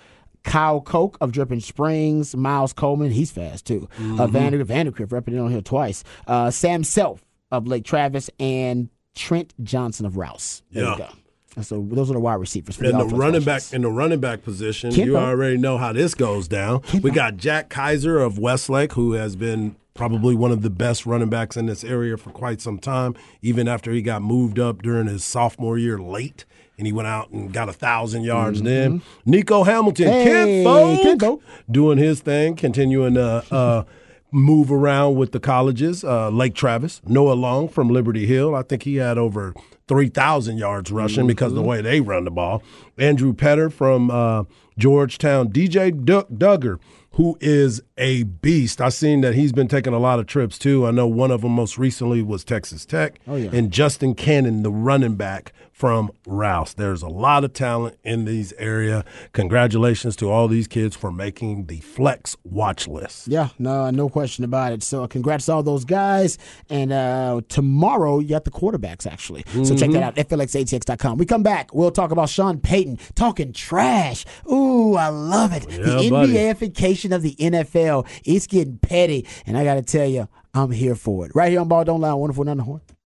Kyle 0.42 0.80
Koch 0.80 1.16
of 1.20 1.32
Dripping 1.32 1.60
Springs, 1.60 2.36
Miles 2.36 2.72
Coleman, 2.72 3.10
he's 3.10 3.30
fast 3.30 3.66
too. 3.66 3.88
Uh, 3.98 4.26
Vander 4.26 4.62
Vandergrift 4.64 5.12
represented 5.12 5.44
on 5.44 5.50
here 5.50 5.62
twice. 5.62 6.04
Uh, 6.26 6.50
Sam 6.50 6.84
Self 6.84 7.24
of 7.50 7.66
Lake 7.66 7.84
Travis 7.84 8.30
and 8.38 8.90
Trent 9.14 9.54
Johnson 9.62 10.06
of 10.06 10.16
Rouse. 10.16 10.62
There 10.70 10.84
Yeah. 10.84 11.08
And 11.56 11.66
so 11.66 11.84
those 11.90 12.10
are 12.10 12.14
the 12.14 12.20
wide 12.20 12.34
receivers 12.34 12.76
for 12.76 12.84
In 12.84 12.92
the 12.92 12.98
offense 13.04 13.12
running 13.18 13.42
back 13.44 13.62
in 13.72 13.82
the 13.82 13.90
running 13.90 14.20
back 14.20 14.42
position, 14.44 14.92
you 14.92 15.16
already 15.16 15.56
know 15.56 15.78
how 15.78 15.92
this 15.92 16.14
goes 16.14 16.46
down. 16.48 16.82
We 17.02 17.10
got 17.10 17.36
Jack 17.36 17.68
Kaiser 17.68 18.18
of 18.20 18.38
Westlake, 18.38 18.92
who 18.92 19.12
has 19.14 19.34
been 19.36 19.74
probably 19.94 20.34
one 20.34 20.52
of 20.52 20.62
the 20.62 20.70
best 20.70 21.04
running 21.06 21.28
backs 21.28 21.56
in 21.56 21.66
this 21.66 21.82
area 21.84 22.16
for 22.16 22.30
quite 22.30 22.60
some 22.60 22.78
time, 22.78 23.14
even 23.42 23.66
after 23.68 23.90
he 23.90 24.00
got 24.00 24.22
moved 24.22 24.58
up 24.58 24.80
during 24.82 25.06
his 25.08 25.24
sophomore 25.24 25.76
year 25.76 25.98
late. 25.98 26.44
And 26.78 26.86
he 26.86 26.92
went 26.94 27.08
out 27.08 27.28
and 27.30 27.52
got 27.52 27.68
a 27.68 27.74
thousand 27.74 28.22
yards. 28.22 28.62
Then 28.62 29.02
Nico 29.26 29.64
Hamilton, 29.64 30.06
Mm-hmm. 30.06 30.22
Hey, 30.28 30.54
Kid 30.54 30.64
Folk, 30.64 31.02
Kid 31.02 31.20
Folk. 31.20 31.42
doing 31.70 31.98
his 31.98 32.20
thing, 32.20 32.56
continuing 32.56 33.14
to 33.14 33.44
uh, 33.50 33.84
move 34.32 34.72
around 34.72 35.16
with 35.16 35.32
the 35.32 35.40
colleges. 35.40 36.04
Uh, 36.04 36.30
Lake 36.30 36.54
Travis, 36.54 37.02
Noah 37.06 37.34
Long 37.34 37.68
from 37.68 37.90
Liberty 37.90 38.24
Hill. 38.24 38.54
I 38.54 38.62
think 38.62 38.84
he 38.84 38.96
had 38.96 39.18
over 39.18 39.52
3,000 39.90 40.56
yards 40.56 40.92
rushing 40.92 41.26
because 41.26 41.50
of 41.50 41.56
the 41.56 41.62
way 41.62 41.82
they 41.82 42.00
run 42.00 42.22
the 42.22 42.30
ball. 42.30 42.62
Andrew 42.96 43.32
Petter 43.32 43.68
from 43.68 44.08
uh, 44.08 44.44
Georgetown. 44.78 45.48
DJ 45.48 46.04
Duck 46.04 46.28
Duggar, 46.28 46.78
who 47.14 47.36
is 47.40 47.82
a 47.98 48.22
beast. 48.22 48.80
I've 48.80 48.94
seen 48.94 49.20
that 49.22 49.34
he's 49.34 49.50
been 49.50 49.66
taking 49.66 49.92
a 49.92 49.98
lot 49.98 50.20
of 50.20 50.28
trips 50.28 50.60
too. 50.60 50.86
I 50.86 50.92
know 50.92 51.08
one 51.08 51.32
of 51.32 51.40
them 51.40 51.50
most 51.50 51.76
recently 51.76 52.22
was 52.22 52.44
Texas 52.44 52.86
Tech. 52.86 53.18
Oh, 53.26 53.34
yeah. 53.34 53.50
And 53.52 53.72
Justin 53.72 54.14
Cannon, 54.14 54.62
the 54.62 54.70
running 54.70 55.16
back 55.16 55.52
from 55.80 56.10
Rouse. 56.26 56.74
There's 56.74 57.00
a 57.00 57.08
lot 57.08 57.42
of 57.42 57.54
talent 57.54 57.96
in 58.04 58.26
these 58.26 58.52
area. 58.58 59.02
Congratulations 59.32 60.14
to 60.16 60.30
all 60.30 60.46
these 60.46 60.68
kids 60.68 60.94
for 60.94 61.10
making 61.10 61.66
the 61.68 61.80
flex 61.80 62.36
watch 62.44 62.86
list. 62.86 63.26
Yeah, 63.28 63.48
no, 63.58 63.88
no 63.88 64.10
question 64.10 64.44
about 64.44 64.72
it. 64.74 64.82
So, 64.82 65.08
congrats 65.08 65.46
to 65.46 65.52
all 65.54 65.62
those 65.62 65.86
guys. 65.86 66.36
And 66.68 66.92
uh, 66.92 67.40
tomorrow, 67.48 68.18
you 68.18 68.28
got 68.28 68.44
the 68.44 68.50
quarterbacks, 68.50 69.10
actually. 69.10 69.42
So, 69.64 69.74
check 69.74 69.90
that 69.92 70.02
out, 70.02 70.16
flxatx.com. 70.16 71.16
We 71.16 71.24
come 71.24 71.42
back. 71.42 71.72
We'll 71.74 71.90
talk 71.90 72.10
about 72.10 72.28
Sean 72.28 72.60
Payton 72.60 72.98
talking 73.14 73.54
trash. 73.54 74.26
Ooh, 74.52 74.96
I 74.96 75.08
love 75.08 75.54
it. 75.54 75.66
the 75.66 76.02
Yeah, 76.02 76.10
buddy. 76.10 76.34
NBAification 76.34 77.14
of 77.14 77.22
the 77.22 77.34
NFL. 77.36 78.06
It's 78.26 78.46
getting 78.46 78.76
petty. 78.76 79.26
And 79.46 79.56
I 79.56 79.64
got 79.64 79.76
to 79.76 79.82
tell 79.82 80.06
you, 80.06 80.28
I'm 80.52 80.72
here 80.72 80.94
for 80.94 81.24
it. 81.24 81.32
Right 81.34 81.50
here 81.50 81.60
on 81.60 81.68
Ball 81.68 81.84
Don't 81.84 82.00
Lie, 82.02 82.12
104 82.12 82.50
on 82.50 82.58
horn. 82.58 82.80